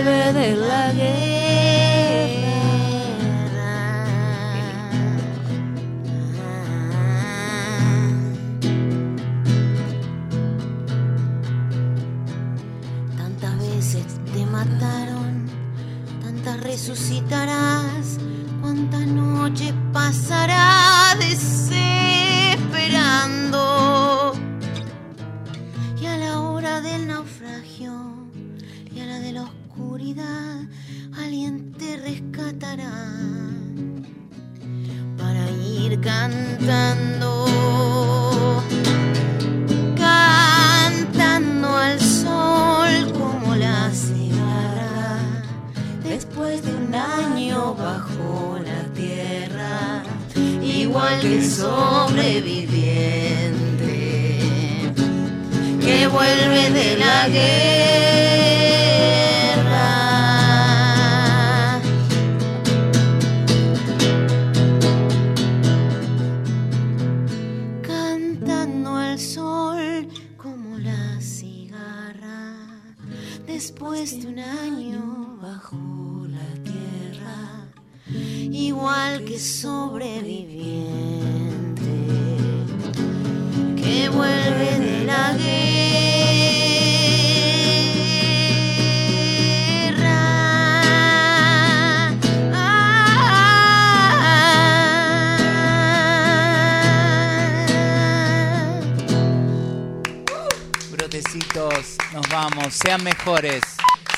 Brotecitos, 101.19 101.97
nos 102.13 102.29
vamos. 102.29 102.75
Sean 102.75 103.03
mejores. 103.03 103.63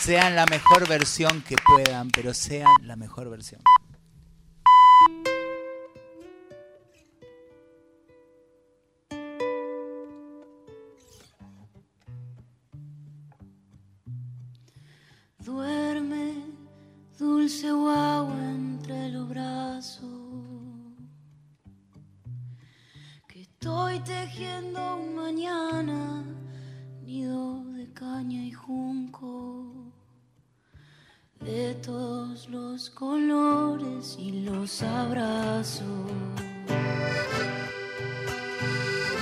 Sean 0.02 0.36
la 0.36 0.44
mejor 0.44 0.86
versión 0.86 1.40
que 1.40 1.56
puedan, 1.56 2.10
pero 2.10 2.34
sean 2.34 2.68
la 2.82 2.94
mejor 2.94 3.30
versión. 3.30 3.62
Duerme, 15.38 16.34
dulce 17.18 17.72
guagua 17.72 18.34
entre 18.34 19.08
los 19.08 19.26
brazos. 19.26 20.04
Que 23.26 23.40
estoy 23.40 24.00
tejiendo 24.00 24.96
un 24.96 25.14
mañana, 25.14 26.24
nido 27.10 27.64
de 27.76 27.92
caña 27.92 28.40
y 28.44 28.52
junco. 28.52 29.74
De 31.40 31.74
todos 31.86 32.48
los 32.48 32.88
colores 32.90 34.16
y 34.16 34.42
los 34.42 34.80
abrazos. 34.82 36.06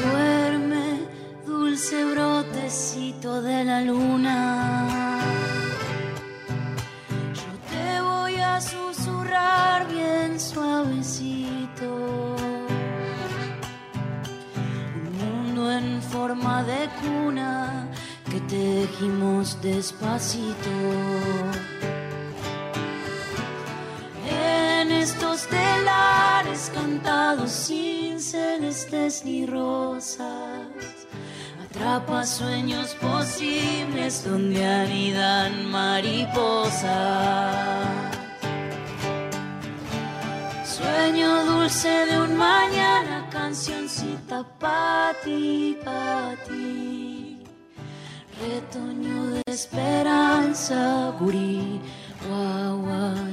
Duerme, 0.03 0.87
dulce 1.47 2.05
brotecito 2.05 3.41
de 3.41 3.65
la 3.65 3.81
luna. 3.81 5.21
Yo 7.41 7.53
te 7.73 8.01
voy 8.03 8.37
a 8.37 8.61
susurrar 8.61 9.89
bien 9.89 10.39
suavecito. 10.39 12.28
Forma 16.13 16.63
de 16.65 16.89
cuna 17.01 17.89
que 18.31 18.41
tejimos 18.41 19.61
despacito. 19.61 20.71
En 24.29 24.91
estos 24.91 25.47
telares 25.47 26.71
cantados 26.75 27.51
sin 27.51 28.21
celestes 28.21 29.25
ni 29.25 29.47
rosas. 29.47 30.67
Atrapa 31.65 32.25
sueños 32.25 32.95
posibles 33.01 34.25
donde 34.25 34.65
anidan 34.65 35.71
mariposas. 35.71 36.89
Sueño 40.79 41.45
dulce 41.45 41.89
de 42.07 42.21
un 42.21 42.37
mañana, 42.37 43.27
cancioncita 43.31 44.45
pa' 44.61 45.13
ti, 45.25 45.77
pa' 45.85 46.35
ti. 46.47 47.45
Retoño 48.41 49.27
de 49.35 49.43
esperanza, 49.47 51.13
gurí, 51.19 51.81
guaguaña. 52.25 53.29